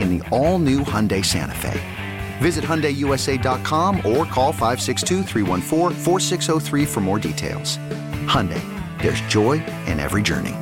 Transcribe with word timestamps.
in 0.00 0.18
the 0.18 0.28
all 0.28 0.58
new 0.58 0.80
Hyundai 0.80 1.24
Santa 1.24 1.54
Fe. 1.54 1.80
Visit 2.38 2.62
HyundaiUSA.com 2.64 3.98
or 3.98 4.26
call 4.26 4.52
562 4.52 5.22
for 6.86 7.00
more 7.00 7.18
details. 7.18 7.78
Hyundai, 8.26 8.62
there's 9.00 9.20
joy 9.22 9.64
in 9.86 9.98
every 10.00 10.22
journey. 10.22 10.54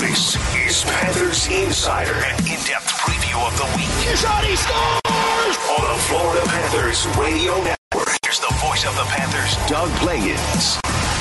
This 0.00 0.36
is 0.56 0.84
Panthers 0.84 1.46
Insider, 1.48 2.12
an 2.12 2.38
in-depth 2.40 2.88
preview 3.00 3.46
of 3.46 3.56
the 3.58 3.66
week. 3.76 4.16
Shot, 4.16 4.44
scores! 4.44 5.56
On 5.78 5.82
the 5.82 5.98
Florida 6.04 6.42
Panthers 6.46 7.06
Radio 7.18 7.54
Network. 7.62 8.16
Here's 8.22 8.40
the 8.40 8.54
voice 8.58 8.84
of 8.86 8.94
the 8.96 9.04
Panthers, 9.04 9.56
Doug 9.68 9.90
Plagens. 10.00 11.19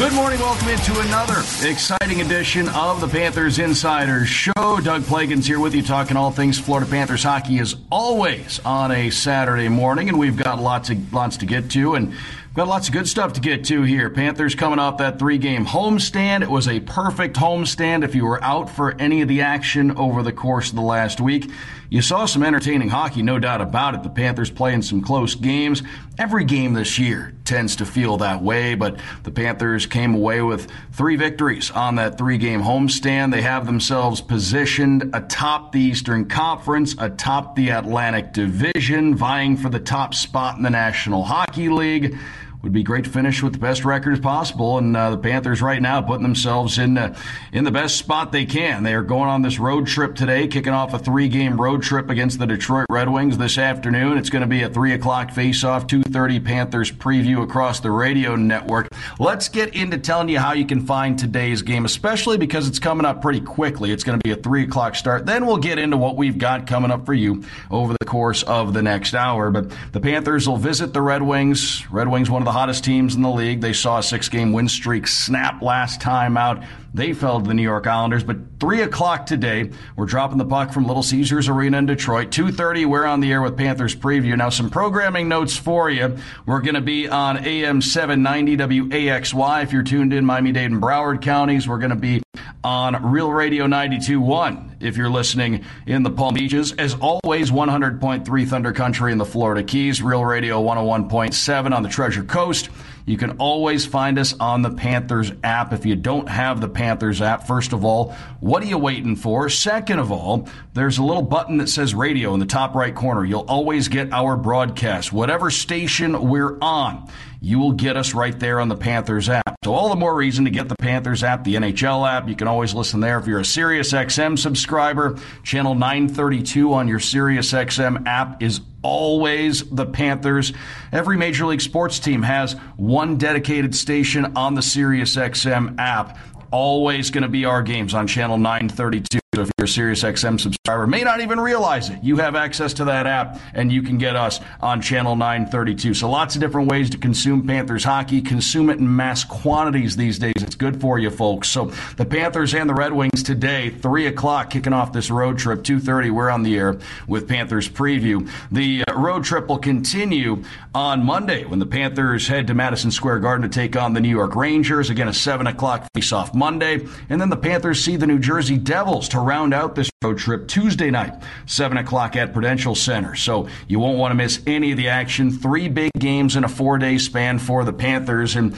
Good 0.00 0.14
morning. 0.14 0.40
Welcome 0.40 0.68
into 0.68 0.98
another 0.98 1.40
exciting 1.62 2.22
edition 2.22 2.70
of 2.70 3.02
the 3.02 3.06
Panthers 3.06 3.58
Insider 3.58 4.24
Show. 4.24 4.80
Doug 4.82 5.02
Plagens 5.02 5.44
here 5.44 5.60
with 5.60 5.74
you, 5.74 5.82
talking 5.82 6.16
all 6.16 6.30
things 6.30 6.58
Florida 6.58 6.90
Panthers 6.90 7.22
hockey 7.22 7.58
as 7.58 7.76
always 7.92 8.60
on 8.64 8.92
a 8.92 9.10
Saturday 9.10 9.68
morning, 9.68 10.08
and 10.08 10.18
we've 10.18 10.38
got 10.38 10.58
lots 10.58 10.88
of 10.88 11.12
lots 11.12 11.36
to 11.36 11.46
get 11.46 11.70
to, 11.72 11.96
and 11.96 12.14
got 12.54 12.66
lots 12.66 12.88
of 12.88 12.94
good 12.94 13.08
stuff 13.08 13.34
to 13.34 13.42
get 13.42 13.66
to 13.66 13.82
here. 13.82 14.08
Panthers 14.08 14.54
coming 14.54 14.78
off 14.78 14.96
that 14.96 15.18
three-game 15.18 15.66
homestand. 15.66 16.40
It 16.40 16.50
was 16.50 16.66
a 16.66 16.80
perfect 16.80 17.36
homestand. 17.36 18.02
If 18.02 18.14
you 18.14 18.24
were 18.24 18.42
out 18.42 18.70
for 18.70 18.98
any 18.98 19.20
of 19.20 19.28
the 19.28 19.42
action 19.42 19.98
over 19.98 20.22
the 20.22 20.32
course 20.32 20.70
of 20.70 20.76
the 20.76 20.80
last 20.80 21.20
week, 21.20 21.50
you 21.90 22.00
saw 22.00 22.24
some 22.24 22.42
entertaining 22.42 22.88
hockey, 22.88 23.20
no 23.20 23.38
doubt 23.38 23.60
about 23.60 23.94
it. 23.94 24.02
The 24.02 24.08
Panthers 24.08 24.50
playing 24.50 24.80
some 24.80 25.02
close 25.02 25.34
games. 25.34 25.82
Every 26.18 26.44
game 26.44 26.72
this 26.72 26.98
year 26.98 27.34
tends 27.50 27.74
to 27.74 27.84
feel 27.84 28.16
that 28.18 28.40
way, 28.40 28.76
but 28.76 29.00
the 29.24 29.30
Panthers 29.32 29.84
came 29.84 30.14
away 30.14 30.40
with 30.40 30.70
three 30.92 31.16
victories 31.16 31.68
on 31.72 31.96
that 31.96 32.16
three 32.16 32.38
game 32.38 32.62
homestand. 32.62 33.32
They 33.32 33.42
have 33.42 33.66
themselves 33.66 34.20
positioned 34.20 35.10
atop 35.14 35.72
the 35.72 35.80
Eastern 35.80 36.26
Conference, 36.26 36.94
atop 36.96 37.56
the 37.56 37.70
Atlantic 37.70 38.32
Division, 38.32 39.16
vying 39.16 39.56
for 39.56 39.68
the 39.68 39.80
top 39.80 40.14
spot 40.14 40.58
in 40.58 40.62
the 40.62 40.70
National 40.70 41.24
Hockey 41.24 41.68
League 41.68 42.16
would 42.62 42.72
be 42.72 42.82
great 42.82 43.04
to 43.04 43.10
finish 43.10 43.42
with 43.42 43.54
the 43.54 43.58
best 43.58 43.84
record 43.84 44.22
possible. 44.22 44.78
And 44.78 44.96
uh, 44.96 45.10
the 45.10 45.18
Panthers 45.18 45.62
right 45.62 45.80
now 45.80 46.02
putting 46.02 46.22
themselves 46.22 46.78
in 46.78 46.98
uh, 46.98 47.16
in 47.52 47.64
the 47.64 47.70
best 47.70 47.96
spot 47.96 48.32
they 48.32 48.44
can. 48.44 48.82
They 48.82 48.94
are 48.94 49.02
going 49.02 49.28
on 49.28 49.42
this 49.42 49.58
road 49.58 49.86
trip 49.86 50.14
today, 50.14 50.46
kicking 50.46 50.72
off 50.72 50.92
a 50.94 50.98
three 50.98 51.28
game 51.28 51.60
road 51.60 51.82
trip 51.82 52.10
against 52.10 52.38
the 52.38 52.46
Detroit 52.46 52.86
Red 52.90 53.08
Wings 53.08 53.38
this 53.38 53.58
afternoon. 53.58 54.18
It's 54.18 54.30
going 54.30 54.42
to 54.42 54.48
be 54.48 54.62
a 54.62 54.68
three 54.68 54.92
o'clock 54.92 55.30
face 55.32 55.64
off, 55.64 55.86
two 55.86 56.02
thirty 56.02 56.38
Panthers 56.38 56.90
preview 56.92 57.42
across 57.42 57.80
the 57.80 57.90
radio 57.90 58.36
network. 58.36 58.88
Let's 59.18 59.48
get 59.48 59.74
into 59.74 59.98
telling 59.98 60.28
you 60.28 60.38
how 60.38 60.52
you 60.52 60.66
can 60.66 60.84
find 60.84 61.18
today's 61.18 61.62
game, 61.62 61.84
especially 61.84 62.36
because 62.36 62.68
it's 62.68 62.78
coming 62.78 63.06
up 63.06 63.22
pretty 63.22 63.40
quickly. 63.40 63.90
It's 63.90 64.04
going 64.04 64.18
to 64.18 64.22
be 64.22 64.32
a 64.32 64.36
three 64.36 64.64
o'clock 64.64 64.94
start. 64.94 65.26
Then 65.26 65.46
we'll 65.46 65.56
get 65.56 65.78
into 65.78 65.96
what 65.96 66.16
we've 66.16 66.38
got 66.38 66.66
coming 66.66 66.90
up 66.90 67.06
for 67.06 67.14
you 67.14 67.44
over 67.70 67.94
the 67.98 68.06
course 68.06 68.42
of 68.42 68.74
the 68.74 68.82
next 68.82 69.14
hour. 69.14 69.50
But 69.50 69.72
the 69.92 70.00
Panthers 70.00 70.48
will 70.48 70.56
visit 70.56 70.92
the 70.92 71.02
Red 71.02 71.22
Wings. 71.22 71.90
Red 71.90 72.08
Wings, 72.08 72.30
one 72.30 72.42
of 72.42 72.46
the 72.46 72.49
hottest 72.52 72.84
teams 72.84 73.14
in 73.14 73.22
the 73.22 73.30
league. 73.30 73.60
They 73.60 73.72
saw 73.72 73.98
a 73.98 74.02
six 74.02 74.28
game 74.28 74.52
win 74.52 74.68
streak 74.68 75.06
snap 75.06 75.62
last 75.62 76.00
time 76.00 76.36
out. 76.36 76.62
They 76.92 77.12
fell 77.12 77.40
to 77.40 77.46
the 77.46 77.54
New 77.54 77.62
York 77.62 77.86
Islanders, 77.86 78.24
but 78.24 78.58
three 78.58 78.82
o'clock 78.82 79.26
today, 79.26 79.70
we're 79.94 80.06
dropping 80.06 80.38
the 80.38 80.44
puck 80.44 80.72
from 80.72 80.86
Little 80.86 81.04
Caesars 81.04 81.48
Arena 81.48 81.78
in 81.78 81.86
Detroit. 81.86 82.32
Two 82.32 82.50
thirty, 82.50 82.84
we're 82.84 83.04
on 83.04 83.20
the 83.20 83.30
air 83.30 83.42
with 83.42 83.56
Panthers 83.56 83.94
preview. 83.94 84.36
Now, 84.36 84.48
some 84.48 84.70
programming 84.70 85.28
notes 85.28 85.56
for 85.56 85.88
you. 85.88 86.16
We're 86.46 86.60
going 86.60 86.74
to 86.74 86.80
be 86.80 87.08
on 87.08 87.44
AM 87.44 87.80
seven 87.80 88.22
ninety 88.22 88.56
WAXY. 88.56 89.62
If 89.62 89.72
you're 89.72 89.84
tuned 89.84 90.12
in 90.12 90.24
Miami 90.24 90.50
Dade 90.50 90.72
and 90.72 90.82
Broward 90.82 91.22
counties, 91.22 91.68
we're 91.68 91.78
going 91.78 91.90
to 91.90 91.96
be 91.96 92.22
on 92.62 93.10
Real 93.10 93.30
Radio 93.30 93.66
92.1 93.66 94.76
if 94.80 94.96
you're 94.96 95.10
listening 95.10 95.64
in 95.86 96.02
the 96.02 96.10
Palm 96.10 96.34
Beaches. 96.34 96.72
As 96.72 96.94
always, 97.00 97.50
100.3 97.50 98.48
Thunder 98.48 98.72
Country 98.72 99.12
in 99.12 99.18
the 99.18 99.24
Florida 99.24 99.62
Keys, 99.62 100.02
Real 100.02 100.24
Radio 100.24 100.62
101.7 100.62 101.74
on 101.74 101.82
the 101.82 101.88
Treasure 101.88 102.22
Coast. 102.22 102.68
You 103.06 103.16
can 103.16 103.38
always 103.38 103.86
find 103.86 104.18
us 104.18 104.34
on 104.38 104.62
the 104.62 104.70
Panthers 104.70 105.32
app. 105.42 105.72
If 105.72 105.86
you 105.86 105.96
don't 105.96 106.28
have 106.28 106.60
the 106.60 106.68
Panthers 106.68 107.22
app, 107.22 107.46
first 107.46 107.72
of 107.72 107.84
all, 107.84 108.14
what 108.40 108.62
are 108.62 108.66
you 108.66 108.78
waiting 108.78 109.16
for? 109.16 109.48
Second 109.48 109.98
of 109.98 110.12
all, 110.12 110.48
there's 110.74 110.98
a 110.98 111.02
little 111.02 111.22
button 111.22 111.56
that 111.58 111.68
says 111.68 111.94
radio 111.94 112.34
in 112.34 112.40
the 112.40 112.46
top 112.46 112.74
right 112.74 112.94
corner. 112.94 113.24
You'll 113.24 113.46
always 113.48 113.88
get 113.88 114.12
our 114.12 114.36
broadcast, 114.36 115.12
whatever 115.12 115.50
station 115.50 116.28
we're 116.28 116.58
on 116.60 117.10
you 117.40 117.58
will 117.58 117.72
get 117.72 117.96
us 117.96 118.14
right 118.14 118.38
there 118.38 118.60
on 118.60 118.68
the 118.68 118.76
Panthers 118.76 119.28
app. 119.28 119.56
So 119.64 119.72
all 119.72 119.88
the 119.88 119.96
more 119.96 120.14
reason 120.14 120.44
to 120.44 120.50
get 120.50 120.68
the 120.68 120.76
Panthers 120.76 121.22
app, 121.24 121.44
the 121.44 121.54
NHL 121.54 122.08
app. 122.08 122.28
You 122.28 122.36
can 122.36 122.48
always 122.48 122.74
listen 122.74 123.00
there 123.00 123.18
if 123.18 123.26
you're 123.26 123.40
a 123.40 123.44
Sirius 123.44 123.92
XM 123.92 124.38
subscriber. 124.38 125.18
Channel 125.42 125.74
932 125.74 126.72
on 126.72 126.88
your 126.88 127.00
Sirius 127.00 127.52
XM 127.52 128.06
app 128.06 128.42
is 128.42 128.60
always 128.82 129.68
the 129.70 129.86
Panthers. 129.86 130.52
Every 130.92 131.16
Major 131.16 131.46
League 131.46 131.60
Sports 131.60 131.98
team 131.98 132.22
has 132.22 132.54
one 132.76 133.16
dedicated 133.16 133.74
station 133.74 134.36
on 134.36 134.54
the 134.54 134.62
Sirius 134.62 135.16
XM 135.16 135.78
app. 135.78 136.18
Always 136.50 137.10
going 137.10 137.22
to 137.22 137.28
be 137.28 137.44
our 137.44 137.62
games 137.62 137.94
on 137.94 138.06
Channel 138.06 138.38
932. 138.38 139.19
If 139.32 139.48
you're 139.56 139.64
a 139.64 139.92
SiriusXM 139.92 140.40
subscriber, 140.40 140.88
may 140.88 141.04
not 141.04 141.20
even 141.20 141.38
realize 141.38 141.88
it. 141.88 142.02
You 142.02 142.16
have 142.16 142.34
access 142.34 142.74
to 142.74 142.86
that 142.86 143.06
app, 143.06 143.38
and 143.54 143.70
you 143.70 143.80
can 143.80 143.96
get 143.96 144.16
us 144.16 144.40
on 144.60 144.82
channel 144.82 145.14
932. 145.14 145.94
So 145.94 146.10
lots 146.10 146.34
of 146.34 146.40
different 146.40 146.68
ways 146.68 146.90
to 146.90 146.98
consume 146.98 147.46
Panthers 147.46 147.84
hockey. 147.84 148.22
Consume 148.22 148.70
it 148.70 148.80
in 148.80 148.96
mass 148.96 149.22
quantities 149.22 149.96
these 149.96 150.18
days. 150.18 150.32
It's 150.38 150.56
good 150.56 150.80
for 150.80 150.98
you, 150.98 151.10
folks. 151.10 151.48
So 151.48 151.66
the 151.96 152.04
Panthers 152.04 152.56
and 152.56 152.68
the 152.68 152.74
Red 152.74 152.92
Wings 152.92 153.22
today, 153.22 153.70
three 153.70 154.06
o'clock, 154.06 154.50
kicking 154.50 154.72
off 154.72 154.92
this 154.92 155.12
road 155.12 155.38
trip. 155.38 155.62
Two 155.62 155.78
thirty, 155.78 156.10
we're 156.10 156.28
on 156.28 156.42
the 156.42 156.56
air 156.56 156.80
with 157.06 157.28
Panthers 157.28 157.68
preview. 157.68 158.28
The 158.50 158.82
uh, 158.82 158.98
road 158.98 159.22
trip 159.22 159.46
will 159.46 159.58
continue 159.58 160.42
on 160.74 161.04
Monday 161.04 161.44
when 161.44 161.60
the 161.60 161.66
Panthers 161.66 162.26
head 162.26 162.48
to 162.48 162.54
Madison 162.54 162.90
Square 162.90 163.20
Garden 163.20 163.48
to 163.48 163.54
take 163.54 163.76
on 163.76 163.92
the 163.92 164.00
New 164.00 164.08
York 164.08 164.34
Rangers. 164.34 164.90
Again, 164.90 165.06
a 165.06 165.14
seven 165.14 165.46
o'clock 165.46 165.86
face-off 165.94 166.34
Monday, 166.34 166.84
and 167.08 167.20
then 167.20 167.30
the 167.30 167.36
Panthers 167.36 167.84
see 167.84 167.94
the 167.94 168.08
New 168.08 168.18
Jersey 168.18 168.58
Devils 168.58 169.08
to 169.10 169.19
round 169.22 169.54
out 169.54 169.74
this 169.74 169.90
road 170.02 170.18
trip 170.18 170.48
Tuesday 170.48 170.90
night, 170.90 171.22
7 171.46 171.76
o'clock 171.78 172.16
at 172.16 172.32
Prudential 172.32 172.74
Center. 172.74 173.14
So 173.14 173.48
you 173.68 173.78
won't 173.78 173.98
want 173.98 174.12
to 174.12 174.16
miss 174.16 174.40
any 174.46 174.72
of 174.72 174.76
the 174.76 174.88
action. 174.88 175.30
Three 175.30 175.68
big 175.68 175.90
games 175.98 176.36
in 176.36 176.44
a 176.44 176.48
four 176.48 176.78
day 176.78 176.98
span 176.98 177.38
for 177.38 177.64
the 177.64 177.72
Panthers. 177.72 178.36
And 178.36 178.56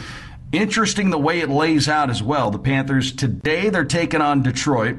interesting 0.52 1.10
the 1.10 1.18
way 1.18 1.40
it 1.40 1.48
lays 1.48 1.88
out 1.88 2.10
as 2.10 2.22
well. 2.22 2.50
The 2.50 2.58
Panthers 2.58 3.12
today, 3.12 3.70
they're 3.70 3.84
taking 3.84 4.20
on 4.20 4.42
Detroit. 4.42 4.96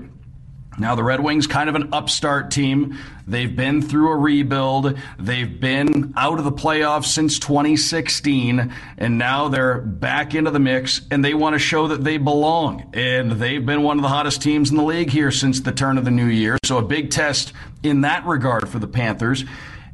Now, 0.77 0.95
the 0.95 1.03
Red 1.03 1.19
Wings, 1.19 1.45
kind 1.45 1.69
of 1.69 1.75
an 1.75 1.89
upstart 1.93 2.49
team. 2.49 2.97
They've 3.27 3.55
been 3.55 3.81
through 3.81 4.11
a 4.11 4.17
rebuild. 4.17 4.97
They've 5.19 5.59
been 5.59 6.13
out 6.17 6.39
of 6.39 6.45
the 6.45 6.51
playoffs 6.51 7.05
since 7.05 7.37
2016, 7.39 8.73
and 8.97 9.17
now 9.17 9.49
they're 9.49 9.79
back 9.79 10.33
into 10.33 10.49
the 10.49 10.59
mix, 10.59 11.01
and 11.11 11.23
they 11.23 11.33
want 11.33 11.53
to 11.53 11.59
show 11.59 11.89
that 11.89 12.03
they 12.03 12.17
belong. 12.17 12.89
And 12.93 13.33
they've 13.33 13.63
been 13.63 13.83
one 13.83 13.97
of 13.97 14.01
the 14.03 14.09
hottest 14.09 14.41
teams 14.41 14.71
in 14.71 14.77
the 14.77 14.83
league 14.83 15.11
here 15.11 15.31
since 15.31 15.61
the 15.61 15.71
turn 15.71 15.97
of 15.97 16.05
the 16.05 16.11
new 16.11 16.25
year. 16.25 16.57
So, 16.65 16.79
a 16.79 16.83
big 16.83 17.11
test 17.11 17.53
in 17.83 18.01
that 18.01 18.25
regard 18.25 18.67
for 18.67 18.79
the 18.79 18.87
Panthers. 18.87 19.45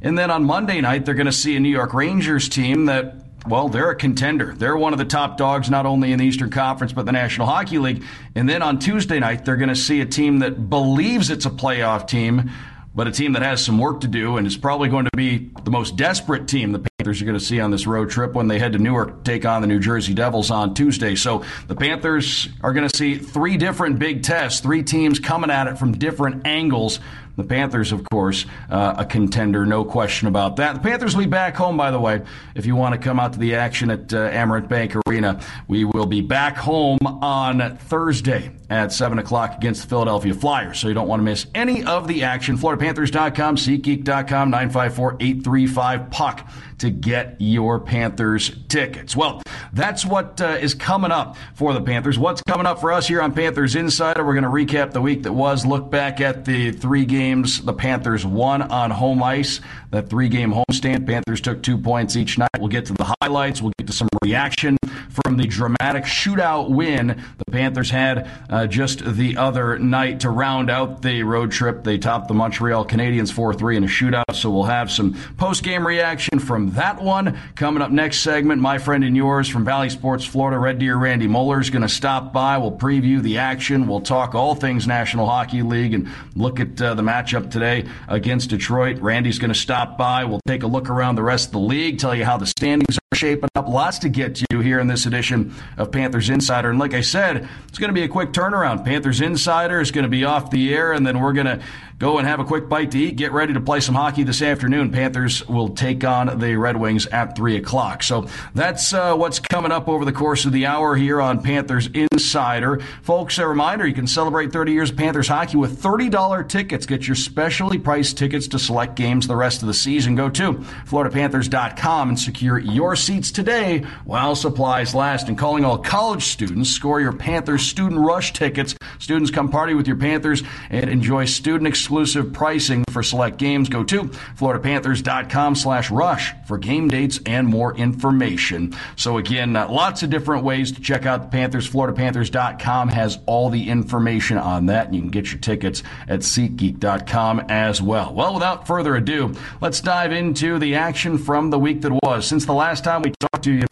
And 0.02 0.16
then 0.16 0.30
on 0.30 0.44
Monday 0.44 0.80
night, 0.80 1.04
they're 1.04 1.14
going 1.14 1.26
to 1.26 1.32
see 1.32 1.56
a 1.56 1.60
New 1.60 1.68
York 1.68 1.92
Rangers 1.92 2.48
team 2.48 2.86
that 2.86 3.29
well, 3.46 3.68
they're 3.68 3.90
a 3.90 3.96
contender. 3.96 4.54
They're 4.54 4.76
one 4.76 4.92
of 4.92 4.98
the 4.98 5.04
top 5.04 5.36
dogs, 5.36 5.70
not 5.70 5.86
only 5.86 6.12
in 6.12 6.18
the 6.18 6.24
Eastern 6.24 6.50
Conference, 6.50 6.92
but 6.92 7.06
the 7.06 7.12
National 7.12 7.46
Hockey 7.46 7.78
League. 7.78 8.04
And 8.34 8.48
then 8.48 8.62
on 8.62 8.78
Tuesday 8.78 9.18
night, 9.18 9.44
they're 9.44 9.56
going 9.56 9.70
to 9.70 9.76
see 9.76 10.00
a 10.00 10.06
team 10.06 10.40
that 10.40 10.68
believes 10.68 11.30
it's 11.30 11.46
a 11.46 11.50
playoff 11.50 12.06
team, 12.06 12.50
but 12.94 13.06
a 13.06 13.10
team 13.10 13.32
that 13.32 13.42
has 13.42 13.64
some 13.64 13.78
work 13.78 14.00
to 14.00 14.08
do 14.08 14.36
and 14.36 14.46
is 14.46 14.56
probably 14.56 14.88
going 14.88 15.04
to 15.04 15.16
be 15.16 15.50
the 15.64 15.70
most 15.70 15.96
desperate 15.96 16.48
team 16.48 16.72
the 16.72 16.84
Panthers 16.98 17.22
are 17.22 17.24
going 17.24 17.38
to 17.38 17.44
see 17.44 17.60
on 17.60 17.70
this 17.70 17.86
road 17.86 18.10
trip 18.10 18.34
when 18.34 18.48
they 18.48 18.58
head 18.58 18.72
to 18.72 18.78
Newark 18.78 19.24
to 19.24 19.30
take 19.30 19.46
on 19.46 19.62
the 19.62 19.68
New 19.68 19.78
Jersey 19.78 20.12
Devils 20.12 20.50
on 20.50 20.74
Tuesday. 20.74 21.14
So 21.14 21.44
the 21.66 21.74
Panthers 21.74 22.48
are 22.62 22.72
going 22.72 22.88
to 22.88 22.94
see 22.94 23.16
three 23.16 23.56
different 23.56 23.98
big 23.98 24.22
tests, 24.22 24.60
three 24.60 24.82
teams 24.82 25.18
coming 25.18 25.50
at 25.50 25.66
it 25.66 25.78
from 25.78 25.92
different 25.92 26.46
angles. 26.46 27.00
The 27.40 27.46
Panthers, 27.46 27.90
of 27.90 28.04
course, 28.10 28.44
uh, 28.68 28.96
a 28.98 29.04
contender, 29.06 29.64
no 29.64 29.82
question 29.82 30.28
about 30.28 30.56
that. 30.56 30.74
The 30.74 30.80
Panthers 30.80 31.16
will 31.16 31.24
be 31.24 31.30
back 31.30 31.56
home, 31.56 31.74
by 31.74 31.90
the 31.90 31.98
way. 31.98 32.20
If 32.54 32.66
you 32.66 32.76
want 32.76 32.94
to 32.94 33.00
come 33.00 33.18
out 33.18 33.32
to 33.32 33.38
the 33.38 33.54
action 33.54 33.90
at 33.90 34.12
uh, 34.12 34.28
Amerant 34.28 34.68
Bank 34.68 34.94
Arena, 35.06 35.40
we 35.66 35.86
will 35.86 36.04
be 36.04 36.20
back 36.20 36.58
home 36.58 36.98
on 37.02 37.78
Thursday 37.78 38.52
at 38.70 38.92
7 38.92 39.18
o'clock 39.18 39.56
against 39.56 39.82
the 39.82 39.88
Philadelphia 39.88 40.32
Flyers. 40.32 40.78
So 40.78 40.88
you 40.88 40.94
don't 40.94 41.08
want 41.08 41.20
to 41.20 41.24
miss 41.24 41.46
any 41.54 41.84
of 41.84 42.06
the 42.06 42.22
action. 42.22 42.56
FloridaPanthers.com, 42.56 43.56
SeatGeek.com, 43.56 44.50
954 44.50 45.16
835 45.20 46.10
Puck 46.10 46.48
to 46.78 46.90
get 46.90 47.36
your 47.38 47.78
Panthers 47.78 48.56
tickets. 48.68 49.14
Well, 49.14 49.42
that's 49.72 50.06
what 50.06 50.40
uh, 50.40 50.56
is 50.60 50.74
coming 50.74 51.10
up 51.10 51.36
for 51.54 51.74
the 51.74 51.80
Panthers. 51.80 52.18
What's 52.18 52.42
coming 52.42 52.64
up 52.64 52.80
for 52.80 52.92
us 52.92 53.06
here 53.06 53.20
on 53.20 53.34
Panthers 53.34 53.76
Insider? 53.76 54.24
We're 54.24 54.40
going 54.40 54.44
to 54.44 54.74
recap 54.74 54.92
the 54.92 55.02
week 55.02 55.24
that 55.24 55.32
was, 55.32 55.66
look 55.66 55.90
back 55.90 56.20
at 56.20 56.44
the 56.44 56.72
three 56.72 57.04
games 57.04 57.60
the 57.60 57.74
Panthers 57.74 58.24
won 58.24 58.62
on 58.62 58.90
home 58.90 59.22
ice, 59.22 59.60
that 59.90 60.08
three 60.08 60.28
game 60.28 60.52
homestand. 60.52 61.06
Panthers 61.06 61.40
took 61.40 61.62
two 61.62 61.76
points 61.76 62.16
each 62.16 62.38
night. 62.38 62.48
We'll 62.58 62.68
get 62.68 62.86
to 62.86 62.94
the 62.94 63.14
highlights. 63.20 63.60
We'll 63.60 63.72
get 63.78 63.88
to 63.88 63.92
some 63.92 64.08
reaction 64.22 64.78
from 65.24 65.36
the 65.36 65.46
dramatic 65.46 66.04
shootout 66.04 66.70
win 66.70 67.22
the 67.38 67.50
Panthers 67.50 67.90
had 67.90 68.28
uh, 68.48 68.59
just 68.66 69.04
the 69.04 69.36
other 69.36 69.78
night 69.78 70.20
to 70.20 70.30
round 70.30 70.70
out 70.70 71.02
the 71.02 71.22
road 71.22 71.50
trip. 71.50 71.84
They 71.84 71.98
topped 71.98 72.28
the 72.28 72.34
Montreal 72.34 72.84
Canadiens 72.86 73.32
4 73.32 73.54
3 73.54 73.76
in 73.78 73.84
a 73.84 73.86
shootout. 73.86 74.34
So 74.34 74.50
we'll 74.50 74.64
have 74.64 74.90
some 74.90 75.16
post 75.36 75.62
game 75.62 75.86
reaction 75.86 76.38
from 76.38 76.70
that 76.72 77.02
one. 77.02 77.38
Coming 77.54 77.82
up 77.82 77.90
next 77.90 78.20
segment, 78.20 78.62
my 78.62 78.78
friend 78.78 79.04
and 79.04 79.16
yours 79.16 79.48
from 79.48 79.64
Bally 79.64 79.90
Sports 79.90 80.24
Florida, 80.24 80.58
Red 80.58 80.78
Deer 80.78 80.96
Randy 80.96 81.26
Moeller 81.26 81.60
is 81.60 81.70
going 81.70 81.82
to 81.82 81.88
stop 81.88 82.32
by. 82.32 82.58
We'll 82.58 82.72
preview 82.72 83.20
the 83.20 83.38
action. 83.38 83.88
We'll 83.88 84.00
talk 84.00 84.34
all 84.34 84.54
things 84.54 84.86
National 84.86 85.26
Hockey 85.26 85.62
League 85.62 85.94
and 85.94 86.08
look 86.36 86.60
at 86.60 86.80
uh, 86.80 86.94
the 86.94 87.02
matchup 87.02 87.50
today 87.50 87.86
against 88.08 88.50
Detroit. 88.50 88.98
Randy's 89.00 89.38
going 89.38 89.52
to 89.52 89.58
stop 89.58 89.98
by. 89.98 90.24
We'll 90.24 90.40
take 90.46 90.62
a 90.62 90.68
look 90.68 90.88
around 90.88 91.16
the 91.16 91.22
rest 91.22 91.46
of 91.46 91.52
the 91.52 91.58
league, 91.58 91.98
tell 91.98 92.14
you 92.14 92.24
how 92.24 92.36
the 92.36 92.46
standings 92.46 92.99
shaping 93.12 93.48
up. 93.56 93.66
Lots 93.68 93.98
to 93.98 94.08
get 94.08 94.36
to 94.36 94.60
here 94.60 94.78
in 94.78 94.86
this 94.86 95.04
edition 95.04 95.52
of 95.76 95.90
Panthers 95.90 96.30
Insider. 96.30 96.70
And 96.70 96.78
like 96.78 96.94
I 96.94 97.00
said, 97.00 97.48
it's 97.66 97.78
going 97.78 97.88
to 97.88 97.94
be 97.94 98.04
a 98.04 98.08
quick 98.08 98.30
turnaround. 98.30 98.84
Panthers 98.84 99.20
Insider 99.20 99.80
is 99.80 99.90
going 99.90 100.04
to 100.04 100.08
be 100.08 100.24
off 100.24 100.52
the 100.52 100.72
air, 100.72 100.92
and 100.92 101.04
then 101.04 101.18
we're 101.18 101.32
going 101.32 101.46
to 101.46 101.60
go 102.00 102.18
and 102.18 102.26
have 102.26 102.40
a 102.40 102.44
quick 102.44 102.68
bite 102.68 102.90
to 102.90 102.98
eat. 102.98 103.14
Get 103.14 103.30
ready 103.30 103.52
to 103.52 103.60
play 103.60 103.78
some 103.78 103.94
hockey 103.94 104.24
this 104.24 104.42
afternoon. 104.42 104.90
Panthers 104.90 105.46
will 105.46 105.68
take 105.68 106.02
on 106.02 106.38
the 106.38 106.56
Red 106.56 106.76
Wings 106.76 107.06
at 107.06 107.36
3 107.36 107.56
o'clock. 107.56 108.02
So 108.02 108.26
that's 108.54 108.92
uh, 108.92 109.14
what's 109.14 109.38
coming 109.38 109.70
up 109.70 109.86
over 109.86 110.04
the 110.04 110.12
course 110.12 110.46
of 110.46 110.52
the 110.52 110.66
hour 110.66 110.96
here 110.96 111.20
on 111.20 111.42
Panthers 111.42 111.88
Insider. 111.88 112.80
Folks, 113.02 113.38
a 113.38 113.46
reminder 113.46 113.86
you 113.86 113.94
can 113.94 114.06
celebrate 114.06 114.50
30 114.50 114.72
years 114.72 114.90
of 114.90 114.96
Panthers 114.96 115.28
hockey 115.28 115.58
with 115.58 115.80
$30 115.80 116.48
tickets. 116.48 116.86
Get 116.86 117.06
your 117.06 117.14
specially 117.14 117.78
priced 117.78 118.16
tickets 118.16 118.48
to 118.48 118.58
select 118.58 118.96
games 118.96 119.26
the 119.26 119.36
rest 119.36 119.60
of 119.60 119.68
the 119.68 119.74
season. 119.74 120.16
Go 120.16 120.30
to 120.30 120.54
FloridaPanthers.com 120.54 122.08
and 122.08 122.18
secure 122.18 122.58
your 122.58 122.96
seats 122.96 123.30
today 123.30 123.84
while 124.06 124.34
supplies 124.34 124.94
last. 124.94 125.28
And 125.28 125.36
calling 125.36 125.66
all 125.66 125.76
college 125.76 126.24
students, 126.24 126.70
score 126.70 126.98
your 127.00 127.12
Panthers 127.12 127.62
Student 127.62 128.00
Rush 128.00 128.32
tickets. 128.32 128.74
Students 128.98 129.30
come 129.30 129.50
party 129.50 129.74
with 129.74 129.86
your 129.86 129.96
Panthers 129.96 130.42
and 130.70 130.88
enjoy 130.88 131.26
student 131.26 131.68
exclusive 131.90 132.32
pricing 132.32 132.84
for 132.88 133.02
select 133.02 133.36
games. 133.36 133.68
Go 133.68 133.82
to 133.82 134.04
FloridaPanthers.com 134.04 135.56
slash 135.56 135.90
rush 135.90 136.32
for 136.46 136.56
game 136.56 136.86
dates 136.86 137.18
and 137.26 137.48
more 137.48 137.76
information. 137.76 138.76
So 138.94 139.18
again, 139.18 139.56
uh, 139.56 139.68
lots 139.68 140.04
of 140.04 140.10
different 140.10 140.44
ways 140.44 140.70
to 140.70 140.80
check 140.80 141.04
out 141.04 141.22
the 141.22 141.28
Panthers. 141.28 141.68
FloridaPanthers.com 141.68 142.90
has 142.90 143.18
all 143.26 143.50
the 143.50 143.68
information 143.68 144.38
on 144.38 144.66
that. 144.66 144.86
And 144.86 144.94
you 144.94 145.00
can 145.00 145.10
get 145.10 145.32
your 145.32 145.40
tickets 145.40 145.82
at 146.06 146.20
SeatGeek.com 146.20 147.46
as 147.48 147.82
well. 147.82 148.14
Well, 148.14 148.34
without 148.34 148.68
further 148.68 148.94
ado, 148.94 149.34
let's 149.60 149.80
dive 149.80 150.12
into 150.12 150.60
the 150.60 150.76
action 150.76 151.18
from 151.18 151.50
the 151.50 151.58
week 151.58 151.80
that 151.80 151.98
was. 152.04 152.24
Since 152.24 152.44
the 152.44 152.54
last 152.54 152.84
time 152.84 153.02
we 153.02 153.12
talked 153.18 153.42
to 153.42 153.52
you 153.52 153.66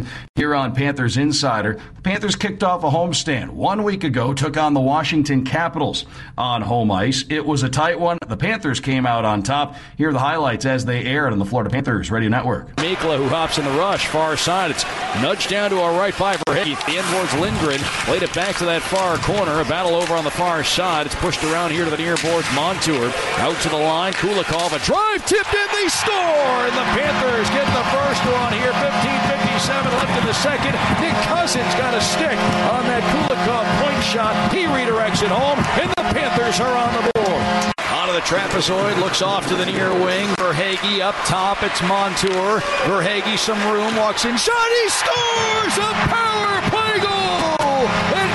here 0.49 0.55
on 0.55 0.75
Panthers 0.75 1.19
Insider, 1.19 1.79
the 1.97 2.01
Panthers 2.01 2.35
kicked 2.35 2.65
off 2.65 2.83
a 2.83 2.89
homestand 2.89 3.51
one 3.51 3.83
week 3.83 4.03
ago, 4.03 4.33
took 4.33 4.57
on 4.57 4.73
the 4.73 4.81
Washington 4.81 5.45
Capitals 5.45 6.07
on 6.39 6.63
home 6.63 6.91
ice. 6.91 7.23
It 7.29 7.45
was 7.45 7.63
a 7.63 7.69
tight 7.69 8.01
one. 8.01 8.17
The 8.27 8.37
Panthers 8.37 8.81
came 8.81 9.05
out 9.05 9.27
on 9.27 9.43
top. 9.43 9.77
Here 9.99 10.09
are 10.09 10.13
the 10.15 10.19
highlights 10.19 10.65
as 10.65 10.87
they 10.87 11.05
aired 11.05 11.35
on 11.35 11.39
the 11.39 11.45
Florida 11.45 11.69
Panthers 11.69 12.11
Radio 12.11 12.31
Network. 12.31 12.75
Mikkola, 12.77 13.19
who 13.19 13.29
hops 13.29 13.59
in 13.59 13.67
the 13.67 13.73
rush, 13.73 14.07
far 14.07 14.39
side. 14.39 14.71
It's 14.71 14.85
nudged 15.21 15.51
down 15.51 15.69
to 15.69 15.83
our 15.83 15.93
right 15.93 16.17
by 16.19 16.37
Verhaeghe. 16.37 16.81
The 16.87 16.97
end 16.97 17.07
towards 17.13 17.35
Lindgren. 17.35 17.83
Laid 18.09 18.23
it 18.23 18.33
back 18.33 18.57
to 18.57 18.65
that 18.65 18.81
far 18.81 19.19
corner. 19.19 19.61
A 19.61 19.65
battle 19.67 19.95
over 19.95 20.15
on 20.15 20.25
the 20.25 20.31
far 20.31 20.65
side. 20.65 21.05
It's 21.05 21.15
pushed 21.17 21.45
around 21.45 21.73
here 21.73 21.85
to 21.85 21.91
the 21.91 21.99
near 21.99 22.17
boards. 22.25 22.49
Montour 22.55 23.13
out 23.45 23.61
to 23.61 23.69
the 23.69 23.77
line. 23.77 24.15
Kulikov, 24.15 24.73
a 24.73 24.81
drive 24.81 25.27
tipped 25.27 25.53
in. 25.53 25.69
They 25.77 25.89
score. 25.89 26.65
And 26.65 26.73
the 26.73 26.89
Panthers 26.97 27.51
get 27.51 27.69
the 27.77 27.85
first 27.93 28.25
one 28.33 28.53
here. 28.55 28.73
15:57 28.73 29.38
left 29.67 30.15
in 30.15 30.25
the 30.27 30.35
second. 30.35 30.73
Nick 31.03 31.15
Cousins 31.27 31.75
got 31.75 31.93
a 31.95 32.01
stick 32.01 32.39
on 32.71 32.87
that 32.87 33.03
Kulikov 33.11 33.67
point 33.83 34.03
shot. 34.07 34.35
He 34.55 34.71
redirects 34.71 35.23
it 35.27 35.35
home, 35.35 35.59
and 35.83 35.91
the 35.99 36.07
Panthers 36.15 36.61
are 36.61 36.71
on 36.79 36.95
the 36.95 37.11
board. 37.11 37.75
Out 37.91 38.09
of 38.09 38.15
the 38.15 38.23
trapezoid, 38.23 39.01
looks 39.01 39.21
off 39.21 39.49
to 39.49 39.57
the 39.57 39.67
near 39.67 39.91
wing. 39.93 40.29
Verhaeghe 40.39 41.01
up 41.01 41.17
top. 41.27 41.63
It's 41.65 41.83
Montour. 41.83 42.61
Verhaeghe 42.87 43.37
some 43.37 43.59
room, 43.67 43.97
walks 43.97 44.25
inside. 44.25 44.71
He 44.83 44.89
scores 44.95 45.75
a 45.83 45.91
power 46.07 46.63
play 46.71 47.03
goal. 47.03 47.83
And 48.15 48.31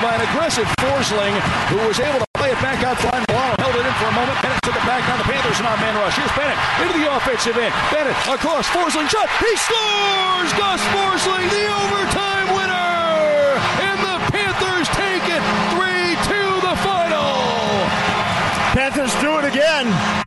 by 0.00 0.16
an 0.16 0.24
aggressive 0.32 0.64
Forsling 0.80 1.36
who 1.68 1.76
was 1.86 2.00
able 2.00 2.18
to 2.20 2.26
play 2.34 2.50
it 2.50 2.60
back 2.64 2.80
out 2.84 2.96
front. 2.96 3.20
Milano 3.28 3.54
held 3.60 3.76
it 3.76 3.84
in 3.84 3.94
for 4.00 4.08
a 4.08 4.16
moment. 4.16 4.36
Bennett 4.40 4.60
took 4.64 4.76
it 4.76 4.86
back 4.88 5.04
on 5.12 5.18
the 5.20 5.28
Panthers 5.28 5.58
and 5.60 5.68
on 5.68 5.76
man 5.80 5.94
rush. 6.00 6.16
Here's 6.16 6.32
Bennett 6.32 6.56
into 6.80 6.96
the 6.96 7.06
offensive 7.12 7.56
end. 7.56 7.72
Bennett 7.92 8.16
across. 8.24 8.64
Forsling 8.72 9.08
shot. 9.08 9.28
He 9.44 9.52
scores! 9.60 10.50
Gus 10.56 10.80
Forsling, 10.96 11.48
the 11.52 11.66
overtime 11.68 12.48
winner! 12.56 13.60
And 13.84 13.98
the 14.00 14.16
Panthers 14.32 14.88
take 14.96 15.24
it 15.28 15.42
3 15.76 16.16
2 16.32 16.64
the 16.64 16.74
final. 16.80 17.36
Panthers 18.72 19.12
do 19.20 19.36
it 19.38 19.44
again. 19.52 20.19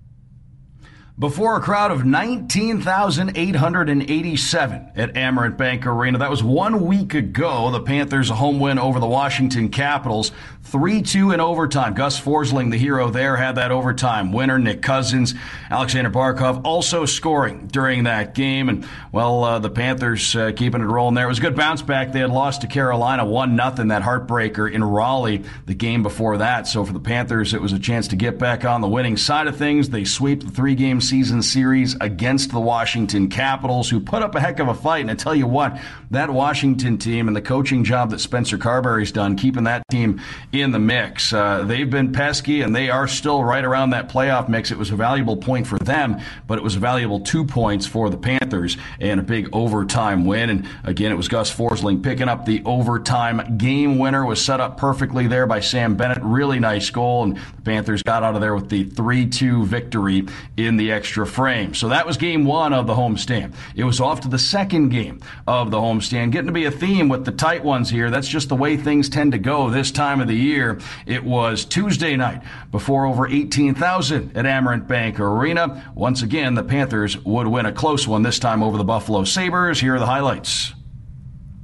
Before 1.23 1.55
a 1.55 1.61
crowd 1.61 1.89
of 1.89 2.03
19,887 2.03 4.91
at 4.93 5.13
Amerant 5.13 5.55
Bank 5.55 5.85
Arena. 5.85 6.17
That 6.17 6.29
was 6.29 6.43
one 6.43 6.85
week 6.85 7.13
ago. 7.13 7.71
The 7.71 7.79
Panthers' 7.79 8.27
home 8.27 8.59
win 8.59 8.77
over 8.77 8.99
the 8.99 9.07
Washington 9.07 9.69
Capitals. 9.69 10.33
3 10.63 11.01
2 11.01 11.31
in 11.31 11.39
overtime. 11.39 11.93
Gus 11.93 12.19
Forsling, 12.19 12.71
the 12.71 12.77
hero 12.77 13.09
there, 13.09 13.37
had 13.37 13.55
that 13.55 13.71
overtime 13.71 14.31
winner. 14.31 14.57
Nick 14.57 14.81
Cousins, 14.81 15.35
Alexander 15.69 16.09
Barkov 16.09 16.61
also 16.65 17.05
scoring 17.05 17.67
during 17.67 18.03
that 18.03 18.33
game. 18.33 18.69
And, 18.69 18.87
well, 19.11 19.43
uh, 19.43 19.59
the 19.59 19.69
Panthers 19.69 20.35
uh, 20.35 20.51
keeping 20.55 20.81
it 20.81 20.85
rolling 20.85 21.15
there. 21.15 21.25
It 21.25 21.29
was 21.29 21.37
a 21.37 21.41
good 21.41 21.55
bounce 21.55 21.81
back. 21.81 22.11
They 22.11 22.19
had 22.19 22.31
lost 22.31 22.61
to 22.61 22.67
Carolina 22.67 23.25
1 23.25 23.55
0, 23.55 23.87
that 23.87 24.01
heartbreaker 24.01 24.71
in 24.71 24.83
Raleigh 24.83 25.43
the 25.65 25.73
game 25.73 26.01
before 26.01 26.37
that. 26.37 26.67
So 26.67 26.83
for 26.83 26.93
the 26.93 26.99
Panthers, 26.99 27.53
it 27.53 27.61
was 27.61 27.71
a 27.71 27.79
chance 27.79 28.07
to 28.09 28.15
get 28.15 28.37
back 28.37 28.65
on 28.65 28.81
the 28.81 28.87
winning 28.87 29.15
side 29.15 29.47
of 29.47 29.57
things. 29.57 29.89
They 29.89 30.05
sweep 30.05 30.43
the 30.43 30.51
three 30.51 30.75
game 30.75 30.99
series 31.21 31.95
against 32.01 32.51
the 32.51 32.59
Washington 32.59 33.29
Capitals, 33.29 33.89
who 33.89 33.99
put 33.99 34.23
up 34.23 34.33
a 34.33 34.39
heck 34.39 34.59
of 34.59 34.67
a 34.67 34.73
fight. 34.73 35.01
And 35.01 35.11
I 35.11 35.13
tell 35.13 35.35
you 35.35 35.45
what, 35.45 35.79
that 36.09 36.31
Washington 36.31 36.97
team 36.97 37.27
and 37.27 37.35
the 37.35 37.41
coaching 37.41 37.83
job 37.83 38.09
that 38.09 38.19
Spencer 38.19 38.57
Carbery's 38.57 39.11
done, 39.11 39.35
keeping 39.35 39.65
that 39.65 39.83
team 39.89 40.21
in 40.51 40.71
the 40.71 40.79
mix. 40.79 41.31
Uh, 41.31 41.63
they've 41.63 41.89
been 41.89 42.11
pesky 42.11 42.61
and 42.61 42.75
they 42.75 42.89
are 42.89 43.07
still 43.07 43.43
right 43.43 43.63
around 43.63 43.91
that 43.91 44.09
playoff 44.09 44.49
mix. 44.49 44.71
It 44.71 44.77
was 44.77 44.89
a 44.89 44.95
valuable 44.95 45.37
point 45.37 45.67
for 45.67 45.77
them, 45.77 46.19
but 46.47 46.57
it 46.57 46.63
was 46.63 46.75
a 46.75 46.79
valuable 46.79 47.19
two 47.19 47.45
points 47.45 47.85
for 47.85 48.09
the 48.09 48.17
Panthers 48.17 48.77
and 48.99 49.19
a 49.19 49.23
big 49.23 49.49
overtime 49.53 50.25
win. 50.25 50.49
And 50.49 50.67
again, 50.83 51.11
it 51.11 51.15
was 51.15 51.27
Gus 51.27 51.53
Forsling 51.53 52.01
picking 52.01 52.27
up 52.27 52.45
the 52.45 52.63
overtime 52.65 53.57
game 53.57 53.99
winner. 53.99 54.25
Was 54.25 54.43
set 54.43 54.59
up 54.59 54.77
perfectly 54.77 55.27
there 55.27 55.45
by 55.45 55.59
Sam 55.59 55.95
Bennett. 55.95 56.23
Really 56.23 56.59
nice 56.59 56.89
goal, 56.89 57.23
and 57.23 57.35
the 57.37 57.61
Panthers 57.63 58.01
got 58.01 58.23
out 58.23 58.35
of 58.35 58.41
there 58.41 58.55
with 58.55 58.69
the 58.69 58.85
3-2 58.85 59.65
victory 59.65 60.25
in 60.57 60.77
the 60.77 60.92
extra 60.93 61.27
frame. 61.27 61.73
So 61.73 61.89
that 61.89 62.05
was 62.05 62.15
game 62.15 62.45
one 62.45 62.71
of 62.71 62.87
the 62.87 62.93
homestand. 62.93 63.53
It 63.75 63.83
was 63.83 63.99
off 63.99 64.21
to 64.21 64.29
the 64.29 64.39
second 64.39 64.89
game 64.89 65.19
of 65.47 65.71
the 65.71 65.77
homestand, 65.77 66.31
getting 66.31 66.47
to 66.47 66.53
be 66.53 66.65
a 66.65 66.71
theme 66.71 67.09
with 67.09 67.25
the 67.25 67.31
tight 67.31 67.63
ones 67.63 67.89
here. 67.89 68.09
That's 68.09 68.27
just 68.27 68.47
the 68.47 68.55
way 68.55 68.77
things 68.77 69.09
tend 69.09 69.33
to 69.33 69.37
go 69.37 69.69
this 69.69 69.91
time 69.91 70.21
of 70.21 70.27
the 70.27 70.35
year. 70.35 70.79
It 71.05 71.23
was 71.23 71.65
Tuesday 71.65 72.15
night 72.15 72.41
before 72.71 73.05
over 73.05 73.27
18,000 73.27 74.37
at 74.37 74.45
Amerant 74.45 74.87
Bank 74.87 75.19
Arena. 75.19 75.91
Once 75.95 76.21
again, 76.21 76.53
the 76.53 76.63
Panthers 76.63 77.17
would 77.25 77.47
win 77.47 77.65
a 77.65 77.73
close 77.73 78.07
one, 78.07 78.21
this 78.21 78.39
time 78.39 78.63
over 78.63 78.77
the 78.77 78.83
Buffalo 78.83 79.23
Sabres. 79.23 79.79
Here 79.79 79.95
are 79.95 79.99
the 79.99 80.05
highlights. 80.05 80.73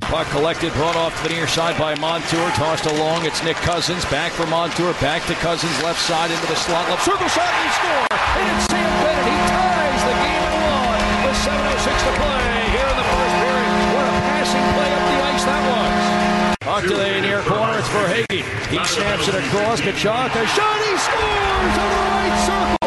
Puck 0.01 0.27
collected, 0.27 0.73
brought 0.73 0.95
off 0.95 1.15
to 1.21 1.27
the 1.27 1.35
near 1.35 1.47
side 1.47 1.77
by 1.77 1.93
Montour, 1.95 2.49
tossed 2.55 2.85
along. 2.85 3.25
It's 3.25 3.43
Nick 3.43 3.57
Cousins, 3.57 4.05
back 4.05 4.31
for 4.31 4.47
Montour, 4.47 4.93
back 5.01 5.25
to 5.27 5.35
Cousins, 5.35 5.71
left 5.83 6.01
side 6.01 6.31
into 6.31 6.47
the 6.47 6.55
slot, 6.55 6.89
left 6.89 7.03
circle 7.03 7.27
shot, 7.27 7.45
and 7.45 7.63
he 7.67 7.71
score! 7.75 8.07
And 8.09 8.47
it's 8.55 8.65
Sam 8.71 8.89
Bennett, 9.03 9.27
he 9.27 9.37
ties 9.51 10.03
the 10.07 10.15
game 10.23 10.43
at 10.49 10.55
one 10.65 11.03
with 11.27 11.37
7.06 11.45 11.85
to 11.85 12.11
play 12.17 12.47
here 12.73 12.89
in 12.89 12.97
the 12.97 13.07
first 13.11 13.35
period. 13.43 13.69
What 13.93 14.05
a 14.07 14.15
passing 14.23 14.65
play 14.73 14.89
up 14.89 15.03
the 15.03 15.17
ice 15.29 15.43
that 15.45 15.61
was. 15.67 16.03
Puck 16.63 16.83
to 16.83 16.95
the 16.95 17.21
near 17.21 17.41
corner, 17.43 17.77
it's 17.77 17.89
Verhaeghe. 17.89 18.41
He 18.71 18.79
snaps 18.87 19.27
it 19.27 19.35
across, 19.35 19.81
Tkachuk, 19.81 20.31
a 20.33 20.47
shot, 20.47 20.79
he 20.79 20.93
scores 20.97 21.75
on 21.77 21.89
the 21.91 22.01
right 22.07 22.35
circle! 22.47 22.78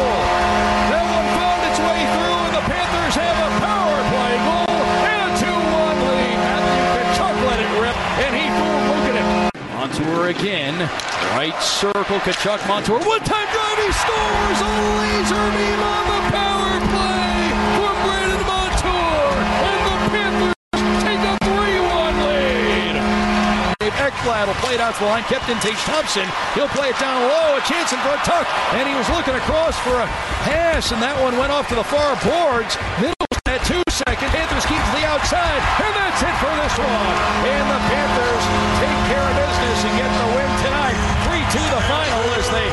Again, 10.39 10.77
right 11.37 11.57
circle, 11.61 12.17
Tkachuk, 12.25 12.65
Montour, 12.67 12.97
one-time 13.05 13.47
drive, 13.53 13.79
he 13.81 13.91
scores 13.93 14.59
a 14.61 14.71
laser 14.97 15.45
beam 15.53 15.81
on 15.81 16.03
the 16.09 16.21
power 16.33 16.73
play 16.89 17.37
from 17.77 17.95
Brandon 18.01 18.43
Montour, 18.45 19.25
and 19.69 19.81
the 19.85 19.97
Panthers 20.09 20.55
take 21.05 21.21
a 21.21 21.33
3-1 21.45 22.15
lead. 22.25 22.95
Dave 23.79 23.97
Ekblad 23.99 24.47
will 24.47 24.61
play 24.63 24.75
it 24.75 24.81
out 24.81 24.95
to 24.95 25.05
the 25.05 25.09
line. 25.09 25.23
Kept 25.23 25.49
in 25.49 25.57
Tage 25.59 25.81
Thompson. 25.85 26.25
He'll 26.55 26.71
play 26.71 26.89
it 26.89 26.99
down 26.99 27.21
low. 27.27 27.57
A 27.57 27.61
chance 27.67 27.91
in 27.91 27.99
front 27.99 28.23
tuck. 28.23 28.47
And 28.73 28.87
he 28.87 28.95
was 28.95 29.09
looking 29.09 29.35
across 29.35 29.77
for 29.79 29.95
a 29.99 30.07
pass, 30.47 30.91
and 30.91 31.01
that 31.01 31.19
one 31.21 31.37
went 31.37 31.51
off 31.51 31.67
to 31.69 31.75
the 31.75 31.83
far 31.83 32.15
boards. 32.23 32.77
Middle 33.01 33.27
at 33.45 33.61
two 33.67 33.83
seconds. 33.91 34.31
Panthers 34.31 34.65
keep 34.65 34.79
to 34.81 34.93
the 34.97 35.05
outside. 35.05 35.61
And 35.83 35.93
that's 35.93 36.21
it 36.23 36.35
for 36.41 36.53
this 36.57 36.75
one. 36.79 37.15
And 37.43 37.65
the 37.69 37.81
Panthers 37.91 38.43
take 38.81 38.99
care 39.11 39.25
of 39.27 39.35
business 39.35 39.79
and 39.83 39.95
get. 39.99 40.12
3 41.53 41.61
2 41.61 41.69
the 41.69 41.81
final 41.81 42.23
as 42.33 42.49
they 42.49 42.67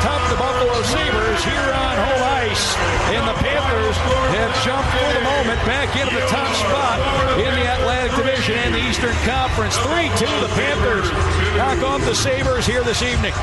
top 0.00 0.22
the 0.30 0.36
Buffalo 0.36 0.80
Sabres 0.82 1.44
here 1.44 1.68
on 1.76 1.96
home 2.00 2.22
ice. 2.48 2.76
And 3.12 3.28
the 3.28 3.34
Panthers 3.34 3.96
have 4.32 4.52
jumped 4.64 4.88
for 4.88 5.12
the 5.12 5.20
moment 5.20 5.60
back 5.66 5.94
into 6.00 6.14
the 6.14 6.26
top 6.28 6.48
spot 6.56 6.98
in 7.38 7.54
the 7.54 7.74
Atlantic 7.74 8.16
Division 8.16 8.54
and 8.64 8.74
the 8.74 8.80
Eastern 8.88 9.14
Conference. 9.28 9.76
3 9.76 10.08
2 10.16 10.24
the 10.40 10.52
Panthers 10.56 11.10
knock 11.58 11.82
off 11.84 12.00
the 12.06 12.14
Sabres 12.14 12.64
here 12.64 12.82
this 12.82 13.02
evening. 13.02 13.34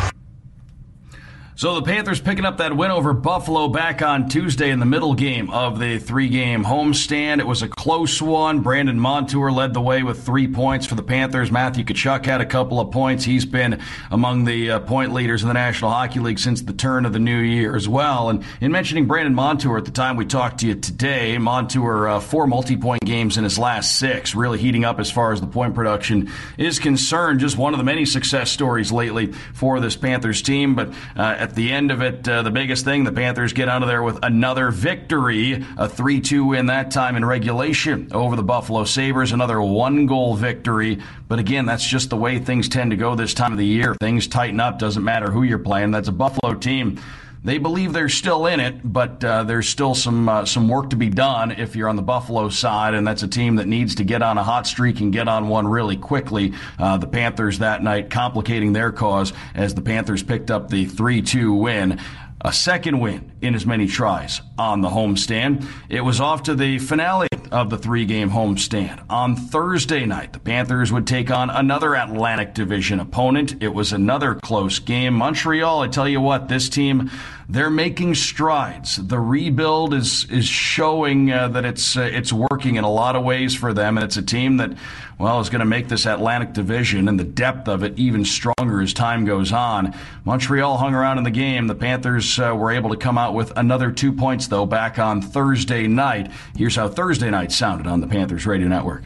So 1.59 1.75
the 1.75 1.81
Panthers 1.81 2.21
picking 2.21 2.45
up 2.45 2.59
that 2.59 2.77
win 2.77 2.89
over 2.89 3.11
Buffalo 3.11 3.67
back 3.67 4.01
on 4.01 4.29
Tuesday 4.29 4.69
in 4.69 4.79
the 4.79 4.85
middle 4.85 5.13
game 5.13 5.49
of 5.49 5.77
the 5.77 5.99
three 5.99 6.29
game 6.29 6.63
homestand. 6.63 7.39
It 7.39 7.47
was 7.47 7.63
a 7.63 7.67
close 7.67 8.21
one. 8.21 8.61
Brandon 8.61 8.97
Montour 8.97 9.51
led 9.51 9.73
the 9.73 9.81
way 9.81 10.01
with 10.01 10.25
three 10.25 10.47
points 10.47 10.85
for 10.85 10.95
the 10.95 11.03
Panthers. 11.03 11.51
Matthew 11.51 11.83
Tkachuk 11.83 12.25
had 12.25 12.39
a 12.39 12.45
couple 12.45 12.79
of 12.79 12.91
points. 12.91 13.25
He's 13.25 13.43
been 13.43 13.81
among 14.09 14.45
the 14.45 14.71
uh, 14.71 14.79
point 14.79 15.11
leaders 15.11 15.41
in 15.41 15.49
the 15.49 15.53
National 15.53 15.91
Hockey 15.91 16.21
League 16.21 16.39
since 16.39 16.61
the 16.61 16.71
turn 16.71 17.05
of 17.05 17.11
the 17.11 17.19
new 17.19 17.39
year 17.39 17.75
as 17.75 17.89
well. 17.89 18.29
And 18.29 18.45
in 18.61 18.71
mentioning 18.71 19.05
Brandon 19.05 19.35
Montour 19.35 19.77
at 19.77 19.83
the 19.83 19.91
time 19.91 20.15
we 20.15 20.23
talked 20.25 20.61
to 20.61 20.67
you 20.67 20.75
today, 20.75 21.37
Montour, 21.37 22.07
uh, 22.07 22.19
four 22.21 22.47
multi 22.47 22.77
point 22.77 23.03
games 23.03 23.37
in 23.37 23.43
his 23.43 23.59
last 23.59 23.99
six, 23.99 24.33
really 24.33 24.59
heating 24.59 24.85
up 24.85 24.97
as 24.97 25.11
far 25.11 25.33
as 25.33 25.41
the 25.41 25.47
point 25.47 25.75
production 25.75 26.31
is 26.57 26.79
concerned. 26.79 27.41
Just 27.41 27.57
one 27.57 27.73
of 27.73 27.79
the 27.79 27.83
many 27.83 28.05
success 28.05 28.49
stories 28.49 28.93
lately 28.93 29.33
for 29.53 29.81
this 29.81 29.97
Panthers 29.97 30.41
team. 30.41 30.73
But 30.73 30.93
uh, 31.17 31.48
at 31.49 31.55
the 31.55 31.71
end 31.71 31.89
of 31.89 32.03
it, 32.03 32.29
uh, 32.29 32.43
the 32.43 32.51
biggest 32.51 32.85
thing, 32.85 33.03
the 33.03 33.11
Panthers 33.11 33.53
get 33.53 33.67
out 33.67 33.81
of 33.81 33.87
there 33.87 34.03
with 34.03 34.19
another 34.21 34.69
victory, 34.69 35.65
a 35.77 35.89
3 35.89 36.21
2 36.21 36.45
win 36.45 36.67
that 36.67 36.91
time 36.91 37.15
in 37.15 37.25
regulation 37.25 38.07
over 38.11 38.35
the 38.35 38.43
Buffalo 38.43 38.83
Sabres, 38.83 39.31
another 39.31 39.59
one 39.59 40.05
goal 40.05 40.35
victory. 40.35 40.99
But 41.27 41.39
again, 41.39 41.65
that's 41.65 41.83
just 41.83 42.11
the 42.11 42.17
way 42.17 42.37
things 42.37 42.69
tend 42.69 42.91
to 42.91 42.97
go 42.97 43.15
this 43.15 43.33
time 43.33 43.51
of 43.51 43.57
the 43.57 43.65
year. 43.65 43.95
Things 43.99 44.27
tighten 44.27 44.59
up, 44.59 44.77
doesn't 44.77 45.03
matter 45.03 45.31
who 45.31 45.41
you're 45.41 45.57
playing. 45.57 45.89
That's 45.89 46.07
a 46.07 46.11
Buffalo 46.11 46.53
team. 46.53 47.01
They 47.41 47.57
believe 47.57 47.93
they're 47.93 48.09
still 48.09 48.47
in 48.47 48.59
it, 48.59 48.81
but 48.83 49.23
uh, 49.23 49.43
there's 49.43 49.69
still 49.69 49.95
some 49.95 50.27
uh, 50.27 50.45
some 50.45 50.67
work 50.67 50.89
to 50.89 50.97
be 50.97 51.09
done 51.09 51.51
if 51.51 51.75
you're 51.75 51.87
on 51.87 51.95
the 51.95 52.01
Buffalo 52.01 52.49
side, 52.49 52.93
and 52.93 53.07
that's 53.07 53.23
a 53.23 53.29
team 53.29 53.55
that 53.55 53.67
needs 53.67 53.95
to 53.95 54.03
get 54.03 54.21
on 54.21 54.37
a 54.37 54.43
hot 54.43 54.67
streak 54.67 54.99
and 54.99 55.13
get 55.13 55.29
on 55.29 55.47
one 55.47 55.65
really 55.67 55.95
quickly. 55.95 56.53
Uh, 56.77 56.97
the 56.97 57.07
Panthers 57.07 57.59
that 57.59 57.81
night 57.81 58.09
complicating 58.09 58.73
their 58.73 58.91
cause 58.91 59.31
as 59.55 59.73
the 59.73 59.81
Panthers 59.81 60.21
picked 60.21 60.51
up 60.51 60.69
the 60.69 60.85
3-2 60.85 61.57
win 61.57 61.99
a 62.41 62.53
second 62.53 62.99
win 62.99 63.31
in 63.41 63.55
as 63.55 63.65
many 63.65 63.87
tries 63.87 64.41
on 64.57 64.81
the 64.81 64.89
homestand. 64.89 65.65
It 65.89 66.01
was 66.01 66.19
off 66.19 66.43
to 66.43 66.55
the 66.55 66.79
finale 66.79 67.27
of 67.51 67.69
the 67.69 67.77
three 67.77 68.05
game 68.05 68.29
homestand. 68.29 69.03
On 69.09 69.35
Thursday 69.35 70.05
night, 70.05 70.33
the 70.33 70.39
Panthers 70.39 70.91
would 70.91 71.07
take 71.07 71.31
on 71.31 71.49
another 71.49 71.95
Atlantic 71.95 72.53
Division 72.53 72.99
opponent. 72.99 73.61
It 73.61 73.73
was 73.73 73.91
another 73.91 74.35
close 74.35 74.79
game. 74.79 75.13
Montreal, 75.13 75.81
I 75.81 75.87
tell 75.87 76.07
you 76.07 76.21
what, 76.21 76.47
this 76.47 76.69
team, 76.69 77.09
they're 77.47 77.71
making 77.71 78.15
strides. 78.15 78.97
The 78.97 79.19
rebuild 79.19 79.93
is, 79.93 80.25
is 80.25 80.45
showing 80.45 81.31
uh, 81.31 81.47
that 81.49 81.65
it's, 81.65 81.97
uh, 81.97 82.01
it's 82.01 82.31
working 82.31 82.75
in 82.75 82.83
a 82.83 82.91
lot 82.91 83.15
of 83.15 83.23
ways 83.23 83.55
for 83.55 83.73
them, 83.73 83.97
and 83.97 84.03
it's 84.03 84.17
a 84.17 84.21
team 84.21 84.57
that, 84.57 84.73
well, 85.17 85.39
is 85.39 85.49
going 85.49 85.59
to 85.59 85.65
make 85.65 85.87
this 85.87 86.05
Atlantic 86.05 86.53
Division 86.53 87.07
and 87.07 87.19
the 87.19 87.23
depth 87.23 87.67
of 87.67 87.83
it 87.83 87.97
even 87.97 88.23
stronger 88.23 88.81
as 88.81 88.93
time 88.93 89.25
goes 89.25 89.51
on. 89.51 89.95
Montreal 90.25 90.77
hung 90.77 90.93
around 90.93 91.17
in 91.17 91.23
the 91.23 91.31
game. 91.31 91.65
The 91.65 91.75
Panthers 91.75 92.39
uh, 92.39 92.55
were 92.55 92.71
able 92.71 92.91
to 92.91 92.97
come 92.97 93.17
out 93.17 93.28
with 93.33 93.51
another 93.57 93.91
two 93.91 94.11
points, 94.11 94.47
though, 94.47 94.65
back 94.65 94.99
on 94.99 95.21
Thursday 95.21 95.87
night. 95.87 96.31
Here's 96.55 96.75
how 96.75 96.87
Thursday 96.87 97.29
night 97.29 97.51
sounded 97.51 97.87
on 97.87 98.01
the 98.01 98.07
Panthers 98.07 98.45
Radio 98.45 98.67
Network. 98.67 99.03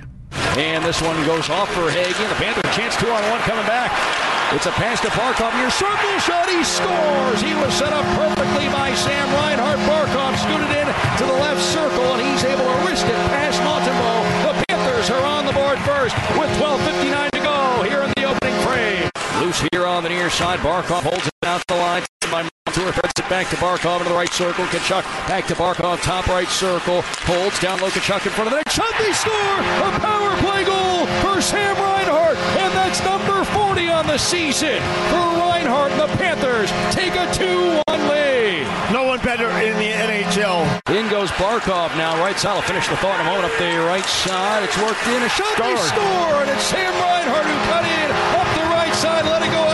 And 0.57 0.83
this 0.83 1.01
one 1.01 1.15
goes 1.25 1.49
off 1.49 1.69
Verhaeghe. 1.73 2.29
The 2.29 2.35
Panthers 2.35 2.75
chance 2.75 2.95
two 2.97 3.09
on 3.09 3.23
one 3.29 3.39
coming 3.41 3.65
back. 3.65 3.91
It's 4.53 4.67
a 4.67 4.71
pass 4.71 5.01
to 5.01 5.07
Barkov. 5.09 5.53
Near 5.57 5.71
circle 5.71 6.19
shot. 6.19 6.47
He 6.49 6.63
scores. 6.63 7.41
He 7.41 7.55
was 7.55 7.73
set 7.73 7.91
up 7.91 8.05
perfectly 8.13 8.69
by 8.69 8.93
Sam 8.93 9.27
Reinhart. 9.33 9.79
Barkov 9.89 10.37
scooted 10.37 10.69
in 10.77 10.87
to 11.17 11.23
the 11.25 11.37
left 11.41 11.61
circle, 11.61 12.05
and 12.13 12.21
he's 12.21 12.43
able 12.43 12.65
to 12.65 12.77
wrist 12.85 13.05
it 13.05 13.17
past 13.33 13.59
Montembeault. 13.61 14.25
The 14.45 14.65
Panthers 14.69 15.09
are 15.09 15.25
on 15.25 15.45
the 15.45 15.53
board 15.53 15.79
first 15.79 16.15
with 16.37 16.49
12.59 16.61 17.31
to 17.31 17.39
go 17.41 17.83
here 17.89 18.03
in 18.03 18.13
the 18.15 18.23
opening 18.29 18.57
frame. 18.61 19.09
Loose 19.41 19.65
here 19.71 19.87
on 19.87 20.03
the 20.03 20.09
near 20.09 20.29
side. 20.29 20.59
Barkov 20.59 21.01
holds 21.01 21.25
it 21.25 21.33
out 21.43 21.65
the 21.67 21.75
line. 21.75 22.03
By 22.31 22.47
Montour 22.73 22.91
threads 22.91 23.19
it 23.19 23.29
back 23.29 23.49
to 23.49 23.55
Barkov 23.57 23.99
into 23.99 24.09
the 24.09 24.15
right 24.15 24.33
circle. 24.33 24.65
Tkachuk 24.65 25.03
back 25.27 25.45
to 25.45 25.53
Barkov, 25.53 26.01
top 26.01 26.25
right 26.25 26.47
circle. 26.47 27.01
Holds 27.29 27.59
down 27.59 27.79
low. 27.79 27.89
Tkachuk 27.89 28.25
in 28.25 28.31
front 28.33 28.47
of 28.47 28.51
the 28.51 28.57
net. 28.57 28.71
Shot. 28.71 28.89
They 28.97 29.13
score 29.13 29.59
a 29.85 29.99
power 30.01 30.33
play 30.41 30.65
goal 30.65 31.05
for 31.21 31.39
Sam 31.39 31.77
Reinhart, 31.77 32.37
and 32.57 32.73
that's 32.73 32.97
number 33.05 33.43
40 33.53 33.89
on 33.89 34.07
the 34.07 34.17
season 34.17 34.81
for 35.13 35.21
Reinhart. 35.37 35.91
The 36.01 36.07
Panthers 36.17 36.71
take 36.89 37.13
a 37.13 37.29
2-1 37.37 38.09
lead. 38.09 38.65
No 38.91 39.05
one 39.05 39.19
better 39.21 39.49
in 39.61 39.77
the 39.77 39.93
NHL. 39.93 40.65
In 40.89 41.07
goes 41.09 41.29
Barkov 41.37 41.93
now. 41.93 42.17
Right 42.17 42.37
side. 42.39 42.55
I'll 42.57 42.65
finish 42.65 42.87
the 42.87 42.97
thought 42.97 43.19
in 43.21 43.27
a 43.27 43.29
moment. 43.29 43.53
Up 43.53 43.57
the 43.61 43.85
right 43.85 44.05
side. 44.05 44.63
It's 44.63 44.77
worked 44.81 45.05
in. 45.13 45.21
A 45.21 45.29
shot. 45.29 45.45
Score. 45.53 45.69
They 45.69 45.77
score. 45.77 46.41
And 46.41 46.49
it's 46.49 46.65
Sam 46.65 46.89
Reinhart 46.89 47.45
who 47.45 47.57
cut 47.69 47.85
in. 47.85 48.09
Up 48.33 48.49
the 48.57 48.65
right 48.73 48.93
side. 48.97 49.25
Let 49.25 49.45
it 49.45 49.51
go 49.53 49.72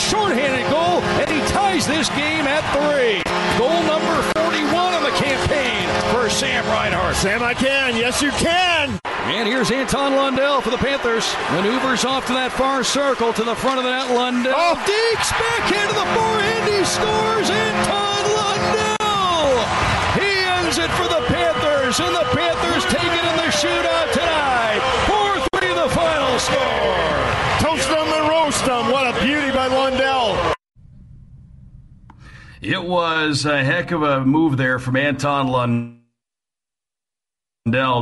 shorthanded 0.00 0.64
goal. 0.70 1.04
And 1.20 1.28
he 1.28 1.40
ties 1.52 1.86
this 1.86 2.08
game 2.16 2.46
at 2.48 2.64
three. 2.72 3.20
Goal 3.60 3.82
number 3.84 4.16
41 4.40 4.94
on 4.94 5.02
the 5.02 5.14
campaign 5.20 5.86
for 6.12 6.30
Sam 6.30 6.64
Reinhart. 6.66 7.16
Sam, 7.16 7.42
I 7.42 7.52
can. 7.54 7.96
Yes, 7.96 8.22
you 8.22 8.30
can. 8.32 8.98
And 9.30 9.46
here's 9.46 9.70
Anton 9.70 10.16
Lundell 10.16 10.60
for 10.60 10.70
the 10.70 10.78
Panthers. 10.78 11.28
Maneuvers 11.52 12.04
off 12.04 12.26
to 12.26 12.32
that 12.32 12.50
far 12.52 12.82
circle 12.82 13.32
to 13.32 13.44
the 13.44 13.54
front 13.54 13.78
of 13.78 13.84
the 13.84 13.90
net. 13.92 14.10
Lundell. 14.10 14.54
Oh, 14.56 14.74
Dekes 14.88 15.30
backhand 15.36 15.88
to 15.92 15.96
the 15.96 16.08
forehand. 16.16 16.64
He 16.66 16.80
scores. 16.82 17.46
Anton 17.52 18.22
Lundell. 18.40 19.54
He 20.16 20.30
ends 20.56 20.76
it 20.80 20.90
for 20.96 21.06
the 21.06 21.22
Panthers. 21.28 22.00
And 22.00 22.16
the 22.16 22.26
Panthers 22.32 22.82
take 22.88 23.06
it 23.06 23.24
in 23.28 23.36
the 23.38 23.50
shootout 23.52 24.08
tonight. 24.16 24.80
4 25.06 25.60
3 25.60 25.78
the 25.78 25.88
final 25.92 26.34
score. 26.40 27.20
Toast 27.60 27.88
them 27.92 28.08
and 28.08 28.24
roast 28.28 28.64
them. 28.64 28.90
What 28.90 29.04
a 29.04 29.14
beauty 29.22 29.52
by 29.52 29.68
Lundell. 29.68 30.56
It 32.60 32.84
was 32.84 33.46
a 33.46 33.64
heck 33.64 33.90
of 33.90 34.02
a 34.02 34.22
move 34.22 34.58
there 34.58 34.78
from 34.78 34.94
Anton 34.94 35.48
Lundell 35.48 35.96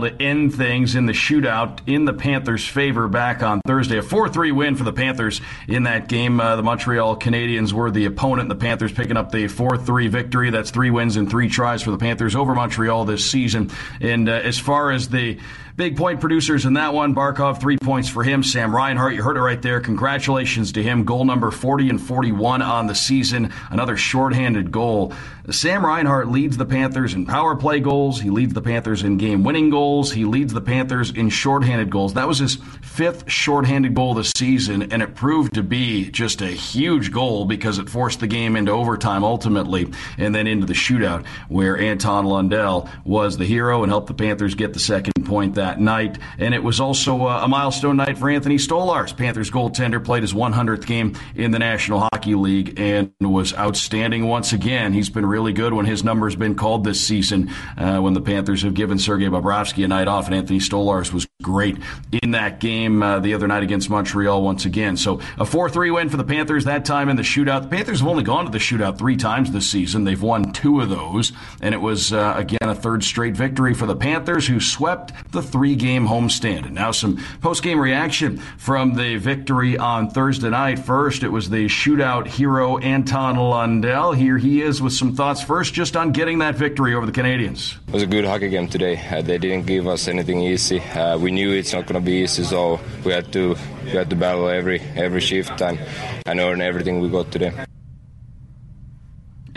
to 0.00 0.16
end 0.20 0.52
things 0.52 0.96
in 0.96 1.06
the 1.06 1.12
shootout 1.12 1.78
in 1.86 2.06
the 2.06 2.12
Panthers' 2.12 2.66
favor 2.66 3.06
back 3.06 3.44
on 3.44 3.60
Thursday. 3.64 3.98
A 3.98 4.02
4 4.02 4.28
3 4.28 4.50
win 4.50 4.74
for 4.74 4.82
the 4.82 4.92
Panthers 4.92 5.40
in 5.68 5.84
that 5.84 6.08
game. 6.08 6.40
Uh, 6.40 6.56
the 6.56 6.64
Montreal 6.64 7.20
Canadiens 7.20 7.72
were 7.72 7.92
the 7.92 8.06
opponent. 8.06 8.48
The 8.48 8.56
Panthers 8.56 8.90
picking 8.90 9.16
up 9.16 9.30
the 9.30 9.46
4 9.46 9.78
3 9.78 10.08
victory. 10.08 10.50
That's 10.50 10.72
three 10.72 10.90
wins 10.90 11.16
and 11.16 11.30
three 11.30 11.48
tries 11.48 11.80
for 11.80 11.92
the 11.92 11.98
Panthers 11.98 12.34
over 12.34 12.52
Montreal 12.52 13.04
this 13.04 13.30
season. 13.30 13.70
And 14.00 14.28
uh, 14.28 14.32
as 14.32 14.58
far 14.58 14.90
as 14.90 15.08
the 15.08 15.38
Big 15.78 15.96
point 15.96 16.20
producers 16.20 16.64
in 16.64 16.72
that 16.72 16.92
one. 16.92 17.14
Barkov, 17.14 17.60
three 17.60 17.78
points 17.78 18.08
for 18.08 18.24
him. 18.24 18.42
Sam 18.42 18.74
Reinhart, 18.74 19.14
you 19.14 19.22
heard 19.22 19.36
it 19.36 19.42
right 19.42 19.62
there. 19.62 19.80
Congratulations 19.80 20.72
to 20.72 20.82
him. 20.82 21.04
Goal 21.04 21.24
number 21.24 21.52
40 21.52 21.88
and 21.88 22.02
41 22.02 22.62
on 22.62 22.88
the 22.88 22.96
season. 22.96 23.52
Another 23.70 23.96
shorthanded 23.96 24.72
goal. 24.72 25.12
Sam 25.50 25.86
Reinhart 25.86 26.28
leads 26.28 26.56
the 26.56 26.66
Panthers 26.66 27.14
in 27.14 27.24
power 27.24 27.54
play 27.54 27.78
goals. 27.78 28.20
He 28.20 28.28
leads 28.28 28.54
the 28.54 28.60
Panthers 28.60 29.04
in 29.04 29.18
game 29.18 29.44
winning 29.44 29.70
goals. 29.70 30.12
He 30.12 30.24
leads 30.24 30.52
the 30.52 30.60
Panthers 30.60 31.10
in 31.10 31.30
shorthanded 31.30 31.90
goals. 31.90 32.14
That 32.14 32.28
was 32.28 32.40
his 32.40 32.56
fifth 32.82 33.30
shorthanded 33.30 33.94
goal 33.94 34.14
this 34.14 34.32
season, 34.36 34.92
and 34.92 35.00
it 35.00 35.14
proved 35.14 35.54
to 35.54 35.62
be 35.62 36.10
just 36.10 36.42
a 36.42 36.48
huge 36.48 37.12
goal 37.12 37.46
because 37.46 37.78
it 37.78 37.88
forced 37.88 38.20
the 38.20 38.26
game 38.26 38.56
into 38.56 38.72
overtime 38.72 39.24
ultimately 39.24 39.90
and 40.18 40.34
then 40.34 40.46
into 40.46 40.66
the 40.66 40.74
shootout 40.74 41.24
where 41.48 41.78
Anton 41.78 42.26
Lundell 42.26 42.90
was 43.04 43.38
the 43.38 43.46
hero 43.46 43.82
and 43.82 43.90
helped 43.90 44.08
the 44.08 44.14
Panthers 44.14 44.54
get 44.54 44.74
the 44.74 44.80
second 44.80 45.12
point 45.24 45.54
that 45.54 45.67
that 45.68 45.80
night. 45.80 46.18
And 46.38 46.54
it 46.54 46.62
was 46.62 46.80
also 46.80 47.26
a 47.26 47.46
milestone 47.46 47.96
night 47.96 48.16
for 48.16 48.30
Anthony 48.30 48.56
Stolarz. 48.56 49.14
Panthers 49.14 49.50
goaltender 49.50 50.02
played 50.02 50.22
his 50.22 50.32
100th 50.32 50.86
game 50.86 51.14
in 51.34 51.50
the 51.50 51.58
National 51.58 52.00
Hockey 52.00 52.34
League 52.34 52.80
and 52.80 53.12
was 53.20 53.54
outstanding 53.54 54.26
once 54.26 54.54
again. 54.54 54.94
He's 54.94 55.10
been 55.10 55.26
really 55.26 55.52
good 55.52 55.74
when 55.74 55.84
his 55.84 56.02
number's 56.02 56.36
been 56.36 56.54
called 56.54 56.84
this 56.84 57.06
season 57.06 57.50
uh, 57.76 57.98
when 57.98 58.14
the 58.14 58.22
Panthers 58.22 58.62
have 58.62 58.72
given 58.72 58.98
Sergei 58.98 59.26
Bobrovsky 59.26 59.84
a 59.84 59.88
night 59.88 60.08
off, 60.08 60.26
and 60.26 60.34
Anthony 60.34 60.58
Stolarz 60.58 61.12
was 61.12 61.26
great 61.42 61.76
in 62.22 62.30
that 62.30 62.60
game 62.60 63.02
uh, 63.02 63.20
the 63.20 63.34
other 63.34 63.46
night 63.46 63.62
against 63.62 63.90
Montreal 63.90 64.42
once 64.42 64.64
again. 64.64 64.96
So 64.96 65.20
a 65.38 65.44
4-3 65.44 65.94
win 65.94 66.08
for 66.08 66.16
the 66.16 66.24
Panthers 66.24 66.64
that 66.64 66.84
time 66.84 67.08
in 67.08 67.16
the 67.16 67.22
shootout. 67.22 67.62
The 67.62 67.68
Panthers 67.68 68.00
have 68.00 68.08
only 68.08 68.24
gone 68.24 68.46
to 68.46 68.50
the 68.50 68.58
shootout 68.58 68.98
three 68.98 69.16
times 69.16 69.52
this 69.52 69.70
season. 69.70 70.04
They've 70.04 70.20
won 70.20 70.52
two 70.52 70.80
of 70.80 70.88
those, 70.88 71.32
and 71.60 71.74
it 71.74 71.80
was 71.80 72.12
uh, 72.12 72.34
again 72.36 72.68
a 72.68 72.74
third 72.74 73.04
straight 73.04 73.36
victory 73.36 73.74
for 73.74 73.86
the 73.86 73.94
Panthers, 73.96 74.46
who 74.46 74.60
swept 74.60 75.12
the 75.30 75.42
three 75.42 75.57
game 75.76 76.06
homestand. 76.06 76.66
And 76.66 76.74
now 76.74 76.90
some 76.90 77.22
post 77.40 77.62
game 77.62 77.80
reaction 77.80 78.38
from 78.58 78.94
the 78.94 79.16
victory 79.16 79.76
on 79.78 80.10
Thursday 80.10 80.50
night. 80.50 80.78
First, 80.78 81.22
it 81.22 81.28
was 81.28 81.50
the 81.50 81.66
shootout 81.66 82.26
hero 82.26 82.78
Anton 82.78 83.36
Lundell. 83.36 84.12
Here 84.12 84.38
he 84.38 84.62
is 84.62 84.80
with 84.80 84.92
some 84.92 85.14
thoughts 85.14 85.42
first 85.42 85.74
just 85.74 85.96
on 85.96 86.12
getting 86.12 86.38
that 86.38 86.54
victory 86.54 86.94
over 86.94 87.06
the 87.06 87.12
Canadiens. 87.12 87.76
It 87.88 87.94
was 87.94 88.02
a 88.02 88.06
good 88.06 88.24
hockey 88.24 88.48
game 88.48 88.68
today. 88.68 88.96
Uh, 88.96 89.22
they 89.22 89.38
didn't 89.38 89.66
give 89.66 89.86
us 89.86 90.08
anything 90.08 90.40
easy. 90.40 90.80
Uh, 90.80 91.18
we 91.18 91.30
knew 91.30 91.52
it's 91.52 91.72
not 91.72 91.86
going 91.86 92.00
to 92.00 92.04
be 92.04 92.18
easy, 92.18 92.44
so 92.44 92.80
we 93.04 93.12
had 93.12 93.32
to 93.32 93.56
we 93.84 93.90
had 93.90 94.10
to 94.10 94.16
battle 94.16 94.48
every 94.48 94.80
every 94.96 95.20
shift 95.20 95.60
and, 95.62 95.78
and 96.26 96.40
earn 96.40 96.60
everything 96.60 97.00
we 97.00 97.08
got 97.08 97.30
today. 97.30 97.52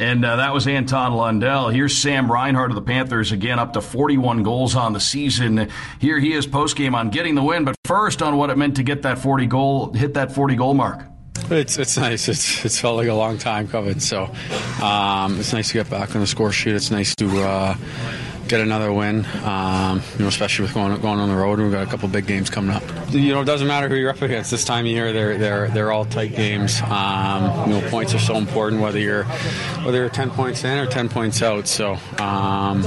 And 0.01 0.25
uh, 0.25 0.37
that 0.37 0.51
was 0.51 0.65
Anton 0.65 1.13
Lundell. 1.13 1.69
Here's 1.69 1.95
Sam 1.95 2.31
Reinhart 2.31 2.71
of 2.71 2.75
the 2.75 2.81
Panthers 2.81 3.31
again, 3.31 3.59
up 3.59 3.73
to 3.73 3.81
41 3.81 4.41
goals 4.41 4.75
on 4.75 4.93
the 4.93 4.99
season. 4.99 5.69
Here 5.99 6.19
he 6.19 6.33
is 6.33 6.47
post 6.47 6.75
game 6.75 6.95
on 6.95 7.11
getting 7.11 7.35
the 7.35 7.43
win, 7.43 7.65
but 7.65 7.75
first 7.85 8.23
on 8.23 8.35
what 8.37 8.49
it 8.49 8.57
meant 8.57 8.77
to 8.77 8.83
get 8.83 9.03
that 9.03 9.19
40 9.19 9.45
goal, 9.45 9.93
hit 9.93 10.15
that 10.15 10.33
40 10.33 10.55
goal 10.55 10.73
mark. 10.73 11.03
It's 11.51 11.77
it's 11.77 11.97
nice. 11.97 12.27
It's 12.29 12.65
it's 12.65 12.79
felt 12.79 12.97
like 12.97 13.09
a 13.09 13.13
long 13.13 13.37
time 13.37 13.67
coming. 13.67 13.99
So 13.99 14.23
um, 14.81 15.39
it's 15.39 15.53
nice 15.53 15.67
to 15.67 15.73
get 15.75 15.89
back 15.89 16.15
on 16.15 16.21
the 16.21 16.27
score 16.27 16.51
sheet. 16.51 16.73
It's 16.73 16.89
nice 16.89 17.15
to. 17.17 17.41
Uh, 17.41 17.75
get 18.51 18.59
another 18.59 18.91
win. 18.91 19.25
Um, 19.43 20.01
you 20.13 20.19
know, 20.19 20.27
especially 20.27 20.63
with 20.63 20.73
going 20.73 20.99
going 21.01 21.19
on 21.19 21.29
the 21.29 21.35
road, 21.35 21.59
we've 21.59 21.71
got 21.71 21.87
a 21.87 21.89
couple 21.89 22.07
big 22.09 22.27
games 22.27 22.49
coming 22.49 22.75
up. 22.75 22.83
You 23.09 23.33
know, 23.33 23.41
it 23.41 23.45
doesn't 23.45 23.67
matter 23.67 23.87
who 23.87 23.95
you're 23.95 24.09
up 24.09 24.21
against 24.21 24.51
this 24.51 24.65
time 24.65 24.85
of 24.85 24.91
year. 24.91 25.13
They're 25.13 25.37
they're 25.37 25.67
they're 25.69 25.91
all 25.91 26.05
tight 26.05 26.35
games. 26.35 26.81
Um, 26.81 27.71
you 27.71 27.79
know, 27.79 27.89
points 27.89 28.13
are 28.13 28.19
so 28.19 28.35
important 28.35 28.81
whether 28.81 28.99
you're 28.99 29.23
whether 29.83 29.99
you're 29.99 30.09
10 30.09 30.31
points 30.31 30.63
in 30.65 30.77
or 30.77 30.85
10 30.85 31.07
points 31.07 31.41
out. 31.41 31.65
So, 31.65 31.97
um, 32.19 32.85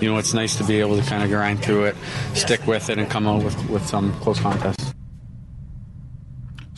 you 0.00 0.10
know, 0.10 0.18
it's 0.18 0.34
nice 0.34 0.56
to 0.56 0.64
be 0.64 0.78
able 0.80 1.00
to 1.00 1.08
kind 1.08 1.22
of 1.22 1.30
grind 1.30 1.64
through 1.64 1.84
it, 1.86 1.96
stick 2.34 2.66
with 2.66 2.90
it, 2.90 2.98
and 2.98 3.10
come 3.10 3.26
out 3.26 3.42
with 3.42 3.70
with 3.70 3.86
some 3.86 4.12
close 4.20 4.38
contests. 4.38 4.97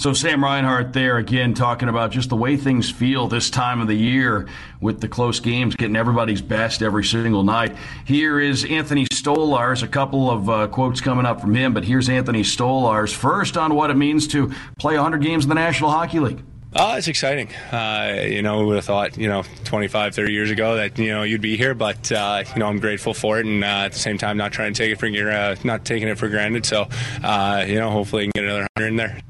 So 0.01 0.15
Sam 0.15 0.43
Reinhart 0.43 0.95
there 0.95 1.19
again 1.19 1.53
talking 1.53 1.91
about 1.91 2.11
just 2.11 2.31
the 2.31 2.37
way 2.37 2.57
things 2.57 2.91
feel 2.91 3.29
this 3.29 3.51
time 3.51 3.83
of 3.83 3.87
the 3.87 3.95
year 3.95 4.49
with 4.81 5.03
the 5.03 5.09
close 5.09 5.41
games, 5.41 5.77
getting 5.77 5.95
everybody's 5.95 6.41
best 6.41 6.81
every 6.81 7.05
single 7.05 7.43
night. 7.43 7.77
Here 8.07 8.41
is 8.41 8.65
Anthony 8.65 9.05
Stolarz. 9.05 9.83
A 9.83 9.87
couple 9.87 10.31
of 10.31 10.49
uh, 10.49 10.69
quotes 10.69 11.03
coming 11.03 11.27
up 11.27 11.43
from 11.43 11.55
him, 11.55 11.75
but 11.75 11.85
here's 11.85 12.09
Anthony 12.09 12.41
Stolarz 12.41 13.15
first 13.15 13.59
on 13.59 13.75
what 13.75 13.91
it 13.91 13.95
means 13.99 14.27
to 14.29 14.51
play 14.79 14.95
100 14.95 15.21
games 15.21 15.45
in 15.45 15.51
the 15.51 15.55
National 15.55 15.91
Hockey 15.91 16.19
League. 16.19 16.43
Uh, 16.75 16.95
it's 16.97 17.09
exciting. 17.09 17.53
Uh, 17.71 18.23
you 18.27 18.41
know, 18.41 18.61
we 18.61 18.65
would 18.65 18.77
have 18.77 18.87
thought, 18.87 19.19
you 19.19 19.29
know, 19.29 19.43
25, 19.65 20.15
30 20.15 20.33
years 20.33 20.51
ago 20.51 20.77
that, 20.77 20.99
you 20.99 21.11
know, 21.11 21.25
you'd 21.25 21.43
be 21.43 21.59
here, 21.59 21.75
but, 21.75 22.11
uh, 22.11 22.43
you 22.55 22.61
know, 22.61 22.69
I'm 22.69 22.81
grateful 22.81 23.13
for 23.13 23.39
it. 23.39 23.45
And 23.45 23.63
uh, 23.63 23.67
at 23.67 23.93
the 23.93 23.99
same 23.99 24.17
time, 24.17 24.39
not 24.39 24.51
trying 24.51 24.73
to 24.73 24.79
take 24.79 24.93
it 24.93 24.99
for, 24.99 25.31
uh, 25.31 25.57
not 25.63 25.85
taking 25.85 26.09
it 26.09 26.17
for 26.17 26.31
granted. 26.31 26.65
So, 26.65 26.89
uh, 27.23 27.67
you 27.69 27.75
know, 27.75 27.91
hopefully 27.91 28.23
I 28.23 28.25
can 28.25 28.33
get 28.35 28.45
another 28.45 28.67
100 28.79 28.89
in 28.89 28.97
there. 28.97 29.21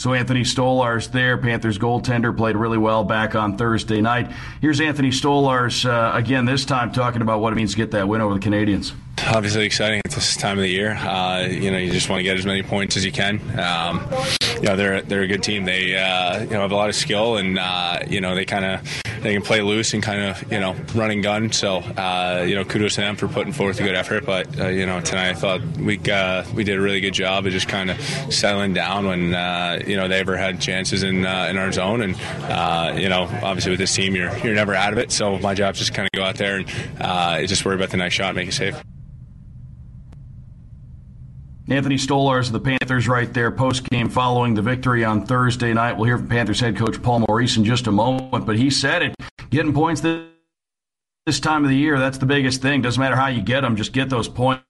So 0.00 0.14
Anthony 0.14 0.44
Stolarz 0.44 1.12
there, 1.12 1.36
Panthers 1.36 1.78
goaltender, 1.78 2.34
played 2.34 2.56
really 2.56 2.78
well 2.78 3.04
back 3.04 3.34
on 3.34 3.58
Thursday 3.58 4.00
night. 4.00 4.32
Here's 4.62 4.80
Anthony 4.80 5.10
Stolarz 5.10 5.84
uh, 5.84 6.16
again, 6.16 6.46
this 6.46 6.64
time 6.64 6.90
talking 6.90 7.20
about 7.20 7.42
what 7.42 7.52
it 7.52 7.56
means 7.56 7.72
to 7.72 7.76
get 7.76 7.90
that 7.90 8.08
win 8.08 8.22
over 8.22 8.32
the 8.32 8.40
Canadiens 8.40 8.94
obviously 9.26 9.64
exciting 9.64 10.00
at 10.04 10.10
this 10.10 10.36
time 10.36 10.58
of 10.58 10.62
the 10.62 10.68
year. 10.68 10.94
Uh, 10.94 11.46
you 11.50 11.70
know, 11.70 11.78
you 11.78 11.90
just 11.90 12.08
want 12.08 12.20
to 12.20 12.24
get 12.24 12.36
as 12.36 12.46
many 12.46 12.62
points 12.62 12.96
as 12.96 13.04
you 13.04 13.12
can. 13.12 13.40
Um, 13.58 14.06
you 14.56 14.68
know, 14.68 14.76
they're 14.76 15.02
they're 15.02 15.22
a 15.22 15.26
good 15.26 15.42
team. 15.42 15.64
They 15.64 15.96
uh, 15.96 16.40
you 16.40 16.50
know 16.50 16.60
have 16.60 16.72
a 16.72 16.76
lot 16.76 16.88
of 16.88 16.94
skill, 16.94 17.36
and 17.36 17.58
uh, 17.58 18.00
you 18.08 18.20
know 18.20 18.34
they 18.34 18.44
kind 18.44 18.64
of 18.64 19.02
they 19.22 19.32
can 19.32 19.42
play 19.42 19.62
loose 19.62 19.94
and 19.94 20.02
kind 20.02 20.22
of 20.22 20.52
you 20.52 20.60
know 20.60 20.74
run 20.94 21.10
and 21.10 21.22
gun. 21.22 21.52
So 21.52 21.78
uh, 21.78 22.44
you 22.46 22.54
know, 22.54 22.64
kudos 22.64 22.96
to 22.96 23.00
them 23.00 23.16
for 23.16 23.28
putting 23.28 23.52
forth 23.52 23.80
a 23.80 23.82
good 23.82 23.94
effort. 23.94 24.26
But 24.26 24.58
uh, 24.60 24.68
you 24.68 24.86
know, 24.86 25.00
tonight 25.00 25.30
I 25.30 25.34
thought 25.34 25.62
we 25.78 25.98
uh, 26.10 26.44
we 26.54 26.64
did 26.64 26.78
a 26.78 26.80
really 26.80 27.00
good 27.00 27.14
job 27.14 27.46
of 27.46 27.52
just 27.52 27.68
kind 27.68 27.90
of 27.90 28.00
settling 28.32 28.74
down 28.74 29.06
when 29.06 29.26
you 29.86 29.96
know 29.96 30.08
they 30.08 30.20
ever 30.20 30.36
had 30.36 30.60
chances 30.60 31.02
in 31.02 31.18
in 31.24 31.56
our 31.56 31.72
zone. 31.72 32.02
And 32.02 33.00
you 33.00 33.08
know, 33.08 33.22
obviously 33.42 33.70
with 33.70 33.80
this 33.80 33.94
team, 33.94 34.14
you're 34.14 34.36
you're 34.38 34.54
never 34.54 34.74
out 34.74 34.92
of 34.92 34.98
it. 34.98 35.12
So 35.12 35.38
my 35.38 35.54
job 35.54 35.74
is 35.74 35.80
just 35.80 35.94
kind 35.94 36.06
of 36.06 36.18
go 36.18 36.24
out 36.24 36.36
there 36.36 36.56
and 36.56 37.48
just 37.48 37.64
worry 37.64 37.76
about 37.76 37.90
the 37.90 37.96
next 37.96 38.14
shot, 38.14 38.34
make 38.34 38.48
it 38.48 38.52
safe. 38.52 38.80
Anthony 41.70 41.94
Stolarz 41.94 42.48
of 42.48 42.52
the 42.52 42.60
Panthers 42.60 43.06
right 43.06 43.32
there 43.32 43.52
post 43.52 43.88
game 43.88 44.08
following 44.08 44.54
the 44.54 44.62
victory 44.62 45.04
on 45.04 45.24
Thursday 45.24 45.72
night. 45.72 45.92
We'll 45.92 46.06
hear 46.06 46.18
from 46.18 46.26
Panthers 46.26 46.58
head 46.58 46.76
coach 46.76 47.00
Paul 47.00 47.20
Maurice 47.20 47.56
in 47.56 47.64
just 47.64 47.86
a 47.86 47.92
moment, 47.92 48.44
but 48.44 48.56
he 48.56 48.70
said 48.70 49.02
it. 49.02 49.14
Getting 49.50 49.72
points 49.72 50.00
this, 50.00 51.38
time 51.38 51.62
of 51.62 51.70
the 51.70 51.76
year, 51.76 51.96
that's 51.96 52.18
the 52.18 52.26
biggest 52.26 52.60
thing. 52.60 52.82
Doesn't 52.82 53.00
matter 53.00 53.14
how 53.14 53.28
you 53.28 53.40
get 53.40 53.60
them, 53.60 53.76
just 53.76 53.92
get 53.92 54.10
those 54.10 54.26
points. 54.26 54.64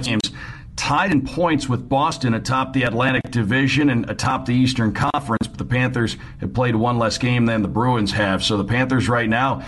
Teams 0.00 0.30
tied 0.76 1.10
in 1.10 1.26
points 1.26 1.68
with 1.68 1.88
Boston 1.88 2.34
atop 2.34 2.72
the 2.72 2.84
Atlantic 2.84 3.32
Division 3.32 3.90
and 3.90 4.08
atop 4.08 4.46
the 4.46 4.54
Eastern 4.54 4.92
Conference, 4.92 5.48
but 5.48 5.58
the 5.58 5.64
Panthers 5.64 6.16
have 6.40 6.54
played 6.54 6.76
one 6.76 7.00
less 7.00 7.18
game 7.18 7.46
than 7.46 7.62
the 7.62 7.68
Bruins 7.68 8.12
have. 8.12 8.44
So 8.44 8.56
the 8.56 8.64
Panthers 8.64 9.08
right 9.08 9.28
now, 9.28 9.66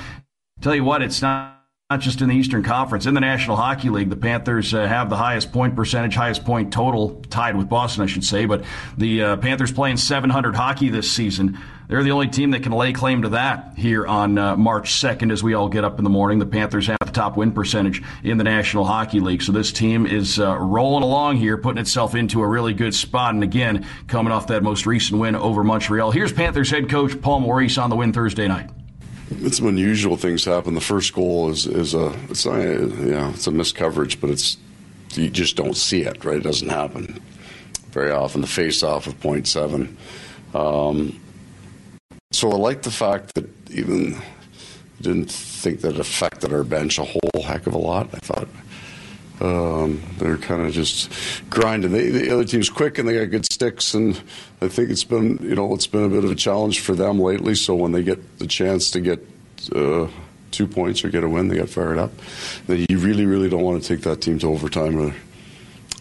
tell 0.61 0.75
you 0.75 0.85
what, 0.85 1.03
it's 1.03 1.21
not 1.21 1.60
not 1.91 1.99
just 1.99 2.21
in 2.21 2.29
the 2.29 2.37
Eastern 2.37 2.63
Conference, 2.63 3.07
in 3.07 3.15
the 3.15 3.21
National 3.21 3.57
Hockey 3.57 3.91
League, 3.91 4.11
the 4.11 4.17
Panthers 4.17 4.73
uh, 4.73 4.87
have 4.87 5.11
the 5.11 5.17
highest 5.17 5.51
point 5.51 5.75
percentage, 5.75 6.15
highest 6.15 6.45
point 6.45 6.73
total, 6.73 7.21
tied 7.31 7.57
with 7.57 7.69
Boston, 7.69 8.05
I 8.05 8.07
should 8.07 8.23
say. 8.23 8.47
But 8.47 8.63
the 8.97 9.23
uh, 9.25 9.37
Panthers 9.39 9.73
playing 9.73 9.97
700 9.97 10.55
hockey 10.55 10.89
this 10.89 11.11
season. 11.11 11.59
They're 11.89 12.05
the 12.05 12.13
only 12.13 12.29
team 12.29 12.53
that 12.53 12.63
can 12.63 12.71
lay 12.71 12.93
claim 12.93 13.23
to 13.23 13.31
that 13.31 13.73
here 13.77 14.07
on 14.07 14.39
uh, 14.39 14.57
March 14.57 14.93
2nd 14.93 15.33
as 15.33 15.43
we 15.43 15.55
all 15.55 15.69
get 15.69 15.83
up 15.83 15.99
in 15.99 16.05
the 16.05 16.11
morning. 16.11 16.39
The 16.39 16.47
Panthers 16.47 16.87
have 16.87 16.99
the 17.05 17.11
top 17.11 17.37
win 17.37 17.51
percentage 17.51 18.05
in 18.23 18.39
the 18.39 18.45
National 18.45 18.85
Hockey 18.85 19.19
League. 19.19 19.43
So 19.43 19.51
this 19.51 19.73
team 19.73 20.07
is 20.07 20.39
uh, 20.39 20.57
rolling 20.59 21.03
along 21.03 21.39
here, 21.39 21.59
putting 21.59 21.81
itself 21.81 22.15
into 22.15 22.41
a 22.41 22.47
really 22.47 22.73
good 22.73 22.95
spot. 22.95 23.35
And 23.35 23.43
again, 23.43 23.85
coming 24.07 24.33
off 24.33 24.47
that 24.47 24.63
most 24.63 24.87
recent 24.87 25.19
win 25.19 25.35
over 25.35 25.65
Montreal. 25.65 26.13
Here's 26.13 26.33
Panthers 26.33 26.71
head 26.71 26.89
coach 26.89 27.21
Paul 27.21 27.41
Maurice 27.41 27.79
on 27.79 27.91
the 27.91 27.97
win 27.97 28.13
Thursday 28.13 28.47
night 28.47 28.71
it's 29.31 29.59
some 29.59 29.69
unusual 29.69 30.17
things 30.17 30.45
happen. 30.45 30.75
The 30.75 30.81
first 30.81 31.15
goal 31.15 31.51
is 31.51 31.67
is 31.67 31.95
a 31.95 32.13
it's 32.29 32.45
not 32.45 32.59
yeah 32.59 33.31
it's 33.31 33.47
a 33.47 33.51
missed 33.51 33.77
coverage, 33.77 34.21
but 34.21 34.31
it's 34.31 34.57
you 35.15 35.31
just 35.31 35.57
don't 35.57 35.77
see 35.77 36.03
it. 36.03 36.25
Right, 36.25 36.39
it 36.39 36.43
doesn't 36.43 36.69
happen 36.69 37.21
very 37.93 38.11
often. 38.11 38.41
The 38.41 38.47
face 38.47 38.83
off 38.83 39.07
of 39.07 39.19
point 39.21 39.47
seven. 39.47 39.97
Um, 40.55 41.21
so 42.33 42.51
I 42.51 42.57
like 42.57 42.83
the 42.83 42.91
fact 42.91 43.35
that 43.35 43.49
even 43.71 44.17
didn't 45.01 45.31
think 45.31 45.81
that 45.81 45.99
affected 45.99 46.53
our 46.53 46.65
bench 46.65 46.99
a 46.99 47.05
whole 47.05 47.43
heck 47.43 47.67
of 47.67 47.75
a 47.75 47.79
lot. 47.79 48.09
I 48.13 48.19
thought 48.19 48.49
um, 49.41 50.03
they're 50.19 50.37
kind 50.37 50.67
of 50.67 50.73
just 50.73 51.11
grinding. 51.49 51.93
They, 51.93 52.11
the 52.11 52.31
other 52.31 52.45
team's 52.45 52.69
quick 52.69 52.99
and 52.99 53.09
they 53.09 53.19
got 53.19 53.31
good 53.31 53.51
sticks, 53.51 53.95
and 53.95 54.21
I 54.61 54.69
think 54.69 54.91
it's 54.91 55.05
been 55.05 55.39
you 55.43 55.55
know 55.55 55.75
it's 55.75 55.87
been 55.87 56.05
a 56.05 56.09
bit 56.09 56.25
of 56.25 56.31
a 56.31 56.35
challenge 56.35 56.81
for 56.81 56.95
them 56.95 57.19
lately. 57.19 57.55
So 57.55 57.75
when 57.75 57.93
they 57.93 58.03
get 58.03 58.39
the 58.39 58.47
chance 58.47 58.91
to 58.93 59.01
get 59.01 59.27
uh, 59.75 60.09
two 60.51 60.67
points 60.67 61.05
or 61.05 61.09
get 61.09 61.25
a 61.25 61.29
win, 61.29 61.49
they 61.49 61.57
get 61.57 61.71
fired 61.71 61.99
up. 61.99 62.13
Then 62.67 62.85
you 62.89 62.99
really 62.99 63.25
really 63.25 63.49
don't 63.49 63.63
want 63.63 63.83
to 63.83 63.89
take 63.89 64.03
that 64.05 64.21
team 64.21 64.39
to 64.41 64.49
overtime 64.49 64.99
or 64.99 65.15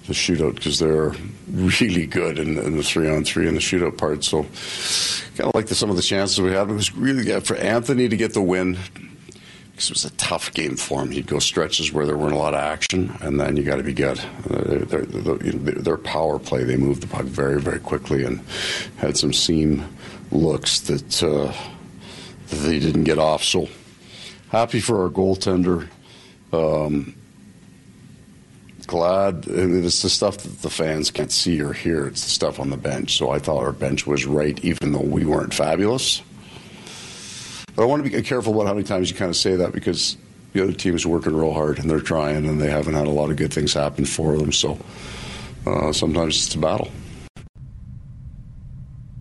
the 0.07 0.13
shootout 0.13 0.55
because 0.55 0.79
they're 0.79 1.13
really 1.51 2.07
good 2.07 2.39
in, 2.39 2.57
in, 2.57 2.75
the 2.75 2.83
three 2.83 3.07
on 3.09 3.23
three 3.23 3.47
and 3.47 3.55
the 3.55 3.61
shootout 3.61 3.95
part. 3.97 4.23
So 4.23 4.43
kind 5.37 5.49
of 5.49 5.55
like 5.55 5.67
the, 5.67 5.75
some 5.75 5.91
of 5.91 5.95
the 5.95 6.01
chances 6.01 6.41
we 6.41 6.51
had. 6.51 6.69
It 6.69 6.73
was 6.73 6.93
really 6.95 7.23
good 7.23 7.45
for 7.45 7.55
Anthony 7.55 8.09
to 8.09 8.17
get 8.17 8.33
the 8.33 8.41
win 8.41 8.77
it 9.85 9.91
was 9.91 10.05
a 10.05 10.11
tough 10.11 10.53
game 10.53 10.75
for 10.75 11.01
him. 11.01 11.11
He'd 11.11 11.27
go 11.27 11.39
stretches 11.39 11.91
where 11.91 12.05
there 12.05 12.17
weren't 12.17 12.33
a 12.33 12.37
lot 12.37 12.53
of 12.53 12.59
action, 12.59 13.15
and 13.21 13.39
then 13.39 13.55
you 13.55 13.63
got 13.63 13.77
to 13.77 13.83
be 13.83 13.93
good. 13.93 14.19
Their, 14.45 15.01
their 15.05 15.97
power 15.97 16.39
play, 16.39 16.63
they 16.63 16.75
moved 16.75 17.01
the 17.01 17.07
puck 17.07 17.25
very, 17.25 17.61
very 17.61 17.79
quickly 17.79 18.23
and 18.23 18.41
had 18.97 19.17
some 19.17 19.33
seam 19.33 19.85
looks 20.31 20.79
that, 20.81 21.23
uh, 21.23 21.53
that 22.47 22.55
they 22.57 22.79
didn't 22.79 23.05
get 23.05 23.19
off. 23.19 23.43
So 23.43 23.69
happy 24.49 24.79
for 24.79 25.03
our 25.03 25.09
goaltender. 25.09 25.87
Um, 26.51 27.15
glad. 28.85 29.47
And 29.47 29.83
it's 29.85 30.01
the 30.01 30.09
stuff 30.09 30.37
that 30.39 30.61
the 30.61 30.69
fans 30.69 31.11
can't 31.11 31.31
see 31.31 31.61
or 31.61 31.73
hear. 31.73 32.07
It's 32.07 32.23
the 32.23 32.29
stuff 32.29 32.59
on 32.59 32.69
the 32.69 32.77
bench. 32.77 33.17
So 33.17 33.29
I 33.29 33.39
thought 33.39 33.63
our 33.63 33.71
bench 33.71 34.05
was 34.07 34.25
right, 34.25 34.59
even 34.65 34.91
though 34.91 34.99
we 34.99 35.25
weren't 35.25 35.53
fabulous. 35.53 36.21
But 37.79 37.85
I 37.85 37.87
want 37.87 38.03
to 38.03 38.09
be 38.09 38.21
careful 38.23 38.53
about 38.53 38.67
how 38.67 38.73
many 38.73 38.83
times 38.83 39.09
you 39.09 39.15
kind 39.15 39.29
of 39.29 39.37
say 39.37 39.55
that 39.55 39.71
because 39.71 40.17
the 40.51 40.61
other 40.61 40.73
team 40.73 40.95
is 40.97 41.07
working 41.07 41.33
real 41.33 41.53
hard 41.53 41.79
and 41.79 41.89
they're 41.89 42.01
trying 42.01 42.45
and 42.45 42.59
they 42.59 42.69
haven't 42.69 42.93
had 42.93 43.07
a 43.07 43.09
lot 43.09 43.29
of 43.29 43.37
good 43.37 43.53
things 43.53 43.73
happen 43.73 44.03
for 44.03 44.37
them. 44.37 44.51
So 44.51 44.77
uh, 45.65 45.93
sometimes 45.93 46.45
it's 46.45 46.55
a 46.55 46.57
battle. 46.57 46.91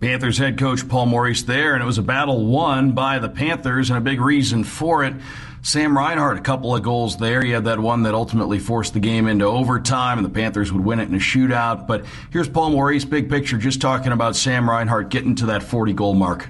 Panthers 0.01 0.37
head 0.37 0.59
coach 0.59 0.85
Paul 0.89 1.05
Maurice 1.05 1.43
there, 1.43 1.73
and 1.73 1.81
it 1.81 1.85
was 1.85 1.99
a 1.99 2.03
battle 2.03 2.47
won 2.47 2.91
by 2.91 3.19
the 3.19 3.29
Panthers, 3.29 3.91
and 3.91 3.97
a 3.97 4.01
big 4.01 4.19
reason 4.19 4.65
for 4.65 5.05
it. 5.05 5.13
Sam 5.61 5.97
Reinhart, 5.97 6.37
a 6.37 6.41
couple 6.41 6.75
of 6.75 6.83
goals 6.83 7.15
there. 7.15 7.41
He 7.41 7.51
had 7.51 7.63
that 7.63 7.79
one 7.79 8.03
that 8.03 8.13
ultimately 8.13 8.59
forced 8.59 8.93
the 8.93 8.99
game 8.99 9.29
into 9.29 9.45
overtime, 9.45 10.17
and 10.17 10.25
the 10.25 10.31
Panthers 10.31 10.73
would 10.73 10.83
win 10.83 10.99
it 10.99 11.07
in 11.07 11.15
a 11.15 11.19
shootout. 11.19 11.87
But 11.87 12.03
here's 12.29 12.49
Paul 12.49 12.71
Maurice, 12.71 13.05
big 13.05 13.29
picture, 13.29 13.57
just 13.57 13.79
talking 13.79 14.11
about 14.11 14.35
Sam 14.35 14.69
Reinhart 14.69 15.07
getting 15.07 15.35
to 15.35 15.45
that 15.45 15.63
40 15.63 15.93
goal 15.93 16.13
mark 16.13 16.49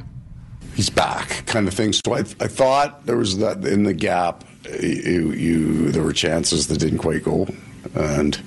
he's 0.79 0.89
back 0.89 1.45
kind 1.45 1.67
of 1.67 1.73
thing. 1.73 1.91
So 1.91 2.15
I, 2.15 2.19
I 2.19 2.47
thought 2.47 3.05
there 3.05 3.17
was 3.17 3.39
that 3.39 3.65
in 3.65 3.83
the 3.83 3.93
gap, 3.93 4.45
you, 4.81 5.33
you 5.33 5.91
there 5.91 6.03
were 6.03 6.13
chances 6.13 6.67
that 6.67 6.79
didn't 6.79 6.99
quite 6.99 7.21
go, 7.21 7.49
and 7.95 8.41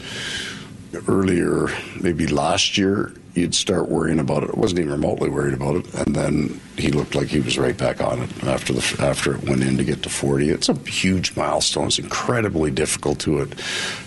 earlier 1.07 1.69
maybe 2.01 2.27
last 2.27 2.79
year 2.79 3.13
you'd 3.35 3.55
start 3.55 3.91
worrying 3.91 4.19
about 4.19 4.45
it. 4.45 4.51
I 4.51 4.59
wasn't 4.59 4.81
even 4.81 4.93
remotely 4.93 5.29
worried 5.29 5.53
about 5.53 5.77
it, 5.77 5.93
and 5.93 6.17
then 6.17 6.59
he 6.79 6.89
looked 6.89 7.15
like 7.15 7.29
he 7.29 7.41
was 7.41 7.59
right 7.59 7.77
back 7.77 8.01
on 8.01 8.21
it 8.21 8.45
after 8.45 8.73
the 8.73 8.97
after 8.99 9.35
it 9.35 9.47
went 9.47 9.63
in 9.63 9.77
to 9.77 9.85
get 9.85 10.03
to 10.05 10.09
40. 10.09 10.49
It's 10.49 10.71
a 10.71 10.75
huge 10.89 11.37
milestone. 11.37 11.89
It's 11.89 11.99
incredibly 11.99 12.71
difficult 12.71 13.19
to 13.21 13.41
it, 13.41 13.53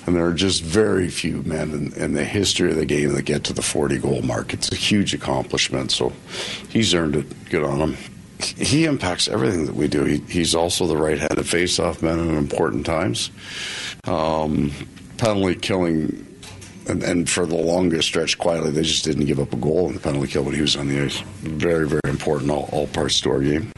and 0.07 0.15
there 0.15 0.25
are 0.25 0.33
just 0.33 0.63
very 0.63 1.09
few 1.09 1.43
men 1.43 1.69
in, 1.73 1.93
in 1.93 2.13
the 2.13 2.25
history 2.25 2.71
of 2.71 2.77
the 2.77 2.88
game 2.88 3.13
that 3.13 3.25
get 3.25 3.43
to 3.43 3.53
the 3.53 3.61
40 3.61 3.99
goal 3.99 4.23
mark. 4.23 4.51
It's 4.51 4.71
a 4.71 4.75
huge 4.75 5.13
accomplishment. 5.13 5.91
So 5.91 6.11
he's 6.69 6.95
earned 6.95 7.17
it. 7.17 7.49
Good 7.51 7.63
on 7.63 7.77
him 7.77 8.14
he 8.39 8.86
impacts 8.86 9.28
everything 9.28 9.65
that 9.65 9.76
we 9.76 9.88
do. 9.88 10.04
He, 10.04 10.17
he's 10.28 10.56
also 10.56 10.88
the 10.88 10.98
right-handed 10.98 11.48
face-off 11.48 12.02
man 12.02 12.19
in 12.19 12.36
important 12.36 12.86
times. 12.86 13.32
Um, 14.06 14.71
penalty 15.17 15.56
killing, 15.56 16.26
and, 16.88 17.02
and, 17.04 17.30
for 17.30 17.45
the 17.45 17.56
longest 17.56 18.08
stretch, 18.08 18.38
quietly, 18.38 18.71
they 18.71 18.84
just 18.84 19.04
didn't 19.04 19.26
give 19.26 19.39
up 19.39 19.54
a 19.54 19.58
goal 19.58 19.88
in 19.88 19.93
the 19.93 20.00
penalty 20.00 20.28
kill 20.28 20.43
when 20.43 20.54
he 20.54 20.62
was 20.62 20.76
on 20.76 20.88
the 20.88 21.02
ice. 21.02 21.19
Very, 21.41 21.88
very 21.88 22.02
important, 22.06 22.52
all, 22.52 22.69
all 22.71 22.88
parts 22.88 23.19
to 23.21 23.32
our 23.32 23.41
game. 23.41 23.71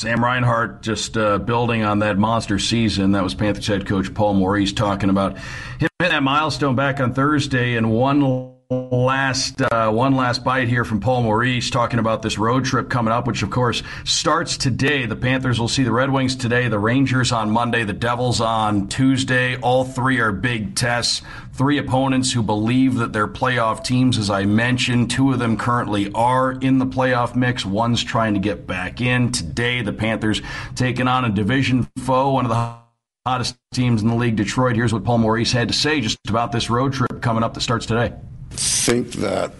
Sam 0.00 0.24
Reinhart 0.24 0.80
just 0.80 1.18
uh, 1.18 1.36
building 1.36 1.82
on 1.82 1.98
that 1.98 2.16
monster 2.16 2.58
season. 2.58 3.12
That 3.12 3.22
was 3.22 3.34
Panthers 3.34 3.66
head 3.66 3.86
coach 3.86 4.14
Paul 4.14 4.32
Maurice 4.32 4.72
talking 4.72 5.10
about 5.10 5.36
him 5.36 5.88
hitting 5.98 6.12
that 6.12 6.22
milestone 6.22 6.74
back 6.74 7.00
on 7.00 7.12
Thursday 7.12 7.76
and 7.76 7.90
one 7.92 8.54
last 8.70 9.60
uh, 9.60 9.90
one 9.90 10.14
last 10.14 10.44
bite 10.44 10.68
here 10.68 10.84
from 10.84 11.00
Paul 11.00 11.24
Maurice 11.24 11.70
talking 11.70 11.98
about 11.98 12.22
this 12.22 12.38
road 12.38 12.64
trip 12.64 12.88
coming 12.88 13.12
up, 13.12 13.26
which 13.26 13.42
of 13.42 13.50
course 13.50 13.82
starts 14.04 14.56
today. 14.56 15.06
The 15.06 15.16
Panthers 15.16 15.58
will 15.58 15.66
see 15.66 15.82
the 15.82 15.90
Red 15.90 16.10
Wings 16.10 16.36
today, 16.36 16.68
the 16.68 16.78
Rangers 16.78 17.32
on 17.32 17.50
Monday, 17.50 17.82
the 17.82 17.92
Devils 17.92 18.40
on 18.40 18.86
Tuesday. 18.86 19.56
All 19.56 19.84
three 19.84 20.20
are 20.20 20.30
big 20.30 20.76
tests. 20.76 21.22
Three 21.52 21.78
opponents 21.78 22.32
who 22.32 22.44
believe 22.44 22.94
that 22.96 23.12
they're 23.12 23.26
playoff 23.26 23.82
teams, 23.82 24.16
as 24.16 24.30
I 24.30 24.44
mentioned. 24.44 25.10
Two 25.10 25.32
of 25.32 25.40
them 25.40 25.56
currently 25.56 26.12
are 26.12 26.52
in 26.52 26.78
the 26.78 26.86
playoff 26.86 27.34
mix. 27.34 27.66
One's 27.66 28.04
trying 28.04 28.34
to 28.34 28.40
get 28.40 28.68
back 28.68 29.00
in. 29.00 29.32
Today, 29.32 29.82
the 29.82 29.92
Panthers 29.92 30.42
taking 30.76 31.08
on 31.08 31.24
a 31.24 31.28
division 31.28 31.88
foe, 31.98 32.30
one 32.30 32.44
of 32.44 32.50
the 32.50 32.76
hottest 33.26 33.56
teams 33.74 34.00
in 34.00 34.08
the 34.08 34.14
league, 34.14 34.36
Detroit. 34.36 34.76
Here's 34.76 34.92
what 34.92 35.02
Paul 35.02 35.18
Maurice 35.18 35.50
had 35.50 35.66
to 35.68 35.74
say 35.74 36.00
just 36.00 36.18
about 36.28 36.52
this 36.52 36.70
road 36.70 36.92
trip 36.92 37.20
coming 37.20 37.42
up 37.42 37.54
that 37.54 37.62
starts 37.62 37.84
today 37.84 38.14
think 38.50 39.12
that 39.12 39.54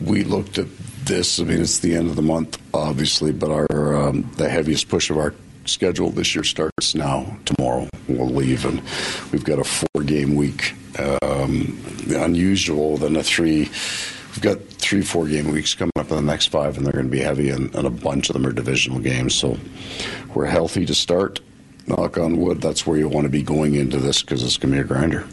we 0.00 0.24
looked 0.24 0.58
at 0.58 0.66
this. 1.04 1.40
I 1.40 1.44
mean, 1.44 1.60
it's 1.60 1.80
the 1.80 1.94
end 1.94 2.08
of 2.08 2.16
the 2.16 2.22
month, 2.22 2.60
obviously, 2.74 3.32
but 3.32 3.50
our 3.50 3.96
um, 3.96 4.30
the 4.36 4.48
heaviest 4.48 4.88
push 4.88 5.10
of 5.10 5.18
our 5.18 5.34
schedule 5.64 6.10
this 6.10 6.34
year 6.34 6.44
starts 6.44 6.94
now. 6.94 7.36
Tomorrow 7.44 7.88
we'll 8.08 8.28
leave, 8.28 8.64
and 8.64 8.82
we've 9.32 9.44
got 9.44 9.58
a 9.58 9.64
four-game 9.64 10.34
week. 10.34 10.74
Um, 10.98 11.78
unusual 12.10 12.96
than 12.98 13.16
a 13.16 13.22
three. 13.22 13.70
We've 14.30 14.42
got 14.42 14.60
three 14.62 15.02
four-game 15.02 15.50
weeks 15.50 15.74
coming 15.74 15.92
up 15.96 16.10
in 16.10 16.16
the 16.16 16.22
next 16.22 16.48
five, 16.48 16.76
and 16.76 16.86
they're 16.86 16.92
going 16.92 17.06
to 17.06 17.10
be 17.10 17.20
heavy, 17.20 17.50
and, 17.50 17.74
and 17.74 17.86
a 17.86 17.90
bunch 17.90 18.28
of 18.30 18.34
them 18.34 18.46
are 18.46 18.52
divisional 18.52 18.98
games. 18.98 19.34
So 19.34 19.58
we're 20.34 20.46
healthy 20.46 20.86
to 20.86 20.94
start. 20.94 21.40
Knock 21.86 22.16
on 22.18 22.36
wood. 22.36 22.60
That's 22.60 22.86
where 22.86 22.96
you 22.96 23.08
want 23.08 23.24
to 23.24 23.30
be 23.30 23.42
going 23.42 23.74
into 23.74 23.98
this 23.98 24.22
because 24.22 24.42
it's 24.42 24.56
going 24.56 24.72
to 24.74 24.78
be 24.78 24.84
a 24.84 24.86
grinder. 24.86 25.26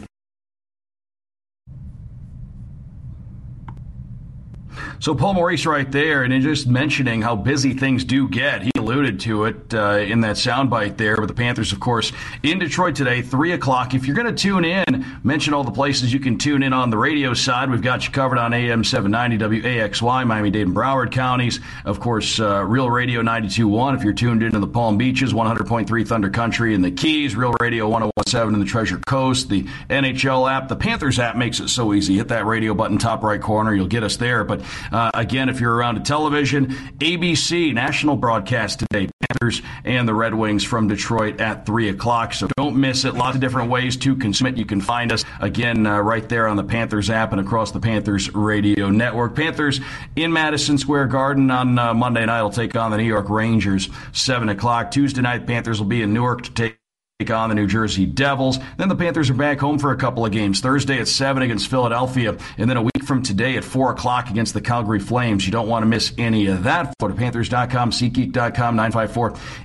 So 5.00 5.14
Paul 5.14 5.32
Maurice 5.32 5.64
right 5.64 5.90
there, 5.90 6.24
and 6.24 6.42
just 6.42 6.66
mentioning 6.66 7.22
how 7.22 7.34
busy 7.34 7.72
things 7.72 8.04
do 8.04 8.28
get. 8.28 8.60
He 8.60 8.70
alluded 8.76 9.20
to 9.20 9.46
it 9.46 9.72
uh, 9.72 9.92
in 9.92 10.20
that 10.20 10.36
soundbite 10.36 10.98
there. 10.98 11.16
But 11.16 11.28
the 11.28 11.34
Panthers, 11.34 11.72
of 11.72 11.80
course, 11.80 12.12
in 12.42 12.58
Detroit 12.58 12.96
today, 12.96 13.22
three 13.22 13.52
o'clock. 13.52 13.94
If 13.94 14.06
you're 14.06 14.14
going 14.14 14.34
to 14.34 14.42
tune 14.42 14.66
in, 14.66 15.06
mention 15.22 15.54
all 15.54 15.64
the 15.64 15.70
places 15.70 16.12
you 16.12 16.20
can 16.20 16.36
tune 16.36 16.62
in 16.62 16.74
on 16.74 16.90
the 16.90 16.98
radio 16.98 17.32
side. 17.32 17.70
We've 17.70 17.80
got 17.80 18.04
you 18.04 18.10
covered 18.12 18.36
on 18.36 18.52
AM 18.52 18.84
790 18.84 19.62
WAXY, 19.62 20.26
Miami 20.26 20.50
Dade 20.50 20.66
and 20.66 20.76
Broward 20.76 21.12
counties. 21.12 21.60
Of 21.86 21.98
course, 22.00 22.38
uh, 22.38 22.62
Real 22.66 22.90
Radio 22.90 23.22
92.1 23.22 23.96
if 23.96 24.04
you're 24.04 24.12
tuned 24.12 24.42
into 24.42 24.58
the 24.58 24.66
Palm 24.66 24.98
Beaches, 24.98 25.32
100.3 25.32 26.06
Thunder 26.06 26.28
Country 26.28 26.74
in 26.74 26.82
the 26.82 26.90
Keys, 26.90 27.34
Real 27.34 27.54
Radio 27.58 27.90
101.7 27.90 28.52
in 28.52 28.60
the 28.60 28.66
Treasure 28.66 28.98
Coast, 29.06 29.48
the 29.48 29.62
NHL 29.88 30.50
app, 30.50 30.68
the 30.68 30.76
Panthers 30.76 31.18
app 31.18 31.36
makes 31.36 31.58
it 31.58 31.68
so 31.68 31.94
easy. 31.94 32.18
Hit 32.18 32.28
that 32.28 32.44
radio 32.44 32.74
button 32.74 32.98
top 32.98 33.22
right 33.22 33.40
corner, 33.40 33.74
you'll 33.74 33.86
get 33.86 34.02
us 34.02 34.18
there. 34.18 34.44
But 34.44 34.60
Uh, 34.92 35.10
again, 35.14 35.48
if 35.48 35.60
you're 35.60 35.74
around 35.74 35.96
a 35.96 36.00
television, 36.00 36.68
ABC 36.98 37.72
national 37.74 38.16
broadcast 38.16 38.80
today. 38.80 39.08
Panthers 39.20 39.62
and 39.84 40.08
the 40.08 40.14
Red 40.14 40.34
Wings 40.34 40.64
from 40.64 40.88
Detroit 40.88 41.40
at 41.40 41.64
3 41.64 41.88
o'clock. 41.88 42.34
So 42.34 42.48
don't 42.56 42.76
miss 42.76 43.04
it. 43.04 43.14
Lots 43.14 43.36
of 43.36 43.40
different 43.40 43.70
ways 43.70 43.96
to 43.98 44.16
consume 44.16 44.48
it. 44.48 44.56
You 44.56 44.64
can 44.64 44.80
find 44.80 45.12
us 45.12 45.24
again 45.40 45.86
uh, 45.86 46.00
right 46.00 46.28
there 46.28 46.48
on 46.48 46.56
the 46.56 46.64
Panthers 46.64 47.10
app 47.10 47.32
and 47.32 47.40
across 47.40 47.70
the 47.70 47.80
Panthers 47.80 48.34
radio 48.34 48.90
network. 48.90 49.36
Panthers 49.36 49.80
in 50.16 50.32
Madison 50.32 50.78
Square 50.78 51.06
Garden 51.06 51.50
on 51.50 51.78
uh, 51.78 51.94
Monday 51.94 52.26
night 52.26 52.42
will 52.42 52.50
take 52.50 52.74
on 52.76 52.90
the 52.90 52.96
New 52.96 53.04
York 53.04 53.30
Rangers, 53.30 53.88
7 54.12 54.48
o'clock. 54.48 54.90
Tuesday 54.90 55.20
night, 55.20 55.46
Panthers 55.46 55.78
will 55.78 55.86
be 55.86 56.02
in 56.02 56.12
Newark 56.12 56.42
to 56.42 56.50
take 56.50 56.79
on 57.28 57.50
the 57.50 57.54
New 57.54 57.66
Jersey 57.66 58.06
Devils. 58.06 58.58
Then 58.78 58.88
the 58.88 58.96
Panthers 58.96 59.28
are 59.28 59.34
back 59.34 59.58
home 59.58 59.78
for 59.78 59.90
a 59.90 59.96
couple 59.96 60.24
of 60.24 60.32
games. 60.32 60.60
Thursday 60.60 60.98
at 60.98 61.08
7 61.08 61.42
against 61.42 61.68
Philadelphia, 61.68 62.38
and 62.56 62.70
then 62.70 62.78
a 62.78 62.82
week 62.82 63.04
from 63.04 63.22
today 63.22 63.56
at 63.56 63.64
4 63.64 63.90
o'clock 63.90 64.30
against 64.30 64.54
the 64.54 64.60
Calgary 64.62 65.00
Flames. 65.00 65.44
You 65.44 65.52
don't 65.52 65.68
want 65.68 65.82
to 65.82 65.86
miss 65.86 66.14
any 66.16 66.46
of 66.46 66.62
that. 66.62 66.94
Go 66.98 67.08
to 67.08 67.14
FloridaPanthers.com, 67.14 67.90
SeatGeek.com, 67.90 68.76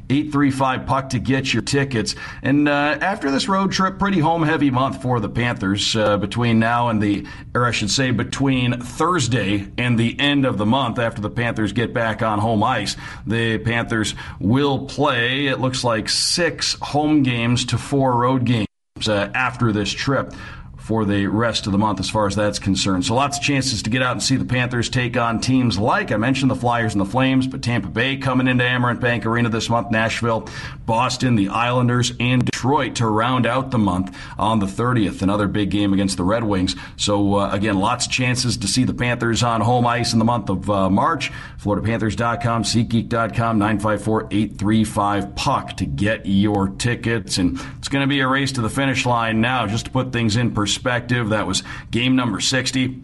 954-835 0.09 0.85
puck 0.85 1.09
to 1.09 1.19
get 1.19 1.53
your 1.53 1.61
tickets. 1.61 2.15
And 2.43 2.67
uh, 2.67 2.97
after 2.99 3.31
this 3.31 3.47
road 3.47 3.71
trip, 3.71 3.99
pretty 3.99 4.19
home-heavy 4.19 4.71
month 4.71 5.01
for 5.01 5.21
the 5.21 5.29
Panthers 5.29 5.95
uh, 5.95 6.17
between 6.17 6.59
now 6.59 6.89
and 6.89 7.01
the, 7.01 7.25
or 7.53 7.65
I 7.65 7.71
should 7.71 7.91
say 7.91 8.11
between 8.11 8.81
Thursday 8.81 9.67
and 9.77 9.97
the 9.97 10.19
end 10.19 10.45
of 10.45 10.57
the 10.57 10.65
month 10.65 10.99
after 10.99 11.21
the 11.21 11.29
Panthers 11.29 11.71
get 11.71 11.93
back 11.93 12.21
on 12.21 12.39
home 12.39 12.63
ice. 12.63 12.97
The 13.25 13.59
Panthers 13.59 14.15
will 14.39 14.87
play, 14.87 15.47
it 15.47 15.59
looks 15.61 15.83
like, 15.83 16.09
six 16.09 16.73
home 16.81 17.23
games 17.23 17.44
games 17.45 17.65
to 17.65 17.77
four 17.77 18.17
road 18.17 18.43
games 18.43 18.67
uh, 19.07 19.29
after 19.35 19.71
this 19.71 19.91
trip 19.91 20.33
for 20.79 21.03
the 21.05 21.25
rest 21.25 21.65
of 21.65 21.71
the 21.71 21.77
month 21.77 21.99
as 21.99 22.09
far 22.09 22.27
as 22.27 22.35
that's 22.35 22.59
concerned. 22.59 23.03
So 23.03 23.15
lots 23.15 23.37
of 23.37 23.43
chances 23.43 23.81
to 23.83 23.89
get 23.89 24.03
out 24.03 24.11
and 24.11 24.21
see 24.21 24.35
the 24.35 24.45
Panthers 24.45 24.87
take 24.87 25.17
on 25.17 25.39
teams 25.39 25.79
like 25.79 26.11
I 26.11 26.17
mentioned 26.17 26.51
the 26.51 26.55
Flyers 26.55 26.93
and 26.93 27.01
the 27.01 27.09
Flames, 27.09 27.47
but 27.47 27.63
Tampa 27.63 27.87
Bay 27.87 28.17
coming 28.17 28.47
into 28.47 28.63
Amerant 28.63 28.99
Bank 28.99 29.25
Arena 29.25 29.49
this 29.49 29.67
month, 29.67 29.89
Nashville, 29.89 30.47
Boston, 30.85 31.35
the 31.35 31.49
Islanders, 31.49 32.13
and 32.19 32.45
Detroit 32.45 32.95
to 32.95 33.07
round 33.07 33.47
out 33.47 33.71
the 33.71 33.79
month 33.79 34.15
on 34.37 34.59
the 34.59 34.67
30th. 34.67 35.23
Another 35.23 35.47
big 35.47 35.71
game 35.71 35.91
against 35.91 36.17
the 36.17 36.23
Red 36.23 36.43
Wings. 36.43 36.75
So 36.97 37.35
uh, 37.35 37.51
again, 37.51 37.79
lots 37.79 38.05
of 38.05 38.11
chances 38.11 38.57
to 38.57 38.67
see 38.67 38.83
the 38.83 38.93
Panthers 38.93 39.41
on 39.41 39.61
home 39.61 39.87
ice 39.87 40.13
in 40.13 40.19
the 40.19 40.25
month 40.25 40.49
of 40.49 40.69
uh, 40.69 40.89
March. 40.91 41.31
FloridaPanthers.com, 41.65 42.63
SeatGeek.com, 42.63 43.59
954-835 43.59 45.35
puck 45.35 45.77
to 45.77 45.85
get 45.87 46.27
your 46.27 46.69
tickets. 46.69 47.39
And 47.39 47.59
it's 47.79 47.87
going 47.87 48.03
to 48.03 48.07
be 48.07 48.19
a 48.19 48.27
race 48.27 48.51
to 48.53 48.61
the 48.61 48.69
finish 48.69 49.05
line 49.05 49.41
now, 49.41 49.65
just 49.65 49.85
to 49.85 49.91
put 49.91 50.13
things 50.13 50.35
in 50.35 50.53
perspective, 50.53 51.29
that 51.29 51.47
was 51.47 51.63
game 51.89 52.15
number 52.15 52.39
60 52.39 53.01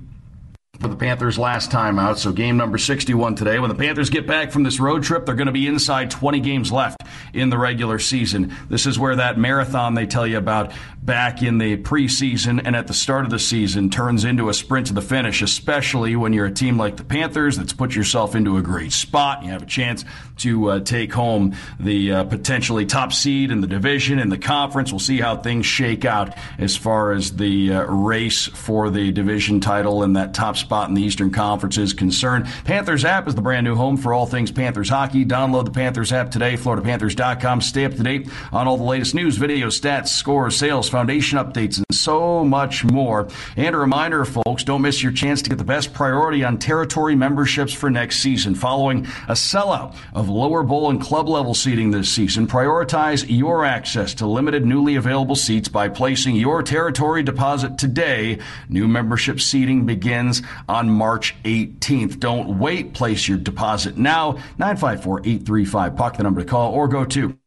for 0.82 0.88
the 0.88 0.96
Panthers 0.96 1.38
last 1.38 1.70
time 1.70 2.00
out. 2.00 2.18
So 2.18 2.32
game 2.32 2.58
number 2.58 2.80
61 2.80 3.36
today. 3.36 3.60
When 3.60 3.70
the 3.70 3.76
Panthers 3.76 4.10
get 4.10 4.26
back 4.26 4.52
from 4.52 4.64
this 4.64 4.80
road 4.80 5.04
trip, 5.04 5.26
they're 5.28 5.36
going 5.36 5.46
to 5.46 5.52
be 5.52 5.68
inside 5.68 6.10
20 6.10 6.40
games 6.40 6.72
left 6.72 7.04
in 7.34 7.52
the 7.52 7.58
regular 7.58 8.00
season. 8.00 8.56
This 8.68 8.88
is 8.88 8.98
where 8.98 9.16
that 9.16 9.38
marathon 9.38 9.94
they 9.94 10.08
tell 10.08 10.26
you 10.26 10.40
about 10.40 10.74
back 11.04 11.44
in 11.44 11.60
the 11.60 11.78
preseason 11.78 12.62
and 12.64 12.76
at 12.76 12.88
the 12.88 12.94
start 12.94 13.26
of 13.26 13.32
the 13.32 13.40
season 13.40 13.90
turns 13.90 14.26
into 14.26 14.50
a 14.50 14.54
sprint 14.54 14.88
to 14.88 14.94
the 14.94 15.02
finish, 15.02 15.42
especially 15.42 16.16
when 16.16 16.34
you're 16.34 16.48
a 16.48 16.52
team 16.52 16.78
like 16.78 16.98
the 16.98 17.04
Panthers 17.04 17.58
that's 17.58 17.74
put 17.74 17.96
yourself 17.96 18.36
into 18.36 18.58
a 18.58 18.62
great 18.62 18.92
spot. 18.92 19.44
You 19.44 19.52
have 19.52 19.64
a 19.64 19.68
chance 19.68 20.04
to 20.38 20.72
uh, 20.72 20.80
take 20.80 21.14
home 21.14 21.56
the 21.80 22.12
uh, 22.12 22.24
potentially 22.24 22.88
top 22.88 23.14
seed 23.14 23.52
in 23.52 23.62
the 23.62 23.68
division 23.68 24.18
in 24.18 24.30
the 24.30 24.38
conference. 24.38 24.92
We'll 24.92 25.00
see 25.00 25.20
how 25.20 25.38
things 25.38 25.68
shake 25.68 26.06
out 26.06 26.36
as 26.58 26.76
far 26.76 27.12
as 27.12 27.36
the 27.36 27.74
uh, 27.74 27.84
race 27.84 28.48
for 28.48 28.90
the 28.90 29.12
division 29.12 29.60
title 29.60 30.02
and 30.02 30.16
that 30.16 30.34
top 30.34 30.58
spot 30.58 30.71
in 30.72 30.94
the 30.94 31.02
Eastern 31.02 31.32
Conference 31.32 31.78
is 31.78 31.94
concerned. 31.94 32.46
Panthers 32.64 33.04
app 33.04 33.28
is 33.28 33.36
the 33.36 33.42
brand 33.42 33.66
new 33.66 33.76
home 33.76 33.98
for 33.98 34.14
all 34.14 34.26
things 34.26 34.52
Panthers 34.52 34.90
hockey. 34.90 35.26
Download 35.26 35.66
the 35.66 35.72
Panthers 35.72 36.12
app 36.12 36.32
today, 36.32 36.56
FloridaPanthers.com. 36.56 37.62
Stay 37.62 37.86
up 37.86 37.94
to 37.96 38.04
date 38.04 38.30
on 38.52 38.68
all 38.68 38.78
the 38.78 38.84
latest 38.84 39.14
news, 39.14 39.38
videos, 39.38 39.80
stats, 39.80 40.08
scores, 40.08 40.56
sales, 40.56 40.90
foundation 40.90 41.38
updates, 41.38 41.78
and 41.78 41.86
so 41.92 42.44
much 42.44 42.84
more. 42.86 43.28
And 43.56 43.76
a 43.76 43.78
reminder, 43.78 44.24
folks, 44.26 44.64
don't 44.64 44.82
miss 44.82 45.04
your 45.04 45.12
chance 45.12 45.42
to 45.42 45.50
get 45.50 45.58
the 45.58 45.66
best 45.66 45.94
priority 45.94 46.44
on 46.44 46.58
territory 46.58 47.16
memberships 47.16 47.74
for 47.74 47.90
next 47.90 48.20
season. 48.20 48.56
Following 48.56 49.06
a 49.28 49.34
sellout 49.34 49.96
of 50.14 50.30
lower 50.30 50.64
bowl 50.64 50.90
and 50.90 51.02
club 51.02 51.28
level 51.28 51.54
seating 51.54 51.92
this 51.92 52.10
season, 52.10 52.48
prioritize 52.48 53.26
your 53.28 53.66
access 53.66 54.14
to 54.16 54.26
limited 54.26 54.66
newly 54.66 54.96
available 54.96 55.36
seats 55.36 55.68
by 55.68 55.90
placing 55.90 56.36
your 56.36 56.64
territory 56.64 57.24
deposit 57.24 57.78
today. 57.78 58.40
New 58.70 58.88
membership 58.88 59.40
seating 59.42 59.86
begins 59.86 60.42
on 60.68 60.90
March 60.90 61.36
18th. 61.44 62.20
Don't 62.20 62.60
wait. 62.60 62.94
Place 62.94 63.28
your 63.28 63.38
deposit 63.38 63.98
now. 63.98 64.34
954 64.58 65.20
835 65.20 65.96
Puck, 65.96 66.18
the 66.18 66.24
number 66.24 66.42
to 66.42 66.48
call, 66.48 66.74
or 66.74 66.88
go 66.88 67.06
to 67.06 67.38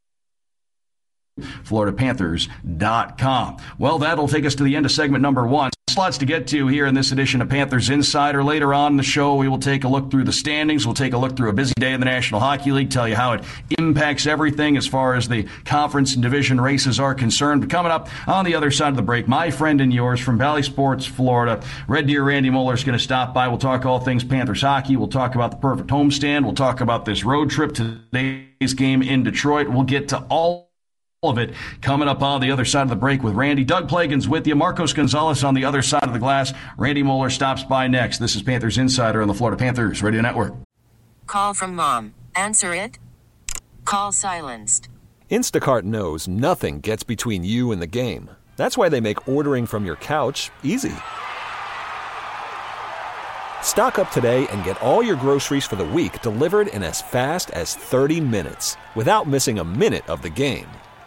FloridaPanthers.com. 1.41 3.57
Well, 3.79 3.99
that'll 3.99 4.29
take 4.29 4.45
us 4.45 4.55
to 4.57 4.63
the 4.63 4.77
end 4.77 4.87
of 4.87 4.93
segment 4.93 5.23
number 5.23 5.47
one. 5.47 5.71
Lots 5.97 6.19
to 6.19 6.27
get 6.27 6.49
to 6.49 6.67
here 6.67 6.87
in 6.87 6.95
this 6.95 7.13
edition 7.13 7.41
of 7.41 7.49
Panthers 7.49 7.89
Insider. 7.89 8.43
Later 8.43 8.75
on 8.75 8.95
in 8.95 8.97
the 8.97 9.05
show, 9.05 9.37
we 9.37 9.49
will 9.49 9.61
take 9.61 9.85
a 9.85 9.89
look 9.89 10.11
through 10.11 10.25
the 10.25 10.33
standings. 10.33 10.85
We'll 10.87 10.95
take 10.95 11.13
a 11.13 11.19
look 11.19 11.37
through 11.37 11.51
a 11.51 11.53
busy 11.53 11.73
day 11.79 11.93
in 11.93 12.01
the 12.01 12.07
National 12.07 12.41
Hockey 12.41 12.73
League, 12.73 12.91
tell 12.91 13.07
you 13.09 13.15
how 13.15 13.35
it 13.35 13.45
impacts 13.79 14.27
everything 14.27 14.77
as 14.77 14.89
far 14.89 15.15
as 15.15 15.29
the 15.29 15.47
conference 15.65 16.15
and 16.15 16.23
division 16.23 16.61
races 16.61 16.99
are 16.99 17.15
concerned. 17.15 17.61
But 17.61 17.71
coming 17.71 17.93
up 17.93 18.09
on 18.27 18.45
the 18.45 18.57
other 18.57 18.73
side 18.73 18.89
of 18.89 18.97
the 18.97 19.03
break, 19.03 19.29
my 19.29 19.51
friend 19.51 19.81
and 19.81 19.93
yours 19.93 20.19
from 20.19 20.37
Bally 20.37 20.65
Sports, 20.65 21.07
Florida, 21.07 21.63
Red 21.87 22.09
Deer 22.09 22.25
Randy 22.25 22.51
Moeller 22.51 22.75
is 22.75 22.83
going 22.83 22.99
to 22.99 23.03
stop 23.03 23.33
by. 23.33 23.47
We'll 23.47 23.59
talk 23.59 23.87
all 23.87 24.01
things 24.01 24.25
Panthers 24.25 24.63
hockey. 24.63 24.97
We'll 24.97 25.07
talk 25.07 25.37
about 25.37 25.53
the 25.53 25.59
perfect 25.59 25.91
homestand. 25.91 26.45
We'll 26.45 26.55
talk 26.55 26.81
about 26.81 27.05
this 27.05 27.25
road 27.25 27.51
trip 27.51 27.73
to 27.75 28.01
today's 28.13 28.75
game 28.75 29.01
in 29.01 29.23
Detroit. 29.23 29.69
We'll 29.69 29.85
get 29.85 30.09
to 30.09 30.19
all 30.29 30.74
of 31.29 31.39
it 31.39 31.55
coming 31.81 32.09
up 32.09 32.23
on 32.23 32.41
the 32.41 32.51
other 32.51 32.65
side 32.65 32.83
of 32.83 32.89
the 32.89 32.97
break 32.97 33.23
with 33.23 33.35
Randy. 33.35 33.65
Doug 33.65 33.89
Plagens 33.89 34.27
with 34.27 34.47
you. 34.47 34.55
Marcos 34.55 34.93
Gonzalez 34.93 35.45
on 35.45 35.55
the 35.55 35.65
other 35.65 35.83
side 35.83 36.05
of 36.05 36.13
the 36.13 36.19
glass. 36.19 36.53
Randy 36.77 37.03
Moeller 37.03 37.31
stops 37.31 37.63
by 37.63 37.89
next. 37.89 38.19
This 38.19 38.37
is 38.37 38.43
Panthers 38.43 38.79
Insider 38.79 39.23
on 39.23 39.29
the 39.29 39.35
Florida 39.35 39.57
Panthers 39.59 40.03
Radio 40.03 40.21
Network. 40.21 40.55
Call 41.27 41.55
from 41.55 41.75
mom. 41.75 42.15
Answer 42.35 42.75
it. 42.75 42.99
Call 43.85 44.13
silenced. 44.13 44.89
Instacart 45.31 45.83
knows 45.83 46.29
nothing 46.29 46.81
gets 46.81 47.03
between 47.03 47.45
you 47.45 47.73
and 47.73 47.83
the 47.83 47.87
game. 47.87 48.31
That's 48.57 48.79
why 48.79 48.89
they 48.89 49.01
make 49.01 49.27
ordering 49.29 49.67
from 49.67 49.85
your 49.85 49.97
couch 49.97 50.51
easy. 50.63 50.93
Stock 53.63 53.99
up 53.99 54.11
today 54.11 54.47
and 54.49 54.63
get 54.63 54.81
all 54.83 55.03
your 55.03 55.17
groceries 55.17 55.67
for 55.67 55.75
the 55.75 55.85
week 55.85 56.21
delivered 56.23 56.69
in 56.69 56.83
as 56.83 57.03
fast 57.03 57.51
as 57.51 57.75
30 57.75 58.21
minutes 58.21 58.77
without 58.95 59.27
missing 59.27 59.59
a 59.59 59.65
minute 59.65 60.09
of 60.09 60.23
the 60.23 60.31
game. 60.31 60.69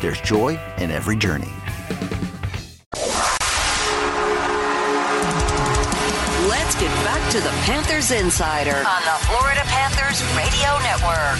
there's 0.00 0.20
joy 0.20 0.58
in 0.78 0.90
every 0.90 1.16
journey. 1.16 1.52
Let's 6.48 6.74
get 6.80 6.92
back 7.04 7.30
to 7.32 7.40
the 7.40 7.50
Panthers 7.64 8.10
Insider 8.10 8.76
on 8.76 9.02
the 9.02 9.26
Florida 9.26 9.62
Panthers 9.64 10.22
Radio 10.36 10.78
Network. 10.82 11.38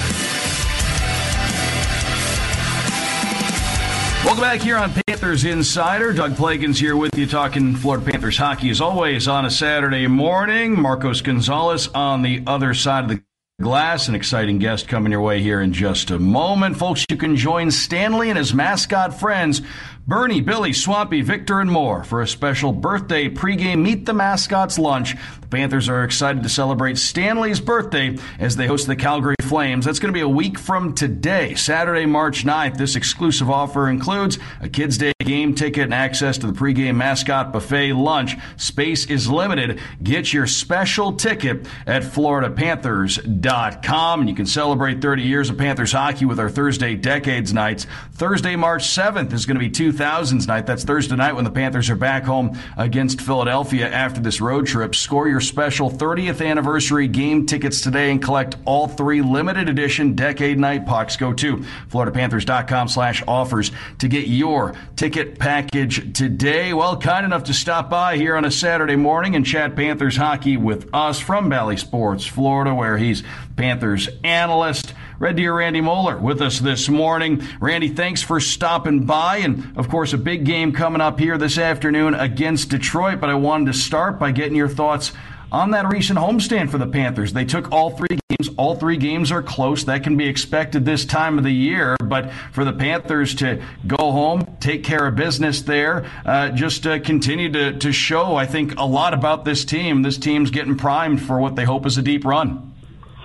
Welcome 4.24 4.42
back 4.42 4.60
here 4.60 4.76
on 4.76 4.92
Panthers 5.06 5.44
Insider. 5.44 6.12
Doug 6.12 6.32
Plagens 6.32 6.76
here 6.76 6.96
with 6.96 7.16
you 7.16 7.26
talking 7.26 7.74
Florida 7.76 8.10
Panthers 8.10 8.36
hockey 8.36 8.68
as 8.68 8.80
always 8.80 9.28
on 9.28 9.46
a 9.46 9.50
Saturday 9.50 10.06
morning. 10.06 10.78
Marcos 10.78 11.22
Gonzalez 11.22 11.88
on 11.94 12.22
the 12.22 12.42
other 12.46 12.74
side 12.74 13.04
of 13.04 13.10
the 13.10 13.22
Glass, 13.60 14.06
an 14.06 14.14
exciting 14.14 14.60
guest 14.60 14.86
coming 14.86 15.10
your 15.10 15.20
way 15.20 15.42
here 15.42 15.60
in 15.60 15.72
just 15.72 16.12
a 16.12 16.18
moment. 16.20 16.76
Folks, 16.76 17.04
you 17.10 17.16
can 17.16 17.34
join 17.34 17.72
Stanley 17.72 18.28
and 18.28 18.38
his 18.38 18.54
mascot 18.54 19.18
friends, 19.18 19.62
Bernie, 20.08 20.40
Billy, 20.40 20.72
Swampy, 20.72 21.20
Victor, 21.20 21.60
and 21.60 21.70
more 21.70 22.02
for 22.02 22.22
a 22.22 22.26
special 22.26 22.72
birthday 22.72 23.28
pregame 23.28 23.82
Meet 23.82 24.06
the 24.06 24.14
Mascots 24.14 24.78
lunch. 24.78 25.14
The 25.42 25.48
Panthers 25.48 25.86
are 25.90 26.02
excited 26.02 26.42
to 26.44 26.48
celebrate 26.48 26.96
Stanley's 26.96 27.60
birthday 27.60 28.16
as 28.38 28.56
they 28.56 28.66
host 28.66 28.86
the 28.86 28.96
Calgary 28.96 29.34
Flames. 29.42 29.84
That's 29.84 29.98
going 29.98 30.08
to 30.08 30.16
be 30.16 30.22
a 30.22 30.28
week 30.28 30.58
from 30.58 30.94
today, 30.94 31.56
Saturday, 31.56 32.06
March 32.06 32.46
9th. 32.46 32.78
This 32.78 32.96
exclusive 32.96 33.50
offer 33.50 33.90
includes 33.90 34.38
a 34.62 34.70
Kids 34.70 34.96
Day 34.96 35.12
game 35.28 35.54
ticket 35.54 35.84
and 35.84 35.92
access 35.92 36.38
to 36.38 36.46
the 36.46 36.54
pregame 36.54 36.96
mascot 36.96 37.52
buffet 37.52 37.92
lunch. 37.92 38.34
Space 38.56 39.04
is 39.10 39.28
limited. 39.28 39.78
Get 40.02 40.32
your 40.32 40.46
special 40.46 41.12
ticket 41.12 41.66
at 41.86 42.02
floridapanthers.com. 42.02 44.20
And 44.20 44.28
you 44.30 44.34
can 44.34 44.46
celebrate 44.46 45.02
30 45.02 45.22
years 45.22 45.50
of 45.50 45.58
Panthers 45.58 45.92
hockey 45.92 46.24
with 46.24 46.40
our 46.40 46.48
Thursday 46.48 46.94
Decades 46.94 47.52
Nights. 47.52 47.86
Thursday, 48.12 48.56
March 48.56 48.84
7th 48.84 49.34
is 49.34 49.44
going 49.44 49.56
to 49.56 49.60
be 49.60 49.68
2000s 49.98 50.46
night. 50.46 50.66
That's 50.66 50.84
Thursday 50.84 51.16
night 51.16 51.34
when 51.34 51.44
the 51.44 51.50
Panthers 51.50 51.90
are 51.90 51.96
back 51.96 52.24
home 52.24 52.56
against 52.76 53.20
Philadelphia 53.20 53.88
after 53.88 54.20
this 54.20 54.40
road 54.40 54.66
trip. 54.66 54.94
Score 54.94 55.28
your 55.28 55.40
special 55.40 55.90
30th 55.90 56.46
anniversary 56.46 57.08
game 57.08 57.46
tickets 57.46 57.80
today 57.80 58.10
and 58.10 58.22
collect 58.22 58.56
all 58.64 58.86
three 58.88 59.22
limited 59.22 59.68
edition 59.68 60.14
Decade 60.14 60.58
Night 60.58 60.86
pucks. 60.86 61.16
Go 61.16 61.32
to 61.32 61.58
floridapanthers.com 61.90 62.88
slash 62.88 63.22
offers 63.26 63.72
to 63.98 64.08
get 64.08 64.28
your 64.28 64.74
ticket 64.96 65.38
package 65.38 66.16
today. 66.16 66.72
Well, 66.72 66.96
kind 66.96 67.26
enough 67.26 67.44
to 67.44 67.54
stop 67.54 67.90
by 67.90 68.16
here 68.16 68.36
on 68.36 68.44
a 68.44 68.50
Saturday 68.50 68.96
morning 68.96 69.34
and 69.34 69.44
chat 69.44 69.74
Panthers 69.74 70.16
hockey 70.16 70.56
with 70.56 70.88
us 70.94 71.18
from 71.18 71.48
Bally 71.48 71.76
Sports, 71.76 72.24
Florida, 72.24 72.74
where 72.74 72.98
he's 72.98 73.22
Panthers 73.58 74.08
analyst. 74.22 74.94
Red 75.18 75.34
Deer 75.34 75.52
Randy 75.52 75.80
Moeller 75.80 76.16
with 76.16 76.40
us 76.40 76.60
this 76.60 76.88
morning. 76.88 77.42
Randy, 77.60 77.88
thanks 77.88 78.22
for 78.22 78.38
stopping 78.38 79.04
by. 79.04 79.38
And 79.38 79.76
of 79.76 79.88
course, 79.88 80.12
a 80.12 80.18
big 80.18 80.44
game 80.44 80.72
coming 80.72 81.00
up 81.00 81.18
here 81.18 81.36
this 81.36 81.58
afternoon 81.58 82.14
against 82.14 82.70
Detroit. 82.70 83.20
But 83.20 83.30
I 83.30 83.34
wanted 83.34 83.66
to 83.66 83.78
start 83.78 84.20
by 84.20 84.30
getting 84.30 84.54
your 84.54 84.68
thoughts 84.68 85.12
on 85.50 85.72
that 85.72 85.90
recent 85.90 86.20
homestand 86.20 86.70
for 86.70 86.78
the 86.78 86.86
Panthers. 86.86 87.32
They 87.32 87.44
took 87.44 87.72
all 87.72 87.90
three 87.90 88.20
games. 88.28 88.48
All 88.56 88.76
three 88.76 88.96
games 88.96 89.32
are 89.32 89.42
close. 89.42 89.84
That 89.84 90.04
can 90.04 90.16
be 90.16 90.28
expected 90.28 90.84
this 90.84 91.04
time 91.04 91.36
of 91.36 91.42
the 91.42 91.50
year. 91.50 91.96
But 92.00 92.30
for 92.52 92.64
the 92.64 92.72
Panthers 92.72 93.34
to 93.36 93.60
go 93.88 93.96
home, 93.96 94.56
take 94.60 94.84
care 94.84 95.04
of 95.04 95.16
business 95.16 95.62
there, 95.62 96.06
uh, 96.24 96.50
just 96.50 96.86
uh, 96.86 97.00
continue 97.00 97.50
to, 97.50 97.76
to 97.78 97.90
show, 97.90 98.36
I 98.36 98.46
think, 98.46 98.78
a 98.78 98.84
lot 98.84 99.14
about 99.14 99.44
this 99.44 99.64
team. 99.64 100.02
This 100.02 100.16
team's 100.16 100.52
getting 100.52 100.76
primed 100.76 101.20
for 101.20 101.40
what 101.40 101.56
they 101.56 101.64
hope 101.64 101.86
is 101.86 101.98
a 101.98 102.02
deep 102.02 102.24
run. 102.24 102.67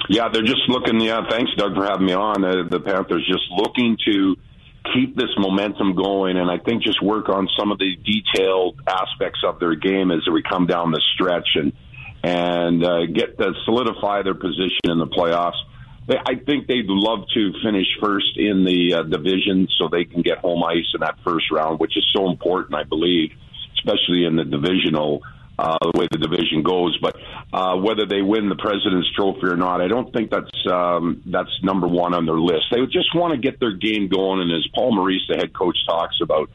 Yeah, 0.10 0.30
they're 0.32 0.44
just 0.44 0.68
looking. 0.68 1.00
Yeah, 1.00 1.22
thanks, 1.30 1.52
Doug, 1.58 1.76
for 1.76 1.86
having 1.86 2.06
me 2.06 2.14
on. 2.14 2.44
Uh, 2.44 2.68
the 2.70 2.80
Panthers 2.80 3.26
just 3.26 3.50
looking 3.52 3.98
to 4.06 4.36
keep 4.94 5.16
this 5.16 5.30
momentum 5.38 5.96
going, 5.96 6.38
and 6.38 6.52
I 6.52 6.58
think 6.58 6.84
just 6.84 7.02
work 7.02 7.30
on 7.30 7.48
some 7.58 7.72
of 7.72 7.80
the 7.80 7.96
detailed 7.96 8.82
aspects 8.88 9.40
of 9.48 9.60
their 9.60 9.76
game 9.76 10.12
as 10.12 10.20
we 10.32 10.44
come 10.44 10.68
down 10.68 10.92
the 10.92 11.02
stretch 11.14 11.48
and 11.56 11.74
and 12.26 12.86
uh, 12.86 13.06
get 13.06 13.38
to 13.38 13.52
solidify 13.66 14.24
their 14.24 14.34
position 14.34 14.86
in 14.86 14.98
the 14.98 15.08
playoffs. 15.08 15.60
They, 16.08 16.16
I 16.16 16.36
think 16.36 16.68
they'd 16.68 16.88
love 16.88 17.26
to 17.34 17.52
finish 17.64 17.88
first 18.02 18.38
in 18.38 18.64
the 18.64 18.96
uh, 18.96 19.04
division 19.04 19.68
so 19.78 19.90
they 19.90 20.06
can 20.06 20.22
get 20.22 20.38
home 20.38 20.64
ice 20.64 20.88
in 20.94 21.02
that 21.02 21.16
first 21.26 21.52
round, 21.52 21.80
which 21.80 21.98
is 21.98 22.06
so 22.16 22.30
important, 22.30 22.76
I 22.76 22.84
believe, 22.84 23.32
especially 23.76 24.24
in 24.24 24.38
the 24.38 24.46
divisional 24.46 25.22
uh, 25.60 25.78
the 25.82 26.00
way 26.00 26.08
the 26.12 26.18
division 26.18 26.64
goes. 26.64 26.98
But 27.02 27.16
uh, 27.54 27.78
whether 27.78 28.08
they 28.08 28.24
win 28.24 28.50
the 28.50 28.56
President's 28.56 29.08
Trophy 29.16 29.46
or 29.46 29.56
not, 29.56 29.80
I 29.80 29.88
don't 29.88 30.12
think 30.12 30.32
that's 30.32 30.50
um, 30.72 31.22
that's 31.28 31.52
number 31.62 31.88
one 31.88 32.16
on 32.16 32.26
their 32.26 32.40
list. 32.40 32.66
They 32.72 32.84
just 32.88 33.14
want 33.14 33.34
to 33.34 33.38
get 33.38 33.60
their 33.60 33.74
game 33.74 34.08
going, 34.08 34.42
and 34.42 34.52
as 34.52 34.68
Paul 34.74 34.96
Maurice, 34.96 35.22
the 35.30 35.36
head 35.36 35.54
coach, 35.54 35.78
talks 35.88 36.16
about, 36.22 36.50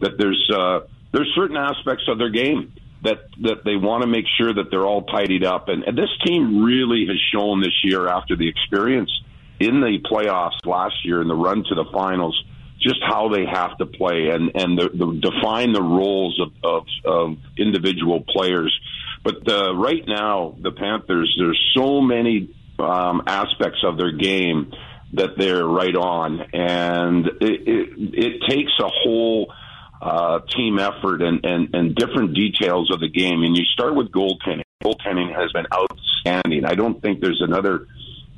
that 0.00 0.18
there's 0.18 0.50
uh, 0.54 0.80
there's 1.12 1.32
certain 1.34 1.56
aspects 1.56 2.04
of 2.06 2.18
their 2.18 2.28
game 2.28 2.72
that 3.02 3.28
that 3.40 3.64
they 3.64 3.76
want 3.76 4.02
to 4.02 4.06
make 4.06 4.26
sure 4.38 4.52
that 4.52 4.70
they're 4.70 4.86
all 4.86 5.04
tidied 5.04 5.42
up. 5.42 5.68
And, 5.68 5.84
and 5.84 5.96
this 5.96 6.10
team 6.24 6.62
really 6.62 7.06
has 7.06 7.18
shown 7.32 7.62
this 7.62 7.74
year 7.82 8.06
after 8.06 8.36
the 8.36 8.48
experience 8.48 9.10
in 9.58 9.80
the 9.80 9.98
playoffs 10.04 10.64
last 10.66 10.96
year 11.04 11.22
in 11.22 11.28
the 11.28 11.34
run 11.34 11.64
to 11.64 11.74
the 11.74 11.86
finals 11.92 12.40
just 12.78 13.00
how 13.06 13.28
they 13.28 13.46
have 13.46 13.78
to 13.78 13.86
play 13.86 14.28
and 14.28 14.50
and 14.54 14.78
the, 14.78 14.90
the, 14.92 15.30
define 15.30 15.72
the 15.72 15.82
roles 15.82 16.38
of, 16.40 16.52
of, 16.62 16.86
of 17.04 17.36
individual 17.56 18.22
players. 18.28 18.78
But 19.22 19.48
uh, 19.48 19.74
right 19.76 20.02
now, 20.06 20.56
the 20.60 20.72
Panthers, 20.72 21.34
there's 21.38 21.60
so 21.76 22.00
many 22.00 22.54
um, 22.78 23.22
aspects 23.26 23.78
of 23.84 23.96
their 23.96 24.12
game 24.12 24.72
that 25.12 25.36
they're 25.36 25.66
right 25.66 25.94
on, 25.94 26.40
and 26.52 27.26
it, 27.40 27.68
it, 27.68 27.88
it 28.14 28.42
takes 28.48 28.72
a 28.80 28.88
whole 28.88 29.52
uh, 30.00 30.40
team 30.56 30.78
effort 30.78 31.22
and, 31.22 31.44
and, 31.44 31.74
and 31.74 31.94
different 31.94 32.34
details 32.34 32.90
of 32.92 33.00
the 33.00 33.08
game. 33.08 33.42
And 33.42 33.56
you 33.56 33.64
start 33.72 33.94
with 33.94 34.10
goaltending. 34.10 34.62
Goaltending 34.82 35.32
has 35.32 35.52
been 35.52 35.66
outstanding. 35.72 36.64
I 36.64 36.74
don't 36.74 37.00
think 37.00 37.20
there's 37.20 37.40
another 37.40 37.86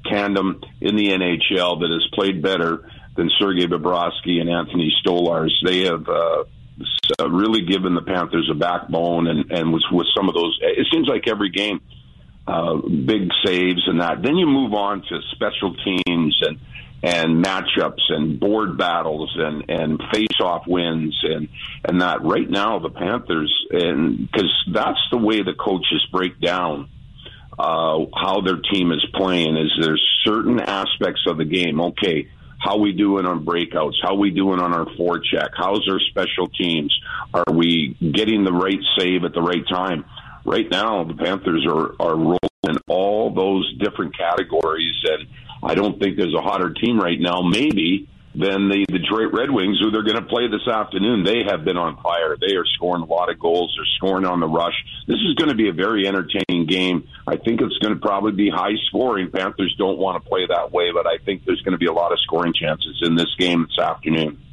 tandem 0.05 0.61
in 0.83 0.97
the 0.97 1.09
NHL 1.09 1.81
that 1.81 1.91
has 1.91 2.07
played 2.13 2.43
better 2.43 2.91
than 3.17 3.31
Sergei 3.39 3.67
Bobrovsky 3.67 4.41
and 4.41 4.51
Anthony 4.51 4.93
Stolarz. 5.03 5.53
They 5.65 5.85
have 5.85 6.07
uh, 6.07 6.45
really 7.21 7.65
given 7.67 7.95
the 7.95 8.03
Panthers 8.03 8.49
a 8.51 8.55
backbone, 8.55 9.27
and 9.27 9.51
and 9.51 9.73
with, 9.73 9.83
with 9.93 10.07
some 10.17 10.29
of 10.29 10.35
those, 10.35 10.59
it 10.61 10.87
seems 10.93 11.09
like 11.09 11.29
every 11.29 11.51
game, 11.51 11.81
uh, 12.47 12.77
big 12.77 13.29
saves 13.45 13.87
and 13.87 14.01
that. 14.01 14.23
Then 14.23 14.37
you 14.37 14.47
move 14.47 14.75
on 14.75 15.03
to 15.03 15.21
special 15.33 15.75
teams 15.77 16.39
and 16.43 16.59
and 17.03 17.45
matchups 17.45 18.01
and 18.09 18.41
board 18.41 18.79
battles 18.79 19.35
and 19.37 19.69
and 19.69 20.03
face 20.13 20.41
off 20.41 20.67
wins 20.67 21.19
and 21.23 21.49
and 21.85 22.01
that. 22.01 22.23
Right 22.23 22.49
now, 22.49 22.79
the 22.79 22.91
Panthers 22.91 23.55
and 23.71 24.19
because 24.19 24.53
that's 24.73 25.01
the 25.11 25.19
way 25.19 25.43
the 25.43 25.55
coaches 25.55 26.07
break 26.11 26.41
down 26.41 26.89
uh, 27.59 27.99
how 28.15 28.41
their 28.41 28.59
team 28.73 28.91
is 28.93 29.05
playing. 29.15 29.57
Is 29.57 29.73
there's 29.81 30.03
certain 30.25 30.61
aspects 30.61 31.23
of 31.29 31.39
the 31.39 31.45
game. 31.45 31.81
Okay, 31.81 32.29
how 32.65 32.79
we 32.79 32.93
doing 32.93 33.27
on 33.27 33.45
breakouts? 33.45 33.95
How 34.03 34.15
we 34.15 34.31
doing 34.31 34.59
on 34.59 34.73
our 34.73 34.87
forecheck? 34.97 35.51
How's 35.55 35.87
our 35.89 36.01
special 36.09 36.49
teams? 36.49 36.99
Are 37.35 37.53
we 37.53 37.95
getting 38.01 38.43
the 38.43 38.53
right 38.53 38.81
save 38.99 39.25
at 39.25 39.35
the 39.35 39.43
right 39.43 39.67
time? 39.69 40.07
Right 40.47 40.69
now, 40.71 41.05
the 41.05 41.15
Panthers 41.15 41.67
are 41.69 41.95
are 42.01 42.17
rolling 42.17 42.39
in 42.65 42.79
all 42.89 43.35
those 43.35 43.71
different 43.79 44.17
categories, 44.17 44.95
and 45.05 45.29
I 45.63 45.75
don't 45.75 46.01
think 46.01 46.17
there's 46.17 46.35
a 46.35 46.41
hotter 46.41 46.73
team 46.73 46.99
right 46.99 47.21
now. 47.21 47.43
Maybe 47.43 48.09
than 48.35 48.69
the 48.69 48.85
Detroit 48.91 49.33
Red 49.33 49.51
Wings, 49.51 49.79
who 49.81 49.91
they're 49.91 50.03
going 50.03 50.21
to 50.21 50.29
play 50.29 50.49
this 50.49 50.67
afternoon. 50.67 51.25
They 51.25 51.43
have 51.49 51.65
been 51.65 51.77
on 51.77 51.97
fire. 52.03 52.37
They 52.41 52.57
are 52.57 52.67
scoring 52.67 53.03
a 53.03 53.07
lot 53.07 53.31
of 53.31 53.39
goals. 53.39 53.75
They're 53.77 53.87
scoring 53.97 54.27
on 54.27 54.41
the 54.41 54.49
rush. 54.49 54.75
This 55.07 55.19
is 55.19 55.35
going 55.35 55.51
to 55.51 55.55
be 55.55 55.69
a 55.69 55.73
very 55.73 56.07
entertaining 56.07 56.67
game. 56.67 57.09
I 57.27 57.37
think 57.37 57.61
it's 57.61 57.79
going 57.79 57.95
to 57.95 58.01
probably 58.01 58.33
be 58.33 58.51
high 58.51 58.75
scoring. 58.89 59.31
Panthers 59.31 59.75
don't 59.79 59.99
want 59.99 60.23
to 60.23 60.29
play 60.29 60.47
that 60.49 60.73
way, 60.73 60.91
but 60.93 61.07
I 61.07 61.19
think 61.25 61.45
there's 61.45 61.63
going 61.63 61.73
to 61.73 61.79
be 61.79 61.87
a 61.87 61.93
lot 61.93 62.13
of 62.13 62.19
scoring 62.21 62.53
chances 62.53 63.01
in 63.03 63.15
this 63.15 63.33
game 63.39 63.67
this 63.69 63.79
afternoon. 63.79 64.44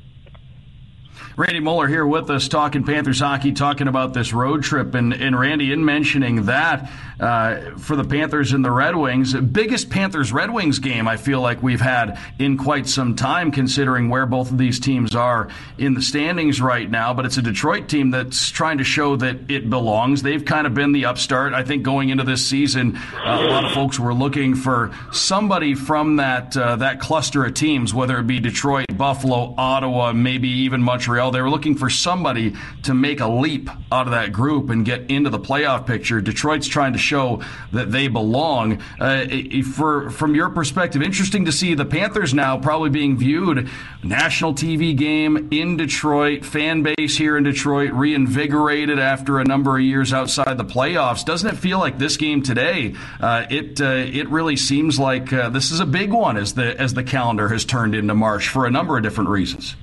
Randy 1.38 1.60
Moeller 1.60 1.88
here 1.88 2.06
with 2.06 2.30
us 2.30 2.48
talking 2.48 2.84
Panthers 2.84 3.20
hockey, 3.20 3.52
talking 3.52 3.88
about 3.88 4.14
this 4.14 4.34
road 4.34 4.64
trip. 4.64 4.96
And, 4.96 5.14
and 5.14 5.40
Randy, 5.40 5.72
in 5.72 5.86
mentioning 5.86 6.46
that 6.46 6.92
uh, 7.20 7.78
for 7.78 7.96
the 7.96 8.04
Panthers 8.04 8.52
and 8.52 8.66
the 8.66 8.72
Red 8.72 8.96
Wings, 8.96 9.34
biggest 9.34 9.90
Panthers 9.90 10.34
Red 10.34 10.52
Wings 10.52 10.80
game 10.80 11.08
I 11.08 11.18
feel 11.18 11.40
like 11.40 11.64
we've 11.64 11.82
had 11.82 12.20
in 12.38 12.58
quite 12.58 12.88
some 12.88 13.16
time, 13.16 13.52
considering 13.52 14.10
where 14.10 14.26
both 14.26 14.52
of 14.52 14.58
these 14.58 14.80
teams 14.80 15.16
are 15.16 15.50
in 15.78 15.94
the 15.94 16.02
standings 16.02 16.62
right 16.62 16.90
now. 16.90 17.14
But 17.14 17.26
it's 17.26 17.38
a 17.38 17.42
Detroit 17.42 17.88
team 17.88 18.12
that's 18.12 18.50
trying 18.50 18.80
to 18.80 18.84
show 18.84 19.16
that 19.18 19.50
it 19.50 19.70
belongs. 19.70 20.24
They've 20.24 20.44
kind 20.44 20.68
of 20.68 20.74
been 20.74 20.92
the 20.92 21.06
upstart. 21.06 21.54
I 21.54 21.64
think 21.64 21.84
going 21.84 22.10
into 22.10 22.24
this 22.24 22.46
season, 22.46 22.98
uh, 22.98 23.40
a 23.42 23.48
lot 23.48 23.64
of 23.64 23.72
folks 23.72 24.00
were 24.00 24.14
looking 24.14 24.56
for 24.56 24.92
somebody 25.12 25.76
from 25.76 26.18
that 26.18 26.58
uh, 26.58 26.76
that 26.78 27.00
cluster 27.00 27.46
of 27.46 27.54
teams, 27.54 27.94
whether 27.94 28.20
it 28.20 28.28
be 28.28 28.40
Detroit, 28.40 28.88
Buffalo, 28.98 29.54
Ottawa, 29.58 30.14
maybe 30.14 30.50
even 30.50 30.82
Montreal 30.82 31.01
Montreal. 31.02 31.32
They 31.32 31.42
were 31.42 31.50
looking 31.50 31.76
for 31.76 31.90
somebody 31.90 32.54
to 32.84 32.94
make 32.94 33.22
a 33.22 33.28
leap 33.28 33.72
out 33.92 34.06
of 34.06 34.12
that 34.12 34.32
group 34.32 34.70
and 34.70 34.86
get 34.86 35.10
into 35.10 35.32
the 35.32 35.40
playoff 35.40 35.88
picture. 35.88 36.22
Detroit's 36.22 36.68
trying 36.68 36.94
to 36.94 37.00
show 37.00 37.42
that 37.72 37.92
they 37.92 38.08
belong. 38.08 38.84
Uh, 39.00 39.26
for 39.74 40.12
from 40.12 40.36
your 40.36 40.50
perspective, 40.50 41.02
interesting 41.02 41.46
to 41.46 41.52
see 41.52 41.74
the 41.74 41.86
Panthers 41.86 42.36
now 42.36 42.60
probably 42.60 42.92
being 42.92 43.18
viewed 43.18 43.68
national 44.04 44.54
TV 44.54 44.96
game 44.96 45.50
in 45.52 45.76
Detroit, 45.76 46.46
fan 46.46 46.84
base 46.84 47.18
here 47.18 47.36
in 47.36 47.44
Detroit 47.44 47.92
reinvigorated 47.94 49.00
after 49.00 49.40
a 49.40 49.44
number 49.44 49.76
of 49.76 49.84
years 49.84 50.14
outside 50.14 50.56
the 50.60 50.66
playoffs. 50.66 51.26
Doesn't 51.26 51.50
it 51.50 51.58
feel 51.58 51.80
like 51.80 51.98
this 51.98 52.16
game 52.16 52.44
today? 52.44 52.94
Uh, 53.20 53.48
it 53.50 53.82
uh, 53.82 53.86
it 53.86 54.30
really 54.30 54.56
seems 54.56 55.00
like 55.00 55.34
uh, 55.34 55.50
this 55.50 55.72
is 55.72 55.80
a 55.80 55.86
big 55.88 56.12
one 56.14 56.38
as 56.38 56.54
the 56.54 56.80
as 56.80 56.94
the 56.94 57.04
calendar 57.04 57.50
has 57.50 57.66
turned 57.66 57.96
into 57.96 58.14
March 58.14 58.50
for 58.50 58.68
a 58.68 58.72
number 58.72 58.98
of 58.98 59.02
different 59.02 59.32
reasons. 59.32 59.76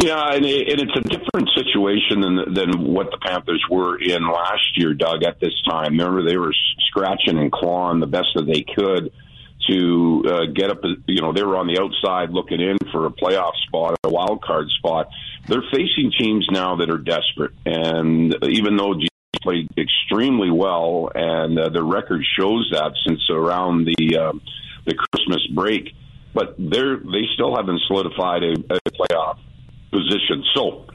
Yeah, 0.00 0.32
and, 0.32 0.44
it, 0.46 0.68
and 0.70 0.80
it's 0.80 0.96
a 0.96 1.00
different 1.00 1.50
situation 1.56 2.20
than 2.20 2.54
than 2.54 2.84
what 2.94 3.10
the 3.10 3.18
Panthers 3.18 3.64
were 3.68 4.00
in 4.00 4.28
last 4.28 4.76
year, 4.76 4.94
Doug. 4.94 5.24
At 5.24 5.40
this 5.40 5.54
time, 5.68 5.98
remember 5.98 6.22
they 6.22 6.36
were 6.36 6.54
scratching 6.86 7.36
and 7.36 7.50
clawing 7.50 7.98
the 7.98 8.06
best 8.06 8.28
that 8.36 8.46
they 8.46 8.62
could, 8.62 9.10
to 9.68 10.22
uh, 10.24 10.46
get 10.54 10.70
up. 10.70 10.82
You 11.06 11.20
know, 11.20 11.32
they 11.32 11.42
were 11.42 11.56
on 11.56 11.66
the 11.66 11.80
outside 11.80 12.30
looking 12.30 12.60
in 12.60 12.76
for 12.92 13.06
a 13.06 13.10
playoff 13.10 13.54
spot, 13.66 13.96
a 14.04 14.08
wild 14.08 14.40
card 14.40 14.68
spot. 14.78 15.08
They're 15.48 15.64
facing 15.72 16.12
teams 16.16 16.46
now 16.48 16.76
that 16.76 16.90
are 16.90 16.98
desperate, 16.98 17.54
and 17.66 18.36
even 18.44 18.76
though 18.76 18.94
G 18.94 19.08
played 19.42 19.68
extremely 19.76 20.50
well, 20.50 21.10
and 21.12 21.58
uh, 21.58 21.70
their 21.70 21.84
record 21.84 22.24
shows 22.38 22.70
that 22.72 22.92
since 23.04 23.20
around 23.30 23.86
the 23.86 24.16
uh, 24.16 24.32
the 24.86 24.94
Christmas 24.94 25.44
break, 25.56 25.92
but 26.34 26.54
they're 26.56 26.98
they 26.98 27.26
still 27.34 27.56
haven't 27.56 27.80
solidified 27.88 28.44
a, 28.44 28.52
a 28.52 28.78
playoff 28.92 29.38
position. 29.90 30.44
So 30.54 30.86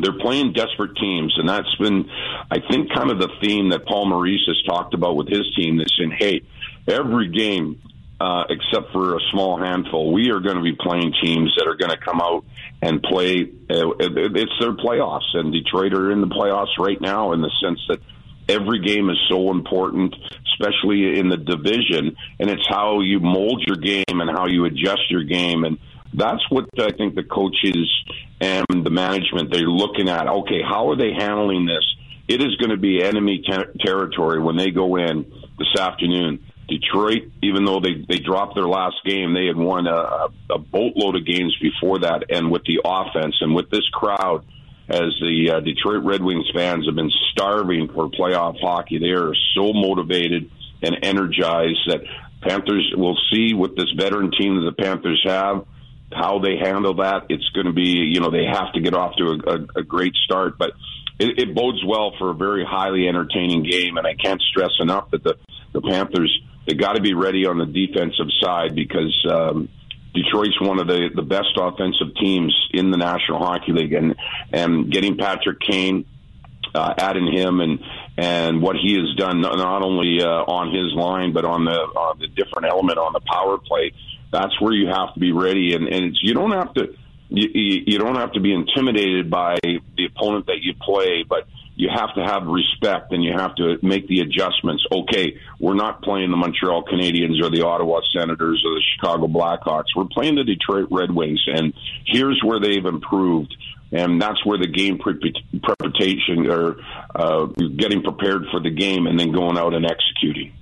they're 0.00 0.18
playing 0.18 0.52
desperate 0.52 0.96
teams, 0.96 1.34
and 1.38 1.48
that's 1.48 1.74
been, 1.76 2.08
I 2.50 2.58
think, 2.70 2.92
kind 2.92 3.10
of 3.10 3.18
the 3.18 3.30
theme 3.42 3.70
that 3.70 3.86
Paul 3.86 4.06
Maurice 4.06 4.46
has 4.46 4.62
talked 4.64 4.94
about 4.94 5.16
with 5.16 5.28
his 5.28 5.44
team. 5.54 5.78
That's 5.78 5.98
in, 5.98 6.10
hey, 6.10 6.42
every 6.88 7.28
game 7.28 7.80
uh, 8.22 8.44
except 8.50 8.92
for 8.92 9.16
a 9.16 9.20
small 9.32 9.58
handful, 9.58 10.12
we 10.12 10.30
are 10.30 10.38
going 10.38 10.56
to 10.56 10.62
be 10.62 10.76
playing 10.78 11.12
teams 11.20 11.52
that 11.58 11.66
are 11.66 11.74
going 11.74 11.90
to 11.90 11.96
come 11.96 12.20
out 12.20 12.44
and 12.80 13.02
play. 13.02 13.42
Uh, 13.42 13.90
it's 13.98 14.52
their 14.60 14.74
playoffs, 14.74 15.34
and 15.34 15.52
Detroit 15.52 15.92
are 15.92 16.12
in 16.12 16.20
the 16.20 16.28
playoffs 16.28 16.78
right 16.78 17.00
now 17.00 17.32
in 17.32 17.40
the 17.40 17.50
sense 17.60 17.80
that 17.88 17.98
every 18.48 18.78
game 18.78 19.10
is 19.10 19.18
so 19.28 19.50
important, 19.50 20.14
especially 20.52 21.18
in 21.18 21.30
the 21.30 21.36
division, 21.36 22.16
and 22.38 22.48
it's 22.48 22.66
how 22.68 23.00
you 23.00 23.18
mold 23.18 23.64
your 23.66 23.76
game 23.76 24.04
and 24.20 24.30
how 24.30 24.46
you 24.46 24.66
adjust 24.66 25.10
your 25.10 25.24
game 25.24 25.64
and 25.64 25.78
that's 26.14 26.42
what 26.50 26.66
I 26.78 26.92
think 26.92 27.14
the 27.14 27.24
coaches 27.24 27.90
and 28.40 28.66
the 28.68 28.90
management 28.90 29.52
they're 29.52 29.62
looking 29.62 30.08
at. 30.08 30.28
Okay, 30.28 30.60
how 30.62 30.90
are 30.90 30.96
they 30.96 31.12
handling 31.12 31.66
this? 31.66 31.84
It 32.28 32.42
is 32.42 32.56
going 32.56 32.70
to 32.70 32.76
be 32.76 33.02
enemy 33.02 33.42
ter- 33.48 33.72
territory 33.84 34.40
when 34.40 34.56
they 34.56 34.70
go 34.70 34.96
in 34.96 35.30
this 35.58 35.80
afternoon. 35.80 36.44
Detroit, 36.68 37.30
even 37.42 37.64
though 37.64 37.80
they 37.80 38.04
they 38.08 38.18
dropped 38.18 38.54
their 38.54 38.68
last 38.68 38.96
game, 39.04 39.34
they 39.34 39.46
had 39.46 39.56
won 39.56 39.86
a, 39.86 40.28
a 40.50 40.58
boatload 40.58 41.16
of 41.16 41.26
games 41.26 41.56
before 41.60 42.00
that, 42.00 42.30
and 42.30 42.50
with 42.50 42.62
the 42.64 42.80
offense 42.84 43.36
and 43.40 43.54
with 43.54 43.68
this 43.70 43.86
crowd, 43.92 44.44
as 44.88 45.12
the 45.20 45.54
uh, 45.54 45.60
Detroit 45.60 46.04
Red 46.04 46.22
Wings 46.22 46.48
fans 46.54 46.86
have 46.86 46.94
been 46.94 47.10
starving 47.32 47.88
for 47.88 48.08
playoff 48.08 48.60
hockey, 48.60 48.98
they 48.98 49.10
are 49.10 49.34
so 49.54 49.72
motivated 49.72 50.50
and 50.82 50.98
energized 51.02 51.80
that 51.88 52.02
Panthers 52.40 52.92
will 52.96 53.18
see 53.32 53.54
with 53.54 53.76
this 53.76 53.90
veteran 53.96 54.30
team 54.30 54.56
that 54.56 54.74
the 54.76 54.82
Panthers 54.82 55.22
have 55.26 55.66
how 56.14 56.38
they 56.38 56.56
handle 56.56 56.94
that. 56.94 57.26
It's 57.28 57.48
going 57.50 57.66
to 57.66 57.72
be, 57.72 58.10
you 58.12 58.20
know, 58.20 58.30
they 58.30 58.44
have 58.44 58.72
to 58.74 58.80
get 58.80 58.94
off 58.94 59.16
to 59.16 59.24
a, 59.24 59.54
a, 59.54 59.80
a 59.80 59.82
great 59.82 60.14
start, 60.24 60.58
but 60.58 60.72
it, 61.18 61.38
it 61.38 61.54
bodes 61.54 61.84
well 61.84 62.12
for 62.18 62.30
a 62.30 62.34
very 62.34 62.64
highly 62.64 63.08
entertaining 63.08 63.62
game. 63.62 63.96
And 63.96 64.06
I 64.06 64.14
can't 64.14 64.40
stress 64.40 64.72
enough 64.80 65.10
that 65.10 65.22
the 65.22 65.36
the 65.72 65.80
Panthers 65.80 66.38
they 66.66 66.74
got 66.74 66.94
to 66.94 67.02
be 67.02 67.14
ready 67.14 67.46
on 67.46 67.58
the 67.58 67.66
defensive 67.66 68.28
side 68.40 68.74
because 68.74 69.26
um, 69.30 69.68
Detroit's 70.14 70.60
one 70.60 70.78
of 70.78 70.86
the 70.86 71.10
the 71.14 71.22
best 71.22 71.56
offensive 71.56 72.14
teams 72.20 72.54
in 72.72 72.90
the 72.90 72.96
National 72.96 73.38
Hockey 73.38 73.72
League, 73.72 73.92
and 73.92 74.14
and 74.52 74.90
getting 74.90 75.16
Patrick 75.16 75.58
Kane. 75.60 76.06
Uh, 76.74 76.94
adding 76.96 77.30
him 77.30 77.60
and 77.60 77.80
and 78.16 78.62
what 78.62 78.76
he 78.76 78.94
has 78.94 79.14
done 79.16 79.42
not 79.42 79.82
only 79.82 80.22
uh, 80.22 80.26
on 80.26 80.72
his 80.72 80.94
line 80.94 81.34
but 81.34 81.44
on 81.44 81.66
the 81.66 81.74
on 81.74 82.18
the 82.18 82.28
different 82.28 82.66
element 82.66 82.96
on 82.96 83.12
the 83.12 83.20
power 83.20 83.58
play 83.58 83.92
that's 84.32 84.58
where 84.60 84.72
you 84.72 84.88
have 84.88 85.14
to 85.14 85.20
be 85.20 85.32
ready, 85.32 85.74
and 85.74 85.86
and 85.88 86.16
you 86.20 86.34
don't 86.34 86.52
have 86.52 86.74
to 86.74 86.94
you, 87.28 87.82
you 87.86 87.98
don't 87.98 88.16
have 88.16 88.32
to 88.32 88.40
be 88.40 88.52
intimidated 88.52 89.30
by 89.30 89.58
the 89.62 90.06
opponent 90.06 90.46
that 90.46 90.58
you 90.62 90.74
play, 90.80 91.24
but 91.28 91.46
you 91.74 91.88
have 91.94 92.14
to 92.14 92.22
have 92.22 92.46
respect 92.46 93.12
and 93.12 93.24
you 93.24 93.32
have 93.32 93.54
to 93.56 93.78
make 93.82 94.06
the 94.06 94.20
adjustments. 94.20 94.84
Okay, 94.92 95.38
we're 95.58 95.74
not 95.74 96.02
playing 96.02 96.30
the 96.30 96.36
Montreal 96.36 96.84
Canadiens 96.84 97.42
or 97.42 97.50
the 97.50 97.64
Ottawa 97.64 98.00
Senators 98.16 98.62
or 98.66 98.74
the 98.74 98.82
Chicago 98.94 99.26
Blackhawks. 99.26 99.96
We're 99.96 100.04
playing 100.04 100.34
the 100.34 100.44
Detroit 100.44 100.88
Red 100.90 101.10
Wings, 101.10 101.42
and 101.46 101.72
here's 102.06 102.40
where 102.44 102.60
they've 102.60 102.84
improved. 102.84 103.54
And 103.94 104.22
that's 104.22 104.42
where 104.46 104.56
the 104.56 104.68
game 104.68 104.98
preparation 104.98 106.50
or 106.50 106.76
uh, 107.14 107.44
getting 107.76 108.02
prepared 108.02 108.46
for 108.50 108.58
the 108.58 108.70
game 108.70 109.06
and 109.06 109.20
then 109.20 109.32
going 109.32 109.58
out 109.58 109.74
and 109.74 109.84
executing. 109.84 110.54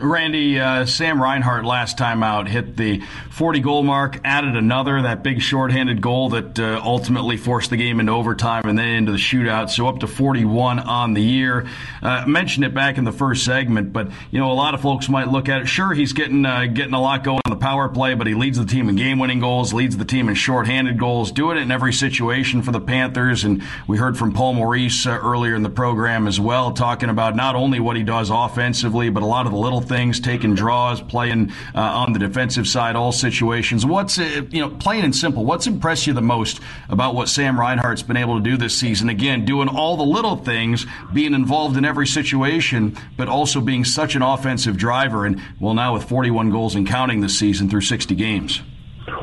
Randy, 0.00 0.58
uh, 0.58 0.86
Sam 0.86 1.22
Reinhart 1.22 1.64
last 1.64 1.98
time 1.98 2.22
out 2.22 2.48
hit 2.48 2.76
the 2.76 3.00
40 3.30 3.60
goal 3.60 3.82
mark, 3.82 4.18
added 4.24 4.56
another, 4.56 5.02
that 5.02 5.22
big 5.22 5.42
shorthanded 5.42 6.00
goal 6.00 6.30
that 6.30 6.58
uh, 6.58 6.80
ultimately 6.82 7.36
forced 7.36 7.70
the 7.70 7.76
game 7.76 8.00
into 8.00 8.12
overtime 8.12 8.62
and 8.66 8.78
then 8.78 8.88
into 8.88 9.12
the 9.12 9.18
shootout. 9.18 9.70
So 9.70 9.86
up 9.86 10.00
to 10.00 10.06
41 10.06 10.78
on 10.78 11.14
the 11.14 11.22
year. 11.22 11.66
Uh, 12.02 12.24
mentioned 12.26 12.64
it 12.64 12.72
back 12.72 12.98
in 12.98 13.04
the 13.04 13.12
first 13.12 13.44
segment, 13.44 13.92
but 13.92 14.10
you 14.30 14.38
know 14.38 14.50
a 14.50 14.54
lot 14.54 14.74
of 14.74 14.80
folks 14.80 15.08
might 15.08 15.28
look 15.28 15.48
at 15.48 15.62
it. 15.62 15.66
Sure, 15.66 15.92
he's 15.92 16.12
getting 16.12 16.46
uh, 16.46 16.66
getting 16.66 16.94
a 16.94 17.00
lot 17.00 17.24
going 17.24 17.40
on 17.44 17.50
the 17.50 17.56
power 17.56 17.88
play, 17.88 18.14
but 18.14 18.26
he 18.26 18.34
leads 18.34 18.58
the 18.58 18.64
team 18.64 18.88
in 18.88 18.96
game-winning 18.96 19.40
goals, 19.40 19.74
leads 19.74 19.96
the 19.96 20.04
team 20.04 20.28
in 20.28 20.34
shorthanded 20.34 20.98
goals, 20.98 21.30
doing 21.32 21.58
it 21.58 21.62
in 21.62 21.70
every 21.70 21.92
situation 21.92 22.62
for 22.62 22.72
the 22.72 22.80
Panthers. 22.80 23.44
And 23.44 23.62
we 23.86 23.98
heard 23.98 24.16
from 24.16 24.32
Paul 24.32 24.54
Maurice 24.54 25.06
uh, 25.06 25.10
earlier 25.10 25.54
in 25.54 25.62
the 25.62 25.70
program 25.70 26.26
as 26.26 26.40
well, 26.40 26.72
talking 26.72 27.10
about 27.10 27.36
not 27.36 27.54
only 27.54 27.80
what 27.80 27.96
he 27.96 28.02
does 28.02 28.30
offensively, 28.30 29.10
but 29.10 29.22
a 29.22 29.26
lot 29.26 29.46
of 29.46 29.52
the 29.52 29.58
little 29.58 29.80
things, 29.90 30.20
taking 30.20 30.54
draws, 30.54 31.02
playing 31.02 31.52
uh, 31.74 31.80
on 31.80 32.14
the 32.14 32.18
defensive 32.18 32.66
side, 32.66 32.96
all 32.96 33.12
situations. 33.12 33.84
What's 33.84 34.18
uh, 34.18 34.42
you 34.50 34.60
know, 34.60 34.70
plain 34.70 35.04
and 35.04 35.14
simple, 35.14 35.44
what's 35.44 35.66
impressed 35.66 36.06
you 36.06 36.14
the 36.14 36.22
most 36.22 36.60
about 36.88 37.14
what 37.14 37.28
Sam 37.28 37.58
Reinhart's 37.58 38.02
been 38.02 38.16
able 38.16 38.38
to 38.38 38.42
do 38.42 38.56
this 38.56 38.78
season? 38.78 39.08
Again, 39.08 39.44
doing 39.44 39.68
all 39.68 39.96
the 39.96 40.04
little 40.04 40.36
things, 40.36 40.86
being 41.12 41.34
involved 41.34 41.76
in 41.76 41.84
every 41.84 42.06
situation, 42.06 42.96
but 43.16 43.28
also 43.28 43.60
being 43.60 43.84
such 43.84 44.14
an 44.14 44.22
offensive 44.22 44.76
driver. 44.76 45.26
And 45.26 45.42
well, 45.58 45.74
now 45.74 45.92
with 45.92 46.04
41 46.04 46.50
goals 46.50 46.76
and 46.76 46.86
counting 46.86 47.20
this 47.20 47.38
season 47.38 47.68
through 47.68 47.82
60 47.82 48.14
games. 48.14 48.62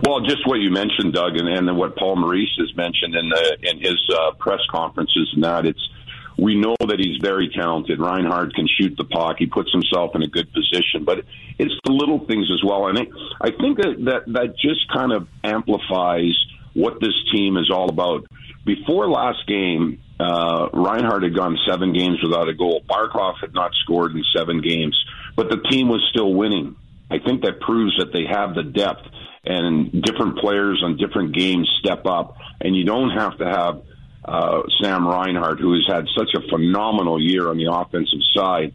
Well, 0.05 0.20
just 0.22 0.45
what 0.45 0.59
you 0.59 0.70
mentioned, 0.70 1.13
Doug, 1.13 1.38
and, 1.38 1.47
and 1.47 1.78
what 1.78 1.95
Paul 1.95 2.18
Maurice 2.18 2.53
has 2.59 2.76
mentioned 2.76 3.15
in 3.15 3.30
the 3.30 3.57
in 3.61 3.80
his 3.80 3.97
uh, 4.13 4.32
press 4.32 4.59
conferences, 4.70 5.32
and 5.34 5.43
that 5.43 5.65
it's 5.65 5.89
we 6.38 6.55
know 6.55 6.75
that 6.79 6.99
he's 6.99 7.17
very 7.21 7.49
talented. 7.49 7.99
Reinhart 7.99 8.53
can 8.53 8.67
shoot 8.67 8.95
the 8.97 9.05
puck. 9.05 9.38
He 9.39 9.47
puts 9.47 9.71
himself 9.71 10.15
in 10.15 10.21
a 10.21 10.27
good 10.27 10.51
position, 10.53 11.03
but 11.03 11.25
it's 11.57 11.73
the 11.83 11.91
little 11.91 12.25
things 12.25 12.49
as 12.53 12.63
well. 12.63 12.88
And 12.88 12.99
I, 13.41 13.49
think 13.51 13.77
that, 13.77 13.95
that 14.05 14.33
that 14.33 14.55
just 14.57 14.91
kind 14.93 15.11
of 15.11 15.27
amplifies 15.43 16.33
what 16.73 16.99
this 17.01 17.15
team 17.33 17.57
is 17.57 17.71
all 17.71 17.89
about. 17.89 18.27
Before 18.65 19.09
last 19.09 19.47
game, 19.47 19.99
uh, 20.19 20.69
Reinhart 20.73 21.23
had 21.23 21.35
gone 21.35 21.57
seven 21.67 21.93
games 21.93 22.19
without 22.21 22.49
a 22.49 22.53
goal. 22.53 22.83
Barkov 22.88 23.35
had 23.41 23.53
not 23.53 23.71
scored 23.83 24.11
in 24.11 24.23
seven 24.35 24.61
games, 24.61 24.95
but 25.35 25.49
the 25.49 25.57
team 25.71 25.89
was 25.89 26.07
still 26.11 26.33
winning. 26.33 26.75
I 27.09 27.17
think 27.19 27.43
that 27.43 27.61
proves 27.61 27.97
that 27.97 28.11
they 28.13 28.25
have 28.29 28.53
the 28.53 28.63
depth 28.63 29.07
and 29.45 30.03
different 30.03 30.38
players 30.39 30.83
on 30.83 30.97
different 30.97 31.33
games 31.33 31.69
step 31.79 32.05
up, 32.05 32.35
and 32.59 32.75
you 32.75 32.83
don't 32.83 33.11
have 33.11 33.38
to 33.38 33.45
have 33.45 33.81
uh, 34.26 34.61
Sam 34.82 35.07
Reinhart, 35.07 35.59
who 35.59 35.74
has 35.74 35.86
had 35.88 36.05
such 36.18 36.30
a 36.36 36.47
phenomenal 36.49 37.22
year 37.22 37.49
on 37.49 37.57
the 37.57 37.72
offensive 37.72 38.20
side, 38.36 38.74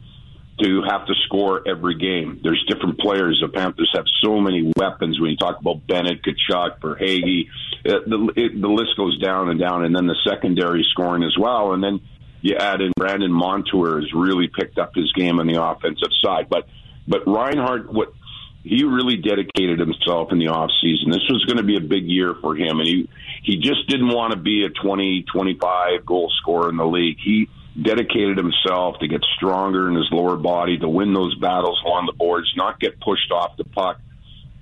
to 0.63 0.83
have 0.89 1.07
to 1.07 1.15
score 1.27 1.67
every 1.67 1.97
game. 1.97 2.41
There's 2.43 2.63
different 2.69 2.99
players. 2.99 3.43
The 3.43 3.49
Panthers 3.49 3.91
have 3.95 4.05
so 4.23 4.39
many 4.39 4.71
weapons. 4.77 5.19
When 5.19 5.31
you 5.31 5.37
talk 5.37 5.59
about 5.61 5.87
Bennett, 5.87 6.23
Tkachuk, 6.23 6.79
Verhaeghe, 6.81 7.49
uh, 7.87 8.01
the, 8.07 8.51
the 8.61 8.69
list 8.69 8.97
goes 8.97 9.19
down 9.19 9.49
and 9.49 9.59
down. 9.59 9.85
And 9.85 9.97
then 9.97 10.07
the 10.07 10.17
secondary 10.29 10.87
scoring 10.91 11.25
as 11.25 11.37
well. 11.39 11.73
And 11.73 11.83
then 11.83 12.01
you 12.43 12.57
add 12.57 12.81
in 12.81 12.93
Brandon 12.97 13.33
Montour 13.33 14.01
has 14.01 14.13
really 14.13 14.49
picked 14.49 14.79
up 14.79 14.95
his 14.95 15.11
game 15.13 15.41
on 15.41 15.47
the 15.47 15.63
offensive 15.63 16.11
side. 16.23 16.49
But 16.49 16.69
but 17.09 17.27
Reinhart, 17.27 17.93
what 17.93 18.13
he 18.65 18.85
really 18.85 19.17
dedicated 19.17 19.81
himself 19.81 20.31
in 20.31 20.39
the 20.39 20.49
off 20.49 20.71
season. 20.81 21.11
This 21.11 21.29
was 21.29 21.45
going 21.47 21.57
to 21.57 21.65
be 21.65 21.77
a 21.77 21.81
big 21.81 22.05
year 22.07 22.35
for 22.41 22.57
him, 22.57 22.79
and 22.79 22.89
he 22.89 23.09
he 23.43 23.57
just 23.57 23.89
didn't 23.89 24.09
want 24.09 24.33
to 24.33 24.39
be 24.39 24.65
a 24.65 24.71
20, 24.71 25.25
25 25.33 26.07
goal 26.07 26.31
scorer 26.41 26.69
in 26.69 26.77
the 26.77 26.87
league. 26.87 27.17
He 27.23 27.49
dedicated 27.81 28.37
himself 28.37 28.99
to 29.01 29.09
get 29.09 29.23
stronger 29.37 29.89
in 29.89 29.97
his 29.97 30.09
lower 30.13 30.37
body, 30.37 30.79
to 30.79 30.89
win 30.89 31.13
those 31.13 31.35
battles 31.37 31.81
along 31.85 32.07
the 32.07 32.13
boards, 32.13 32.53
not 32.57 32.79
get 32.79 33.01
pushed 33.01 33.33
off 33.33 33.57
the 33.57 33.65
puck. 33.65 33.99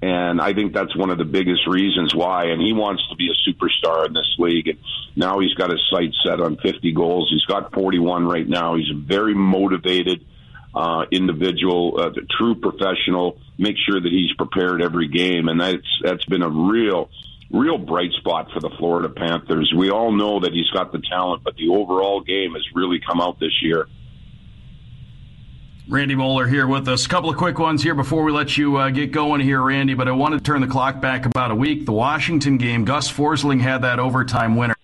And 0.02 0.40
I 0.40 0.54
think 0.54 0.72
that's 0.72 0.96
one 0.96 1.10
of 1.10 1.18
the 1.18 1.24
biggest 1.24 1.66
reasons 1.66 2.14
why. 2.14 2.44
And 2.46 2.62
he 2.62 2.72
wants 2.72 3.06
to 3.10 3.16
be 3.16 3.28
a 3.28 3.50
superstar 3.50 4.06
in 4.06 4.14
this 4.14 4.34
league. 4.38 4.68
And 4.68 4.78
now 5.14 5.40
he's 5.40 5.52
got 5.52 5.70
his 5.70 5.86
sights 5.90 6.16
set 6.24 6.40
on 6.40 6.56
50 6.56 6.92
goals. 6.92 7.28
He's 7.30 7.44
got 7.44 7.74
41 7.74 8.26
right 8.26 8.48
now. 8.48 8.76
He's 8.76 8.88
very 8.94 9.34
motivated 9.34 10.24
uh, 10.74 11.04
individual, 11.10 11.98
uh, 12.00 12.10
the 12.10 12.26
true 12.38 12.54
professional. 12.54 13.38
Make 13.58 13.76
sure 13.88 14.00
that 14.00 14.10
he's 14.10 14.32
prepared 14.34 14.82
every 14.82 15.08
game, 15.08 15.48
and 15.48 15.60
that's 15.60 16.00
that's 16.02 16.24
been 16.26 16.42
a 16.42 16.48
real, 16.48 17.10
real 17.50 17.78
bright 17.78 18.12
spot 18.12 18.50
for 18.52 18.60
the 18.60 18.70
Florida 18.78 19.08
Panthers. 19.08 19.72
We 19.76 19.90
all 19.90 20.12
know 20.12 20.40
that 20.40 20.52
he's 20.52 20.70
got 20.70 20.92
the 20.92 21.02
talent, 21.10 21.42
but 21.44 21.56
the 21.56 21.68
overall 21.68 22.20
game 22.20 22.52
has 22.54 22.62
really 22.74 23.00
come 23.00 23.20
out 23.20 23.40
this 23.40 23.62
year. 23.62 23.86
Randy 25.88 26.14
Moeller 26.14 26.46
here 26.46 26.68
with 26.68 26.86
us. 26.86 27.04
A 27.04 27.08
couple 27.08 27.30
of 27.30 27.36
quick 27.36 27.58
ones 27.58 27.82
here 27.82 27.96
before 27.96 28.22
we 28.22 28.30
let 28.30 28.56
you 28.56 28.76
uh, 28.76 28.90
get 28.90 29.10
going 29.10 29.40
here, 29.40 29.60
Randy. 29.60 29.94
But 29.94 30.06
I 30.06 30.12
wanted 30.12 30.38
to 30.38 30.44
turn 30.44 30.60
the 30.60 30.68
clock 30.68 31.00
back 31.00 31.26
about 31.26 31.50
a 31.50 31.54
week. 31.56 31.84
The 31.84 31.92
Washington 31.92 32.58
game, 32.58 32.84
Gus 32.84 33.10
Forsling 33.10 33.60
had 33.60 33.82
that 33.82 33.98
overtime 33.98 34.54
winner 34.54 34.76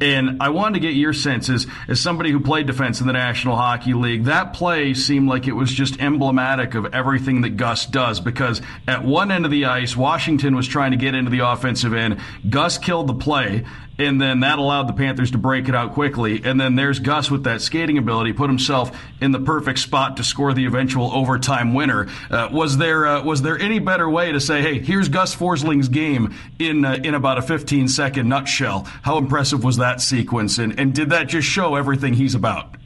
And 0.00 0.42
I 0.42 0.50
wanted 0.50 0.74
to 0.74 0.80
get 0.80 0.94
your 0.94 1.12
senses 1.12 1.66
as, 1.88 2.00
somebody 2.00 2.30
who 2.30 2.40
played 2.40 2.66
defense 2.66 3.00
in 3.00 3.06
the 3.06 3.12
National 3.12 3.56
Hockey 3.56 3.94
League, 3.94 4.24
that 4.24 4.52
play 4.52 4.94
seemed 4.94 5.28
like 5.28 5.46
it 5.46 5.52
was 5.52 5.72
just 5.72 6.00
emblematic 6.00 6.74
of 6.74 6.94
everything 6.94 7.40
that 7.42 7.56
Gus 7.56 7.86
does 7.86 8.20
because 8.20 8.62
at 8.86 9.04
one 9.04 9.30
end 9.30 9.44
of 9.44 9.50
the 9.50 9.64
ice, 9.64 9.96
Washington 9.96 10.54
was 10.54 10.68
trying 10.68 10.92
to 10.92 10.96
get 10.96 11.14
into 11.14 11.30
the 11.30 11.40
offensive 11.40 11.92
end. 11.92 12.20
Gus 12.48 12.78
killed 12.78 13.08
the 13.08 13.14
play 13.14 13.64
and 13.98 14.20
then 14.20 14.40
that 14.40 14.58
allowed 14.58 14.88
the 14.88 14.92
Panthers 14.92 15.32
to 15.32 15.38
break 15.38 15.68
it 15.68 15.74
out 15.74 15.92
quickly. 15.92 16.40
And 16.44 16.60
then 16.60 16.76
there's 16.76 17.00
Gus 17.00 17.30
with 17.30 17.44
that 17.44 17.60
skating 17.60 17.98
ability, 17.98 18.32
put 18.32 18.48
himself 18.48 18.96
in 19.20 19.32
the 19.32 19.40
perfect 19.40 19.80
spot 19.80 20.18
to 20.18 20.24
score 20.24 20.54
the 20.54 20.66
eventual 20.66 21.12
overtime 21.12 21.74
winner. 21.74 22.08
Uh, 22.30 22.48
was 22.52 22.78
there 22.78 23.06
uh, 23.06 23.24
was 23.24 23.42
there 23.42 23.58
any 23.58 23.80
better 23.80 24.08
way 24.08 24.30
to 24.30 24.40
say, 24.40 24.62
hey, 24.62 24.78
here's 24.78 25.08
Gus 25.08 25.34
Forsling's 25.34 25.88
game 25.88 26.34
in 26.58 26.84
uh, 26.84 26.98
in 27.02 27.14
about 27.14 27.38
a 27.38 27.42
15 27.42 27.88
second 27.88 28.28
nutshell? 28.28 28.86
How 29.02 29.18
impressive 29.18 29.47
was 29.56 29.76
that 29.78 30.00
sequence, 30.00 30.58
and 30.58 30.78
and 30.78 30.94
did 30.94 31.10
that 31.10 31.28
just 31.28 31.48
show 31.48 31.74
everything 31.74 32.14
he's 32.14 32.34
about? 32.34 32.76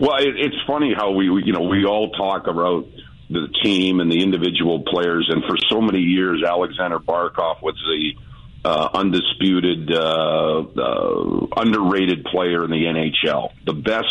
Well, 0.00 0.16
it, 0.18 0.34
it's 0.36 0.56
funny 0.66 0.94
how 0.96 1.12
we, 1.12 1.30
we 1.30 1.44
you 1.44 1.52
know 1.52 1.62
we 1.62 1.84
all 1.84 2.10
talk 2.10 2.46
about 2.46 2.86
the 3.30 3.48
team 3.62 4.00
and 4.00 4.10
the 4.10 4.22
individual 4.22 4.82
players, 4.82 5.28
and 5.32 5.42
for 5.44 5.56
so 5.68 5.80
many 5.80 6.00
years, 6.00 6.42
Alexander 6.46 6.98
Barkov 6.98 7.62
was 7.62 7.74
the 7.86 8.14
uh, 8.64 8.88
undisputed, 8.94 9.92
uh, 9.92 10.60
uh, 10.60 11.46
underrated 11.56 12.24
player 12.24 12.64
in 12.64 12.70
the 12.70 12.84
NHL, 12.84 13.50
the 13.66 13.72
best 13.72 14.06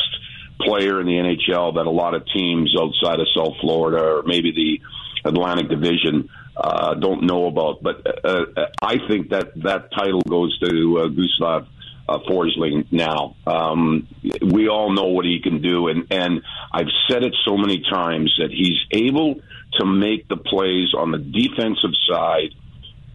player 0.59 0.99
in 0.99 1.07
the 1.07 1.13
NHL 1.13 1.76
that 1.76 1.86
a 1.86 1.89
lot 1.89 2.13
of 2.13 2.26
teams 2.34 2.76
outside 2.80 3.19
of 3.19 3.28
South 3.36 3.55
Florida 3.61 4.03
or 4.03 4.24
maybe 4.24 4.51
the 4.51 5.30
Atlantic 5.30 5.69
Division 5.69 6.30
uh, 6.56 6.93
don't 6.95 7.24
know 7.24 7.47
about. 7.47 7.82
But 7.82 8.26
uh, 8.26 8.45
I 8.82 8.95
think 9.08 9.30
that 9.30 9.54
that 9.64 9.91
title 9.91 10.22
goes 10.22 10.58
to 10.60 10.99
uh, 10.99 11.08
Gustav 11.08 11.68
uh, 12.08 12.20
Forsling 12.30 12.91
now. 12.91 13.36
Um, 13.45 14.08
we 14.41 14.68
all 14.68 14.91
know 14.91 15.08
what 15.08 15.26
he 15.26 15.39
can 15.41 15.62
do, 15.62 15.88
and 15.88 16.08
and 16.12 16.41
I've 16.72 16.91
said 17.10 17.24
it 17.24 17.36
so 17.45 17.58
many 17.58 17.82
times 17.89 18.36
that 18.39 18.52
he's 18.52 18.80
able 18.91 19.36
to 19.80 19.86
make 19.86 20.28
the 20.28 20.38
plays 20.38 20.93
on 20.97 21.12
the 21.12 21.20
defensive 21.20 21.95
side 22.10 22.54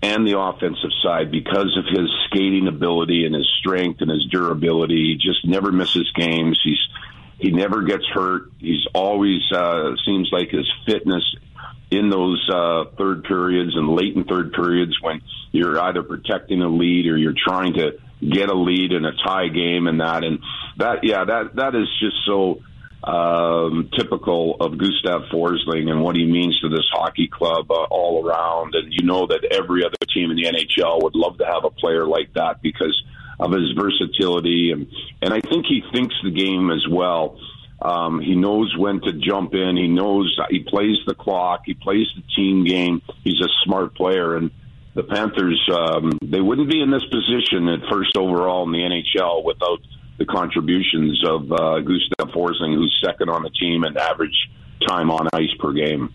and 0.03 0.27
the 0.27 0.39
offensive 0.39 0.91
side 1.03 1.31
because 1.31 1.77
of 1.77 1.85
his 1.87 2.09
skating 2.27 2.69
ability 2.69 3.25
and 3.25 3.35
his 3.35 3.51
strength 3.59 4.01
and 4.01 4.11
his 4.11 4.27
durability. 4.31 5.13
He 5.13 5.15
just 5.17 5.47
never 5.47 5.73
misses 5.73 6.11
games. 6.15 6.61
He's 6.63 6.81
he 7.39 7.51
never 7.51 7.83
gets 7.83 8.07
hurt. 8.07 8.51
He's 8.59 8.87
always 8.95 9.43
uh, 9.53 9.95
seems 10.07 10.31
like 10.33 10.51
his 10.51 10.71
fitness 10.87 11.23
in 11.91 12.11
those 12.11 12.49
uh, 12.53 12.85
third 12.99 13.25
periods 13.25 13.77
and 13.77 13.89
late 13.89 14.17
in 14.17 14.25
third 14.25 14.53
periods 14.53 14.93
when 15.01 15.21
you're 15.53 15.81
either 15.81 16.03
protecting 16.03 16.63
a 16.63 16.69
lead 16.69 17.07
or 17.07 17.17
you're 17.17 17.35
trying 17.37 17.75
to 17.75 17.93
get 18.21 18.49
a 18.49 18.55
lead 18.55 18.93
in 18.93 19.05
a 19.05 19.13
tie 19.25 19.49
game 19.49 19.87
and 19.87 20.01
that 20.01 20.25
and 20.25 20.39
that 20.79 21.05
yeah 21.05 21.25
that 21.25 21.55
that 21.55 21.75
is 21.75 21.87
just 22.01 22.17
so 22.27 22.61
um, 23.05 23.89
typical 23.97 24.57
of 24.59 24.79
Gustav 24.79 25.31
Forsling 25.33 25.89
and 25.89 26.03
what 26.03 26.17
he 26.17 26.25
means 26.25 26.59
to 26.61 26.69
this 26.69 26.87
hockey 26.93 27.29
club 27.29 27.71
uh, 27.71 27.85
all 27.85 28.27
around. 28.27 28.75
And 28.75 28.93
you 28.93 29.07
know 29.07 29.29
that 29.29 29.45
every 29.53 29.85
other 29.85 29.97
team 30.13 30.31
in 30.31 30.37
the 30.37 30.45
NHL 30.45 31.03
would 31.05 31.15
love 31.15 31.39
to 31.39 31.47
have 31.47 31.65
a 31.65 31.71
player 31.71 32.05
like 32.05 32.33
that 32.35 32.63
because 32.63 33.01
of 33.39 33.53
his 33.53 33.71
versatility 33.77 34.73
and 34.73 34.87
and 35.21 35.33
I 35.33 35.41
think 35.41 35.67
he 35.67 35.83
thinks 35.93 36.15
the 36.25 36.31
game 36.31 36.71
as 36.71 36.85
well. 36.91 37.39
Um, 37.81 38.21
he 38.21 38.35
knows 38.35 38.75
when 38.77 39.01
to 39.03 39.13
jump 39.13 39.55
in. 39.55 39.77
He 39.77 39.89
knows 39.89 40.37
he 40.51 40.61
plays 40.61 40.97
the 41.07 41.15
clock. 41.15 41.63
He 41.67 41.75
plays 41.75 42.07
the 42.17 42.23
team 42.35 42.65
game. 42.65 43.03
He's 43.23 43.41
a 43.41 43.49
smart 43.65 43.95
player 43.95 44.37
and 44.37 44.51
the 44.97 45.03
Panthers 45.03 45.61
um, 45.71 46.19
they 46.23 46.41
wouldn't 46.41 46.71
be 46.71 46.81
in 46.81 46.91
this 46.91 47.05
position 47.05 47.69
at 47.69 47.81
first 47.93 48.17
overall 48.17 48.65
in 48.65 48.73
the 48.73 48.79
NHL 48.79 49.45
without 49.45 49.79
the 50.19 50.25
contributions 50.25 51.23
of 51.29 51.53
uh, 51.53 51.81
Gustav 51.81 52.35
Forsling, 52.35 52.75
who's 52.75 52.99
second 53.05 53.29
on 53.29 53.43
the 53.43 53.51
team 53.51 53.85
in 53.85 53.99
average 53.99 54.49
time 54.89 55.11
on 55.11 55.29
ice 55.35 55.53
per 55.61 55.73
game. 55.75 56.15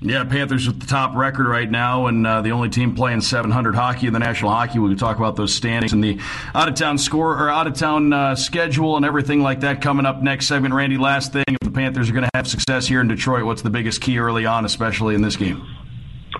Yeah, 0.00 0.22
Panthers 0.22 0.68
with 0.68 0.78
the 0.78 0.86
top 0.86 1.16
record 1.16 1.48
right 1.48 1.68
now, 1.68 2.06
and 2.06 2.24
uh, 2.24 2.40
the 2.40 2.52
only 2.52 2.68
team 2.68 2.94
playing 2.94 3.20
700 3.20 3.74
hockey 3.74 4.06
in 4.06 4.12
the 4.12 4.20
National 4.20 4.52
Hockey. 4.52 4.78
We 4.78 4.90
can 4.90 4.96
talk 4.98 5.16
about 5.16 5.34
those 5.34 5.52
standings 5.52 5.92
and 5.92 6.04
the 6.04 6.20
out 6.54 6.68
of 6.68 6.76
town 6.76 6.98
score 6.98 7.32
or 7.32 7.50
out 7.50 7.66
of 7.66 7.74
town 7.74 8.12
uh, 8.12 8.36
schedule 8.36 8.96
and 8.96 9.04
everything 9.04 9.42
like 9.42 9.60
that 9.60 9.82
coming 9.82 10.06
up 10.06 10.22
next 10.22 10.46
segment. 10.46 10.72
Randy, 10.72 10.98
last 10.98 11.32
thing: 11.32 11.44
if 11.48 11.58
the 11.60 11.72
Panthers 11.72 12.08
are 12.08 12.12
going 12.12 12.24
to 12.24 12.30
have 12.34 12.46
success 12.46 12.86
here 12.86 13.00
in 13.00 13.08
Detroit, 13.08 13.44
what's 13.44 13.62
the 13.62 13.70
biggest 13.70 14.00
key 14.00 14.20
early 14.20 14.46
on, 14.46 14.64
especially 14.64 15.16
in 15.16 15.22
this 15.22 15.34
game? 15.34 15.66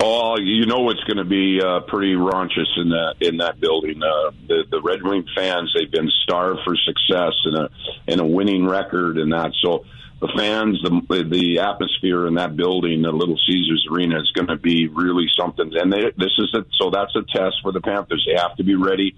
Oh, 0.00 0.38
you 0.38 0.64
know 0.66 0.88
it's 0.90 1.02
going 1.04 1.16
to 1.16 1.24
be 1.24 1.60
uh, 1.60 1.80
pretty 1.80 2.14
raunchous 2.14 2.76
in 2.76 2.90
that 2.90 3.14
in 3.20 3.38
that 3.38 3.58
building. 3.58 4.00
Uh, 4.00 4.30
the 4.46 4.66
the 4.70 4.80
Red 4.80 5.02
Wing 5.02 5.24
fans 5.34 5.74
they've 5.76 5.90
been 5.90 6.10
starved 6.22 6.60
for 6.64 6.76
success 6.76 7.32
and 7.44 7.56
a 7.56 7.70
and 8.06 8.20
a 8.20 8.24
winning 8.24 8.68
record 8.68 9.18
and 9.18 9.32
that. 9.32 9.50
So 9.60 9.84
the 10.20 10.28
fans, 10.36 10.82
the 10.82 11.24
the 11.24 11.60
atmosphere 11.60 12.26
in 12.26 12.34
that 12.34 12.56
building, 12.56 13.02
the 13.02 13.12
Little 13.12 13.38
Caesars 13.46 13.86
Arena, 13.90 14.20
is 14.20 14.30
going 14.32 14.48
to 14.48 14.56
be 14.56 14.88
really 14.88 15.26
something. 15.38 15.70
And 15.74 15.92
they, 15.92 16.10
this 16.16 16.32
is 16.38 16.52
a, 16.54 16.64
so 16.76 16.90
that's 16.90 17.14
a 17.14 17.22
test 17.22 17.56
for 17.62 17.70
the 17.70 17.80
Panthers. 17.80 18.26
They 18.26 18.40
have 18.40 18.56
to 18.56 18.64
be 18.64 18.74
ready 18.74 19.14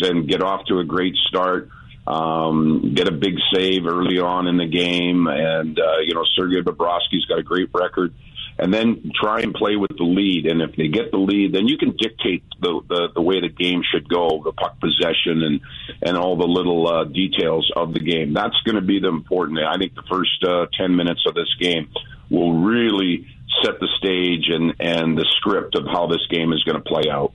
and 0.00 0.28
get 0.28 0.42
off 0.42 0.66
to 0.66 0.80
a 0.80 0.84
great 0.84 1.14
start. 1.28 1.70
Um, 2.06 2.92
get 2.94 3.08
a 3.08 3.12
big 3.12 3.36
save 3.54 3.86
early 3.86 4.18
on 4.18 4.46
in 4.46 4.58
the 4.58 4.66
game, 4.66 5.26
and 5.26 5.78
uh, 5.78 5.98
you 6.04 6.14
know 6.14 6.24
Sergei 6.36 6.60
Bobrovsky's 6.60 7.24
got 7.24 7.38
a 7.38 7.42
great 7.42 7.70
record 7.72 8.12
and 8.58 8.72
then 8.72 9.12
try 9.20 9.40
and 9.40 9.54
play 9.54 9.76
with 9.76 9.96
the 9.96 10.04
lead. 10.04 10.46
And 10.46 10.62
if 10.62 10.76
they 10.76 10.88
get 10.88 11.10
the 11.10 11.18
lead, 11.18 11.52
then 11.52 11.66
you 11.66 11.76
can 11.76 11.96
dictate 11.96 12.44
the 12.60 12.80
the, 12.88 13.08
the 13.14 13.22
way 13.22 13.40
the 13.40 13.48
game 13.48 13.82
should 13.90 14.08
go, 14.08 14.42
the 14.44 14.52
puck 14.52 14.80
possession, 14.80 15.42
and 15.42 15.60
and 16.02 16.16
all 16.16 16.36
the 16.36 16.46
little 16.46 16.86
uh, 16.86 17.04
details 17.04 17.70
of 17.76 17.94
the 17.94 18.00
game. 18.00 18.32
That's 18.32 18.60
going 18.64 18.76
to 18.76 18.82
be 18.82 19.00
the 19.00 19.08
important. 19.08 19.58
I 19.58 19.76
think 19.76 19.94
the 19.94 20.04
first 20.10 20.44
uh, 20.44 20.66
ten 20.78 20.94
minutes 20.94 21.24
of 21.26 21.34
this 21.34 21.52
game 21.60 21.88
will 22.30 22.54
really 22.54 23.26
set 23.62 23.80
the 23.80 23.88
stage 23.98 24.48
and 24.48 24.74
and 24.80 25.18
the 25.18 25.26
script 25.36 25.76
of 25.76 25.86
how 25.86 26.06
this 26.06 26.26
game 26.30 26.52
is 26.52 26.62
going 26.64 26.76
to 26.76 26.88
play 26.88 27.10
out. 27.10 27.32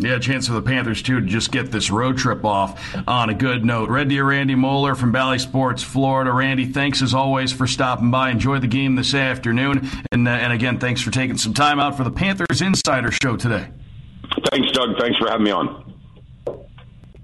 Yeah, 0.00 0.18
chance 0.18 0.46
for 0.46 0.54
the 0.54 0.62
Panthers 0.62 1.02
too 1.02 1.20
to 1.20 1.26
just 1.26 1.52
get 1.52 1.70
this 1.70 1.90
road 1.90 2.16
trip 2.16 2.42
off 2.42 2.82
on 3.06 3.28
a 3.28 3.34
good 3.34 3.66
note. 3.66 3.90
Red 3.90 4.08
Deer 4.08 4.24
Randy 4.24 4.54
Moeller 4.54 4.94
from 4.94 5.12
Bally 5.12 5.38
Sports, 5.38 5.82
Florida. 5.82 6.32
Randy, 6.32 6.64
thanks 6.64 7.02
as 7.02 7.12
always 7.12 7.52
for 7.52 7.66
stopping 7.66 8.10
by. 8.10 8.30
Enjoy 8.30 8.58
the 8.58 8.66
game 8.66 8.94
this 8.94 9.12
afternoon, 9.12 9.90
and 10.10 10.26
uh, 10.26 10.30
and 10.30 10.54
again, 10.54 10.78
thanks 10.78 11.02
for 11.02 11.10
taking 11.10 11.36
some 11.36 11.52
time 11.52 11.78
out 11.78 11.98
for 11.98 12.04
the 12.04 12.10
Panthers 12.10 12.62
Insider 12.62 13.10
Show 13.10 13.36
today. 13.36 13.68
Thanks, 14.50 14.72
Doug. 14.72 14.98
Thanks 14.98 15.18
for 15.18 15.28
having 15.28 15.44
me 15.44 15.50
on. 15.50 15.94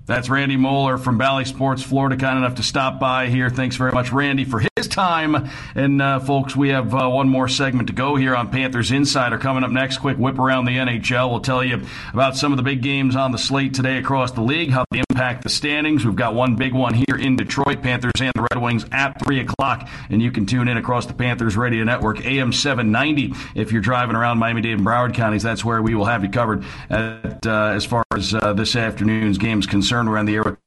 That's 0.05 0.29
Randy 0.29 0.57
Moeller 0.57 0.99
from 0.99 1.17
Bally 1.17 1.47
Sports, 1.47 1.83
Florida, 1.83 2.17
kind 2.17 2.39
enough 2.39 2.57
to 2.57 2.63
stop 2.63 3.01
by 3.01 3.29
here. 3.29 3.49
Thanks 3.49 3.77
very 3.77 3.91
much, 3.91 4.13
Randy, 4.13 4.45
for 4.45 4.61
his 4.77 4.87
time. 4.87 5.49
And 5.75 6.03
uh, 6.03 6.21
folks, 6.21 6.55
we 6.55 6.69
have 6.69 6.95
uh, 6.95 7.09
one 7.09 7.29
more 7.29 7.49
segment 7.49 7.89
to 7.89 7.95
go 7.95 8.15
here 8.17 8.37
on 8.37 8.51
Panthers 8.51 8.91
Insider. 8.91 9.39
Coming 9.39 9.65
up 9.65 9.71
next, 9.71 9.99
quick 9.99 10.19
whip 10.19 10.39
around 10.39 10.67
the 10.67 10.77
NHL. 10.77 11.31
We'll 11.31 11.41
tell 11.41 11.65
you 11.65 11.83
about 12.13 12.37
some 12.37 12.53
of 12.53 12.59
the 12.59 12.63
big 12.63 12.83
games 12.83 13.17
on 13.17 13.33
the 13.33 13.39
slate 13.39 13.73
today 13.73 13.97
across 13.97 14.33
the 14.33 14.43
league, 14.43 14.71
how 14.71 14.85
they 14.91 15.03
impact 15.09 15.45
the 15.45 15.49
standings. 15.49 16.05
We've 16.05 16.15
got 16.15 16.35
one 16.35 16.57
big 16.57 16.75
one 16.75 16.93
here 16.93 17.17
in 17.19 17.37
Detroit, 17.37 17.83
Panthers 17.83 18.21
and 18.21 18.33
the 18.35 18.47
Red 18.53 18.63
Wings 18.63 18.85
at 18.93 19.25
3 19.25 19.41
o'clock. 19.41 19.89
And 20.11 20.21
you 20.21 20.31
can 20.31 20.45
tune 20.45 20.69
in 20.69 20.77
across 20.77 21.07
the 21.07 21.15
Panthers 21.15 21.57
Radio 21.57 21.83
Network, 21.85 22.25
AM 22.27 22.53
790. 22.53 23.33
If 23.55 23.73
you're 23.73 23.81
driving 23.81 24.15
around 24.15 24.39
Miami 24.39 24.61
Dade 24.61 24.75
and 24.75 24.87
Broward 24.87 25.15
counties, 25.15 25.43
that's 25.43 25.65
where 25.65 25.81
we 25.81 25.95
will 25.95 26.05
have 26.05 26.23
you 26.23 26.29
covered 26.29 26.65
at, 26.91 27.47
uh, 27.47 27.73
as 27.75 27.87
far 27.87 28.05
as 28.15 28.35
uh, 28.35 28.53
this 28.53 28.77
afternoon's 28.77 29.39
game 29.39 29.59
is 29.59 29.67
concerned 29.67 29.87
concerned. 29.87 30.11
We're 30.11 30.19
on 30.19 30.27
the 30.27 30.35
air 30.35 30.43
with 30.43 30.66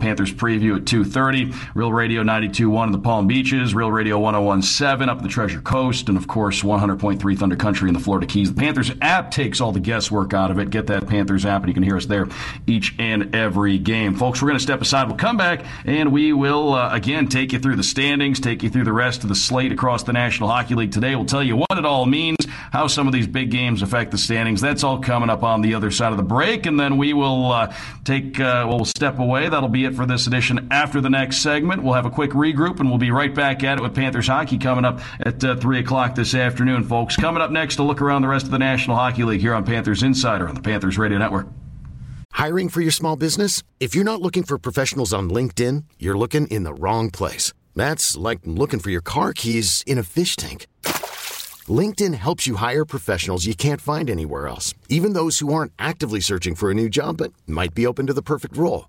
Panthers 0.00 0.32
preview 0.32 0.76
at 0.76 0.84
2.30. 0.86 1.54
Real 1.76 1.92
Radio 1.92 2.24
92.1 2.24 2.86
in 2.86 2.92
the 2.92 2.98
Palm 2.98 3.28
Beaches. 3.28 3.74
Real 3.76 3.92
Radio 3.92 4.18
101.7 4.18 5.08
up 5.08 5.22
the 5.22 5.28
Treasure 5.28 5.60
Coast. 5.60 6.08
And, 6.08 6.18
of 6.18 6.26
course, 6.26 6.62
100.3 6.62 7.38
Thunder 7.38 7.54
Country 7.54 7.88
in 7.88 7.94
the 7.94 8.00
Florida 8.00 8.26
Keys. 8.26 8.52
The 8.52 8.60
Panthers 8.60 8.90
app 9.00 9.30
takes 9.30 9.60
all 9.60 9.70
the 9.70 9.78
guesswork 9.78 10.34
out 10.34 10.50
of 10.50 10.58
it. 10.58 10.70
Get 10.70 10.88
that 10.88 11.06
Panthers 11.06 11.44
app, 11.46 11.62
and 11.62 11.68
you 11.68 11.74
can 11.74 11.84
hear 11.84 11.96
us 11.96 12.06
there 12.06 12.26
each 12.66 12.96
and 12.98 13.36
every 13.36 13.78
game. 13.78 14.16
Folks, 14.16 14.42
we're 14.42 14.48
going 14.48 14.58
to 14.58 14.62
step 14.62 14.80
aside. 14.80 15.06
We'll 15.06 15.16
come 15.16 15.36
back, 15.36 15.64
and 15.84 16.10
we 16.10 16.32
will, 16.32 16.74
uh, 16.74 16.92
again, 16.92 17.28
take 17.28 17.52
you 17.52 17.60
through 17.60 17.76
the 17.76 17.84
standings, 17.84 18.40
take 18.40 18.64
you 18.64 18.70
through 18.70 18.84
the 18.84 18.92
rest 18.92 19.22
of 19.22 19.28
the 19.28 19.36
slate 19.36 19.70
across 19.70 20.02
the 20.02 20.12
National 20.12 20.48
Hockey 20.48 20.74
League 20.74 20.90
today. 20.90 21.14
We'll 21.14 21.24
tell 21.24 21.44
you 21.44 21.54
what 21.54 21.78
it 21.78 21.84
all 21.84 22.04
means, 22.04 22.38
how 22.72 22.88
some 22.88 23.06
of 23.06 23.12
these 23.12 23.28
big 23.28 23.52
games 23.52 23.82
affect 23.82 24.10
the 24.10 24.18
standings. 24.18 24.60
That's 24.60 24.82
all 24.82 24.98
coming 24.98 25.30
up 25.30 25.44
on 25.44 25.60
the 25.60 25.74
other 25.74 25.92
side 25.92 26.10
of 26.10 26.16
the 26.16 26.24
break. 26.24 26.66
And 26.66 26.80
then 26.80 26.96
we 26.96 27.12
will 27.12 27.52
uh, 27.52 27.74
take, 28.04 28.40
uh, 28.40 28.66
well, 28.66 28.78
we'll 28.78 28.84
step 28.84 29.18
away. 29.20 29.48
That'll 29.48 29.68
be 29.68 29.77
it 29.84 29.94
for 29.94 30.06
this 30.06 30.26
edition. 30.26 30.68
After 30.70 31.00
the 31.00 31.10
next 31.10 31.38
segment, 31.38 31.82
we'll 31.82 31.94
have 31.94 32.06
a 32.06 32.10
quick 32.10 32.30
regroup 32.30 32.80
and 32.80 32.88
we'll 32.88 32.98
be 32.98 33.10
right 33.10 33.34
back 33.34 33.62
at 33.64 33.78
it 33.78 33.82
with 33.82 33.94
Panthers 33.94 34.26
hockey 34.26 34.58
coming 34.58 34.84
up 34.84 35.00
at 35.20 35.42
uh, 35.42 35.56
3 35.56 35.80
o'clock 35.80 36.14
this 36.14 36.34
afternoon, 36.34 36.84
folks. 36.84 37.16
Coming 37.16 37.42
up 37.42 37.50
next 37.50 37.76
to 37.76 37.82
look 37.82 38.00
around 38.00 38.22
the 38.22 38.28
rest 38.28 38.46
of 38.46 38.52
the 38.52 38.58
National 38.58 38.96
Hockey 38.96 39.24
League 39.24 39.40
here 39.40 39.54
on 39.54 39.64
Panthers 39.64 40.02
Insider 40.02 40.48
on 40.48 40.54
the 40.54 40.62
Panthers 40.62 40.98
Radio 40.98 41.18
Network. 41.18 41.48
Hiring 42.32 42.68
for 42.68 42.80
your 42.80 42.92
small 42.92 43.16
business? 43.16 43.62
If 43.80 43.94
you're 43.94 44.04
not 44.04 44.22
looking 44.22 44.42
for 44.44 44.58
professionals 44.58 45.12
on 45.12 45.28
LinkedIn, 45.30 45.84
you're 45.98 46.16
looking 46.16 46.46
in 46.48 46.62
the 46.62 46.74
wrong 46.74 47.10
place. 47.10 47.52
That's 47.74 48.16
like 48.16 48.40
looking 48.44 48.80
for 48.80 48.90
your 48.90 49.00
car 49.00 49.32
keys 49.32 49.82
in 49.86 49.98
a 49.98 50.02
fish 50.02 50.36
tank. 50.36 50.66
LinkedIn 51.68 52.14
helps 52.14 52.46
you 52.46 52.56
hire 52.56 52.84
professionals 52.84 53.46
you 53.46 53.54
can't 53.54 53.80
find 53.80 54.08
anywhere 54.08 54.46
else, 54.48 54.74
even 54.88 55.12
those 55.12 55.40
who 55.40 55.52
aren't 55.52 55.72
actively 55.78 56.20
searching 56.20 56.54
for 56.54 56.70
a 56.70 56.74
new 56.74 56.88
job 56.88 57.16
but 57.16 57.32
might 57.46 57.74
be 57.74 57.86
open 57.86 58.06
to 58.06 58.14
the 58.14 58.22
perfect 58.22 58.56
role. 58.56 58.88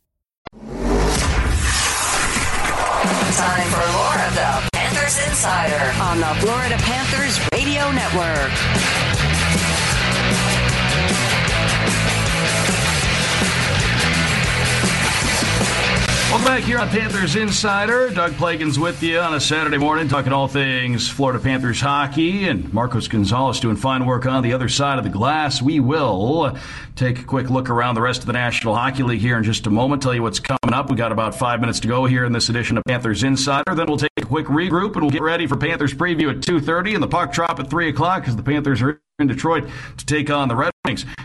Insider 5.31 5.93
on 6.01 6.19
the 6.19 6.25
Florida 6.41 6.75
Panthers 6.79 7.39
Radio 7.53 7.89
Network. 7.93 9.10
Welcome 16.31 16.47
back 16.47 16.63
here 16.63 16.79
on 16.79 16.87
Panthers 16.87 17.35
Insider. 17.35 18.09
Doug 18.09 18.31
Plagens 18.31 18.77
with 18.77 19.03
you 19.03 19.19
on 19.19 19.33
a 19.33 19.39
Saturday 19.41 19.77
morning, 19.77 20.07
talking 20.07 20.31
all 20.31 20.47
things 20.47 21.09
Florida 21.09 21.43
Panthers 21.43 21.81
hockey, 21.81 22.47
and 22.47 22.73
Marcos 22.73 23.09
Gonzalez 23.09 23.59
doing 23.59 23.75
fine 23.75 24.05
work 24.05 24.25
on 24.25 24.41
the 24.41 24.53
other 24.53 24.69
side 24.69 24.97
of 24.97 25.03
the 25.03 25.09
glass. 25.09 25.61
We 25.61 25.81
will 25.81 26.57
take 26.95 27.19
a 27.19 27.23
quick 27.25 27.49
look 27.49 27.69
around 27.69 27.95
the 27.95 28.01
rest 28.01 28.21
of 28.21 28.27
the 28.27 28.33
National 28.33 28.73
Hockey 28.73 29.03
League 29.03 29.19
here 29.19 29.37
in 29.37 29.43
just 29.43 29.67
a 29.67 29.69
moment. 29.69 30.03
Tell 30.03 30.15
you 30.15 30.23
what's 30.23 30.39
coming 30.39 30.73
up. 30.73 30.89
We 30.89 30.95
got 30.95 31.11
about 31.11 31.35
five 31.35 31.59
minutes 31.59 31.81
to 31.81 31.89
go 31.89 32.05
here 32.05 32.23
in 32.23 32.31
this 32.31 32.47
edition 32.47 32.77
of 32.77 32.85
Panthers 32.85 33.23
Insider. 33.23 33.75
Then 33.75 33.87
we'll 33.87 33.97
take 33.97 34.11
a 34.15 34.25
quick 34.25 34.45
regroup 34.45 34.93
and 34.93 35.01
we'll 35.01 35.11
get 35.11 35.23
ready 35.23 35.47
for 35.47 35.57
Panthers 35.57 35.93
preview 35.93 36.33
at 36.33 36.41
two 36.41 36.61
thirty, 36.61 36.93
and 36.93 37.03
the 37.03 37.09
puck 37.09 37.33
drop 37.33 37.59
at 37.59 37.69
three 37.69 37.89
o'clock 37.89 38.21
because 38.21 38.37
the 38.37 38.43
Panthers 38.43 38.81
are 38.81 39.01
in 39.19 39.27
Detroit 39.27 39.67
to 39.97 40.05
take 40.05 40.29
on 40.29 40.47
the 40.47 40.55
Red 40.55 40.70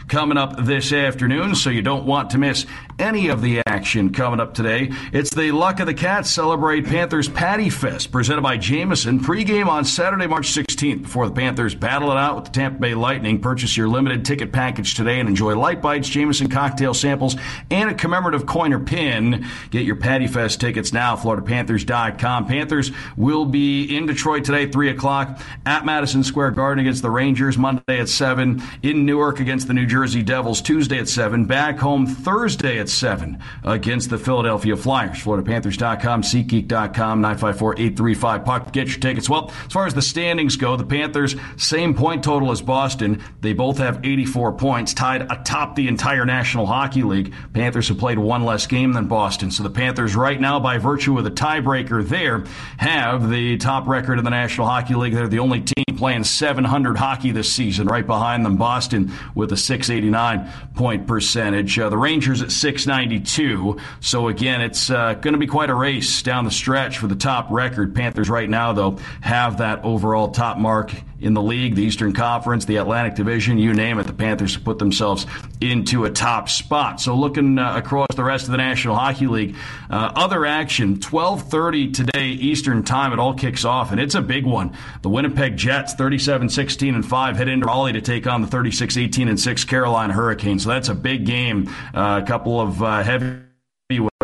coming 0.07 0.37
up 0.37 0.55
this 0.67 0.93
afternoon, 0.93 1.55
so 1.55 1.71
you 1.71 1.81
don't 1.81 2.05
want 2.05 2.29
to 2.29 2.37
miss 2.37 2.67
any 2.99 3.29
of 3.29 3.41
the 3.41 3.63
action 3.67 4.13
coming 4.13 4.39
up 4.39 4.53
today. 4.53 4.91
It's 5.15 5.35
the 5.35 5.51
Luck 5.51 5.81
of 5.81 5.87
the 5.87 5.95
Cats 5.95 6.31
Celebrate 6.31 6.85
Panthers 6.85 7.27
Patty 7.27 7.71
Fest 7.71 8.13
presented 8.13 8.43
by 8.43 8.59
Jameson. 8.59 9.19
Pregame 9.19 9.67
on 9.67 9.87
Saturday, 9.87 10.27
March 10.27 10.53
16th 10.53 11.05
before 11.05 11.27
the 11.27 11.35
Panthers 11.35 11.75
battle 11.75 12.13
it 12.13 12.19
out 12.19 12.37
with 12.37 12.45
the 12.45 12.51
Tampa 12.51 12.79
Bay 12.81 12.95
Lightning. 12.95 13.41
Purchase 13.41 13.79
your 13.79 13.89
limited 13.89 14.27
ticket 14.27 14.53
package 14.53 14.95
today 14.95 15.21
and 15.21 15.29
enjoy 15.29 15.57
light 15.57 15.81
bites, 15.81 16.11
Jameson 16.11 16.51
cocktail 16.51 16.93
samples, 16.93 17.35
and 17.71 17.89
a 17.89 17.95
commemorative 17.95 18.45
coin 18.45 18.75
or 18.75 18.81
pin. 18.81 19.47
Get 19.71 19.87
your 19.87 19.97
Patty 19.97 20.27
Fest 20.27 20.61
tickets 20.61 20.93
now, 20.93 21.17
FloridaPanthers.com. 21.17 22.47
Panthers 22.47 22.93
will 23.17 23.47
be 23.47 23.97
in 23.97 24.05
Detroit 24.05 24.45
today, 24.45 24.67
3 24.67 24.91
o'clock 24.91 25.41
at 25.65 25.87
Madison 25.87 26.23
Square 26.23 26.51
Garden 26.51 26.81
against 26.81 27.01
the 27.01 27.11
Rangers. 27.11 27.57
Monday 27.57 28.01
at 28.01 28.11
7. 28.11 28.63
In 28.83 29.07
Newark 29.07 29.46
against 29.47 29.69
the 29.69 29.75
New 29.75 29.87
Jersey 29.87 30.25
Devils 30.25 30.61
Tuesday 30.61 30.99
at 30.99 31.09
7. 31.09 31.45
Back 31.45 31.79
home 31.79 32.05
Thursday 32.05 32.81
at 32.81 32.89
7 32.89 33.41
against 33.63 34.11
the 34.11 34.19
Philadelphia 34.19 34.77
Flyers. 34.77 35.23
FloridaPanthers.com, 35.23 36.23
SeatGeek.com, 36.23 37.23
954-835. 37.23 38.45
Puck, 38.45 38.73
get 38.73 38.89
your 38.89 38.99
tickets. 38.99 39.31
Well, 39.31 39.53
as 39.65 39.73
far 39.73 39.87
as 39.87 39.95
the 39.95 40.03
standings 40.03 40.57
go, 40.57 40.75
the 40.75 40.83
Panthers, 40.83 41.37
same 41.57 41.95
point 41.95 42.25
total 42.25 42.51
as 42.51 42.61
Boston. 42.61 43.23
They 43.41 43.53
both 43.53 43.79
have 43.79 44.05
84 44.05 44.55
points, 44.55 44.93
tied 44.93 45.23
atop 45.31 45.77
the 45.77 45.87
entire 45.87 46.27
National 46.27 46.67
Hockey 46.67 47.05
League. 47.05 47.33
Panthers 47.53 47.87
have 47.87 47.99
played 47.99 48.19
one 48.19 48.45
less 48.45 48.67
game 48.67 48.95
than 48.95 49.07
Boston. 49.07 49.53
So 49.53 49.63
the 49.63 49.71
Panthers 49.71 50.17
right 50.17 50.41
now, 50.41 50.59
by 50.59 50.79
virtue 50.79 51.17
of 51.19 51.23
the 51.23 51.31
tiebreaker 51.31 52.05
there, 52.05 52.43
have 52.79 53.31
the 53.31 53.59
top 53.59 53.87
record 53.87 54.19
in 54.19 54.25
the 54.25 54.31
National 54.31 54.67
Hockey 54.67 54.97
League. 54.97 55.15
They're 55.15 55.29
the 55.29 55.39
only 55.39 55.61
team 55.61 55.97
playing 55.97 56.25
700 56.25 56.97
hockey 56.97 57.31
this 57.31 57.53
season. 57.53 57.87
Right 57.87 58.07
behind 58.07 58.45
them, 58.45 58.57
Boston 58.57 59.13
with 59.37 59.53
a 59.53 59.57
689 59.57 60.51
point 60.75 61.07
percentage. 61.07 61.79
Uh, 61.79 61.89
the 61.89 61.99
Rangers 61.99 62.43
at 62.43 62.51
692. 62.51 63.79
So 64.01 64.27
again, 64.27 64.63
it's 64.63 64.91
uh, 64.91 65.15
going 65.15 65.35
to 65.35 65.39
be 65.39 65.47
quite 65.47 65.71
a 65.71 65.75
race 65.75 66.23
down 66.23 66.45
the 66.45 66.51
stretch 66.51 66.99
for 66.99 67.07
the 67.07 67.15
top 67.15 67.49
record. 67.51 67.95
Panthers 67.95 68.29
right 68.29 68.51
now, 68.51 68.73
though, 68.73 68.99
have 69.21 69.59
that 69.59 69.85
overall 69.85 70.31
top 70.31 70.59
mark 70.59 70.93
in 71.27 71.35
the 71.35 71.43
league, 71.43 71.75
the 71.75 71.83
Eastern 71.83 72.13
Conference, 72.13 72.65
the 72.65 72.77
Atlantic 72.77 73.17
Division, 73.17 73.59
you 73.59 73.75
name 73.75 73.99
it. 73.99 74.07
The 74.07 74.13
Panthers 74.13 74.55
have 74.55 74.65
put 74.65 74.79
themselves 74.79 75.27
into 75.61 76.05
a 76.05 76.11
top 76.11 76.49
spot. 76.49 77.01
So 77.01 77.17
looking 77.17 77.59
uh, 77.59 77.77
across 77.77 78.07
the 78.15 78.23
rest 78.23 78.45
of 78.45 78.53
the 78.53 78.59
National 78.59 78.95
Hockey 78.95 79.27
League, 79.27 79.57
uh, 79.91 80.13
other 80.15 80.47
action, 80.47 80.97
12:30 80.97 81.93
today 81.93 82.29
Eastern 82.29 82.85
Time. 82.85 83.13
It 83.13 83.19
all 83.19 83.35
kicks 83.35 83.65
off, 83.65 83.91
and 83.91 84.01
it's 84.01 84.15
a 84.15 84.23
big 84.23 84.47
one. 84.47 84.77
The 85.03 85.09
Winnipeg 85.09 85.57
Jets, 85.57 85.95
37-16 85.95 86.95
and 86.95 87.05
five, 87.05 87.37
head 87.37 87.49
into 87.49 87.67
Raleigh 87.67 87.93
to 87.95 88.01
take 88.01 88.27
on 88.27 88.41
the 88.41 88.49
36-18 88.49 89.29
and 89.29 89.39
six 89.39 89.65
Carolina 89.65 90.13
Hurricanes. 90.13 90.63
So 90.63 90.71
that's 90.71 90.89
a 90.89 90.95
big 90.95 91.27
game. 91.27 91.69
Uh, 91.93 92.21
a 92.23 92.27
couple 92.27 92.61
of 92.61 92.83
uh, 92.83 93.03
heavy 93.03 93.43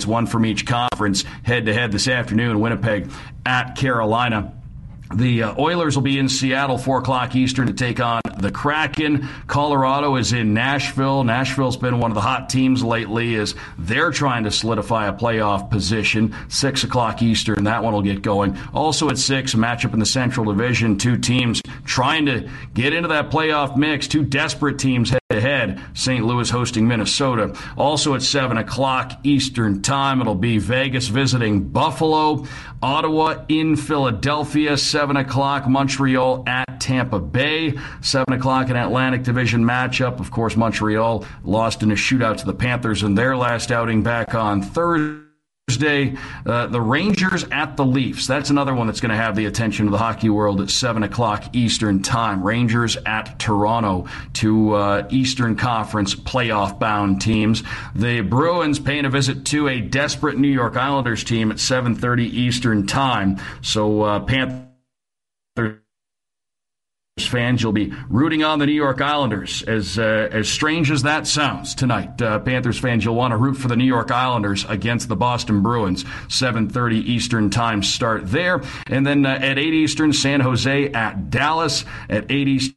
one 0.06 0.26
from 0.26 0.46
each 0.46 0.66
conference 0.66 1.24
head 1.42 1.66
to 1.66 1.74
head 1.74 1.92
this 1.92 2.08
afternoon. 2.08 2.60
Winnipeg 2.60 3.10
at 3.44 3.76
Carolina. 3.76 4.54
The 5.14 5.42
uh, 5.42 5.54
Oilers 5.58 5.96
will 5.96 6.02
be 6.02 6.18
in 6.18 6.28
Seattle, 6.28 6.78
4 6.78 6.98
o'clock 6.98 7.36
Eastern, 7.36 7.66
to 7.66 7.72
take 7.72 8.00
on 8.00 8.20
the 8.38 8.50
Kraken. 8.50 9.28
Colorado 9.46 10.16
is 10.16 10.32
in 10.32 10.54
Nashville. 10.54 11.24
Nashville's 11.24 11.76
been 11.76 11.98
one 11.98 12.10
of 12.10 12.14
the 12.14 12.20
hot 12.20 12.48
teams 12.48 12.82
lately 12.82 13.36
as 13.36 13.54
they're 13.78 14.10
trying 14.10 14.44
to 14.44 14.50
solidify 14.50 15.06
a 15.06 15.12
playoff 15.12 15.70
position. 15.70 16.34
6 16.48 16.84
o'clock 16.84 17.22
Eastern, 17.22 17.64
that 17.64 17.82
one 17.82 17.92
will 17.92 18.02
get 18.02 18.22
going. 18.22 18.58
Also 18.72 19.10
at 19.10 19.18
6, 19.18 19.54
a 19.54 19.56
matchup 19.56 19.92
in 19.92 20.00
the 20.00 20.06
Central 20.06 20.46
Division. 20.46 20.98
Two 20.98 21.16
teams 21.16 21.60
trying 21.84 22.26
to 22.26 22.48
get 22.74 22.92
into 22.92 23.08
that 23.08 23.30
playoff 23.30 23.76
mix. 23.76 24.08
Two 24.08 24.24
desperate 24.24 24.78
teams 24.78 25.10
head 25.10 25.20
to 25.30 25.40
head. 25.40 25.80
St. 25.94 26.24
Louis 26.24 26.48
hosting 26.48 26.88
Minnesota. 26.88 27.56
Also 27.76 28.14
at 28.14 28.22
7 28.22 28.56
o'clock 28.56 29.12
Eastern 29.24 29.82
Time, 29.82 30.20
it'll 30.20 30.34
be 30.34 30.58
Vegas 30.58 31.08
visiting 31.08 31.68
Buffalo. 31.68 32.46
Ottawa 32.82 33.44
in 33.48 33.76
Philadelphia, 33.76 34.76
7 34.76 35.16
o'clock. 35.16 35.68
Montreal 35.68 36.42
at 36.48 36.80
Tampa 36.80 37.20
Bay, 37.20 37.78
7 38.00 38.34
o'clock 38.34 38.68
an 38.70 38.76
Atlantic 38.76 39.22
Division 39.22 39.64
matchup. 39.64 40.18
Of 40.18 40.30
course, 40.30 40.56
Montreal 40.56 41.24
lost 41.44 41.82
in 41.82 41.92
a 41.92 41.94
shootout 41.94 42.38
to 42.38 42.46
the 42.46 42.54
Panthers 42.54 43.02
in 43.02 43.14
their 43.14 43.36
last 43.36 43.70
outing 43.70 44.02
back 44.02 44.34
on 44.34 44.62
Thursday. 44.62 45.21
Thursday, 45.72 46.14
uh, 46.44 46.66
the 46.66 46.80
Rangers 46.80 47.44
at 47.50 47.78
the 47.78 47.84
Leafs. 47.84 48.26
That's 48.26 48.50
another 48.50 48.74
one 48.74 48.86
that's 48.88 49.00
going 49.00 49.10
to 49.10 49.16
have 49.16 49.34
the 49.36 49.46
attention 49.46 49.86
of 49.86 49.92
the 49.92 49.98
hockey 49.98 50.28
world 50.28 50.60
at 50.60 50.68
7 50.68 51.02
o'clock 51.02 51.44
Eastern 51.54 52.02
Time. 52.02 52.42
Rangers 52.42 52.98
at 53.06 53.38
Toronto, 53.38 54.06
two 54.34 54.74
uh, 54.74 55.08
Eastern 55.10 55.56
Conference 55.56 56.14
playoff 56.14 56.78
bound 56.78 57.22
teams. 57.22 57.62
The 57.94 58.20
Bruins 58.20 58.78
paying 58.78 59.06
a 59.06 59.10
visit 59.10 59.46
to 59.46 59.68
a 59.68 59.80
desperate 59.80 60.36
New 60.36 60.48
York 60.48 60.76
Islanders 60.76 61.24
team 61.24 61.50
at 61.50 61.56
7.30 61.56 62.20
Eastern 62.20 62.86
Time. 62.86 63.38
So 63.62 64.02
uh, 64.02 64.20
Panthers 64.20 65.81
fans, 67.32 67.62
you'll 67.62 67.72
be 67.72 67.92
rooting 68.08 68.42
on 68.42 68.58
the 68.58 68.66
New 68.66 68.72
York 68.72 69.00
Islanders. 69.00 69.62
As 69.62 69.98
uh, 69.98 70.28
as 70.30 70.48
strange 70.48 70.90
as 70.90 71.02
that 71.02 71.26
sounds 71.26 71.74
tonight, 71.74 72.20
uh, 72.22 72.38
Panthers 72.38 72.78
fans, 72.78 73.04
you'll 73.04 73.14
want 73.14 73.32
to 73.32 73.36
root 73.36 73.54
for 73.54 73.68
the 73.68 73.76
New 73.76 73.84
York 73.84 74.10
Islanders 74.10 74.64
against 74.68 75.08
the 75.08 75.16
Boston 75.16 75.62
Bruins. 75.62 76.04
7:30 76.28 76.94
Eastern 76.94 77.50
time 77.50 77.82
start 77.82 78.30
there, 78.30 78.62
and 78.86 79.06
then 79.06 79.26
uh, 79.26 79.38
at 79.40 79.58
8 79.58 79.74
Eastern, 79.74 80.12
San 80.12 80.40
Jose 80.40 80.88
at 80.92 81.30
Dallas 81.30 81.84
at 82.08 82.30
8 82.30 82.48
Eastern. 82.48 82.76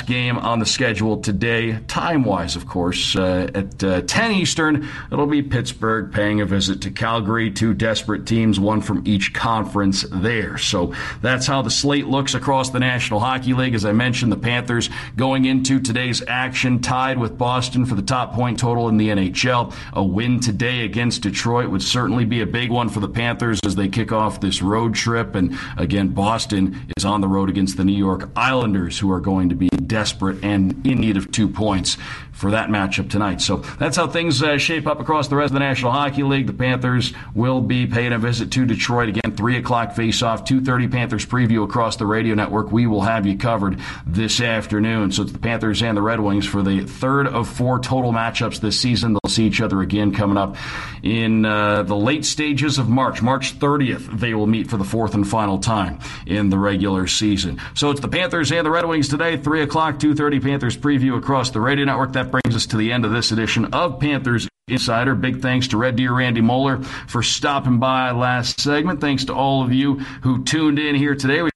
Game 0.00 0.38
on 0.38 0.58
the 0.58 0.66
schedule 0.66 1.20
today, 1.20 1.78
time 1.88 2.24
wise, 2.24 2.56
of 2.56 2.66
course. 2.66 3.14
Uh, 3.14 3.50
at 3.54 3.84
uh, 3.84 4.02
10 4.02 4.32
Eastern, 4.32 4.88
it'll 5.10 5.26
be 5.26 5.42
Pittsburgh 5.42 6.12
paying 6.12 6.40
a 6.40 6.46
visit 6.46 6.80
to 6.82 6.90
Calgary, 6.90 7.50
two 7.50 7.74
desperate 7.74 8.26
teams, 8.26 8.58
one 8.58 8.80
from 8.80 9.02
each 9.06 9.34
conference 9.34 10.04
there. 10.10 10.58
So 10.58 10.94
that's 11.20 11.46
how 11.46 11.62
the 11.62 11.70
slate 11.70 12.06
looks 12.06 12.34
across 12.34 12.70
the 12.70 12.80
National 12.80 13.20
Hockey 13.20 13.54
League. 13.54 13.74
As 13.74 13.84
I 13.84 13.92
mentioned, 13.92 14.32
the 14.32 14.36
Panthers 14.36 14.88
going 15.16 15.44
into 15.44 15.80
today's 15.80 16.22
action 16.26 16.80
tied 16.80 17.18
with 17.18 17.36
Boston 17.36 17.84
for 17.84 17.94
the 17.94 18.02
top 18.02 18.32
point 18.32 18.58
total 18.58 18.88
in 18.88 18.96
the 18.96 19.08
NHL. 19.08 19.74
A 19.92 20.02
win 20.02 20.40
today 20.40 20.84
against 20.84 21.22
Detroit 21.22 21.70
would 21.70 21.82
certainly 21.82 22.24
be 22.24 22.40
a 22.40 22.46
big 22.46 22.70
one 22.70 22.88
for 22.88 23.00
the 23.00 23.08
Panthers 23.08 23.60
as 23.64 23.76
they 23.76 23.88
kick 23.88 24.12
off 24.12 24.40
this 24.40 24.62
road 24.62 24.94
trip. 24.94 25.34
And 25.34 25.58
again, 25.76 26.08
Boston 26.08 26.86
is 26.96 27.04
on 27.04 27.20
the 27.20 27.28
road 27.28 27.48
against 27.48 27.76
the 27.76 27.84
New 27.84 27.96
York 27.96 28.30
Islanders, 28.36 28.98
who 28.98 29.10
are 29.10 29.20
going 29.20 29.48
to 29.48 29.54
be 29.54 29.68
desperate 29.86 30.42
and 30.42 30.86
in 30.86 31.00
need 31.00 31.16
of 31.16 31.30
two 31.30 31.48
points 31.48 31.96
for 32.32 32.50
that 32.50 32.68
matchup 32.68 33.08
tonight. 33.10 33.40
So 33.40 33.58
that's 33.78 33.96
how 33.96 34.06
things 34.06 34.42
uh, 34.42 34.58
shape 34.58 34.86
up 34.86 35.00
across 35.00 35.28
the 35.28 35.36
rest 35.36 35.50
of 35.50 35.54
the 35.54 35.60
National 35.60 35.92
Hockey 35.92 36.22
League. 36.22 36.46
The 36.46 36.52
Panthers 36.52 37.12
will 37.34 37.60
be 37.60 37.86
paying 37.86 38.12
a 38.12 38.18
visit 38.18 38.50
to 38.52 38.66
Detroit 38.66 39.10
again. 39.10 39.36
Three 39.36 39.56
o'clock 39.56 39.92
face-off, 39.92 40.44
two 40.44 40.60
thirty 40.60 40.88
Panthers 40.88 41.26
preview 41.26 41.64
across 41.64 41.96
the 41.96 42.06
radio 42.06 42.34
network. 42.34 42.72
We 42.72 42.86
will 42.86 43.02
have 43.02 43.26
you 43.26 43.36
covered 43.36 43.78
this 44.06 44.40
afternoon. 44.40 45.12
So 45.12 45.22
it's 45.22 45.32
the 45.32 45.38
Panthers 45.38 45.82
and 45.82 45.96
the 45.96 46.02
Red 46.02 46.20
Wings 46.20 46.46
for 46.46 46.62
the 46.62 46.84
third 46.84 47.26
of 47.26 47.48
four 47.48 47.78
total 47.78 48.12
matchups 48.12 48.60
this 48.60 48.80
season. 48.80 49.12
They'll 49.12 49.30
see 49.30 49.46
each 49.46 49.60
other 49.60 49.80
again 49.80 50.12
coming 50.12 50.36
up 50.36 50.56
in 51.02 51.44
uh, 51.44 51.82
the 51.82 51.96
late 51.96 52.24
stages 52.24 52.78
of 52.78 52.88
March. 52.88 53.22
March 53.22 53.58
30th, 53.58 54.18
they 54.18 54.34
will 54.34 54.46
meet 54.46 54.68
for 54.68 54.76
the 54.76 54.84
fourth 54.84 55.14
and 55.14 55.28
final 55.28 55.58
time 55.58 55.98
in 56.26 56.50
the 56.50 56.58
regular 56.58 57.06
season. 57.06 57.60
So 57.74 57.90
it's 57.90 58.00
the 58.00 58.08
Panthers 58.08 58.52
and 58.52 58.66
the 58.66 58.70
Red 58.70 58.86
Wings 58.86 59.08
today. 59.08 59.36
Three 59.36 59.62
o'clock, 59.62 59.98
two 59.98 60.14
thirty 60.14 60.40
Panthers 60.40 60.76
preview 60.76 61.16
across 61.18 61.50
the 61.50 61.60
radio 61.60 61.84
network. 61.84 62.12
That 62.12 62.21
brings 62.30 62.54
us 62.54 62.66
to 62.66 62.76
the 62.76 62.92
end 62.92 63.04
of 63.04 63.12
this 63.12 63.32
edition 63.32 63.66
of 63.72 64.00
Panthers 64.00 64.48
Insider. 64.68 65.14
Big 65.14 65.40
thanks 65.40 65.68
to 65.68 65.76
Red 65.76 65.96
Deer 65.96 66.12
Randy 66.12 66.40
Moeller 66.40 66.82
for 67.08 67.22
stopping 67.22 67.78
by 67.78 68.10
last 68.10 68.60
segment. 68.60 69.00
Thanks 69.00 69.24
to 69.26 69.34
all 69.34 69.62
of 69.62 69.72
you 69.72 69.98
who 70.22 70.44
tuned 70.44 70.78
in 70.78 70.94
here 70.94 71.14
today. 71.14 71.42
We 71.42 71.51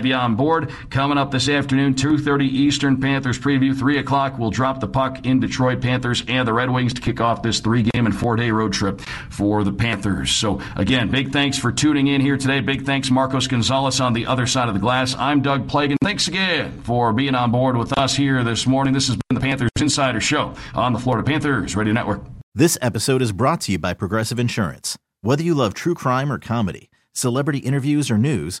be 0.00 0.12
on 0.12 0.36
board. 0.36 0.70
Coming 0.90 1.18
up 1.18 1.30
this 1.30 1.48
afternoon, 1.48 1.94
2.30 1.94 2.44
Eastern, 2.44 3.00
Panthers 3.00 3.38
preview. 3.38 3.76
3 3.76 3.98
o'clock, 3.98 4.38
we'll 4.38 4.50
drop 4.50 4.80
the 4.80 4.88
puck 4.88 5.24
in 5.26 5.40
Detroit, 5.40 5.80
Panthers 5.80 6.22
and 6.28 6.46
the 6.46 6.52
Red 6.52 6.70
Wings 6.70 6.94
to 6.94 7.00
kick 7.00 7.20
off 7.20 7.42
this 7.42 7.60
three-game 7.60 8.06
and 8.06 8.16
four-day 8.16 8.50
road 8.50 8.72
trip 8.72 9.00
for 9.30 9.64
the 9.64 9.72
Panthers. 9.72 10.30
So, 10.30 10.60
again, 10.76 11.10
big 11.10 11.32
thanks 11.32 11.58
for 11.58 11.72
tuning 11.72 12.06
in 12.08 12.20
here 12.20 12.36
today. 12.36 12.60
Big 12.60 12.84
thanks, 12.84 13.10
Marcos 13.10 13.46
Gonzalez 13.46 14.00
on 14.00 14.12
the 14.12 14.26
other 14.26 14.46
side 14.46 14.68
of 14.68 14.74
the 14.74 14.80
glass. 14.80 15.14
I'm 15.16 15.42
Doug 15.42 15.66
Plagan. 15.66 15.96
Thanks 16.02 16.28
again 16.28 16.80
for 16.82 17.12
being 17.12 17.34
on 17.34 17.50
board 17.50 17.76
with 17.76 17.96
us 17.98 18.16
here 18.16 18.44
this 18.44 18.66
morning. 18.66 18.94
This 18.94 19.08
has 19.08 19.16
been 19.16 19.34
the 19.34 19.40
Panthers 19.40 19.70
Insider 19.80 20.20
Show 20.20 20.54
on 20.74 20.92
the 20.92 20.98
Florida 20.98 21.24
Panthers 21.24 21.76
Radio 21.76 21.92
Network. 21.92 22.22
This 22.54 22.78
episode 22.80 23.20
is 23.20 23.32
brought 23.32 23.62
to 23.62 23.72
you 23.72 23.78
by 23.78 23.94
Progressive 23.94 24.38
Insurance. 24.38 24.96
Whether 25.22 25.42
you 25.42 25.54
love 25.54 25.74
true 25.74 25.94
crime 25.94 26.30
or 26.30 26.38
comedy, 26.38 26.90
celebrity 27.12 27.58
interviews 27.58 28.10
or 28.10 28.18
news, 28.18 28.60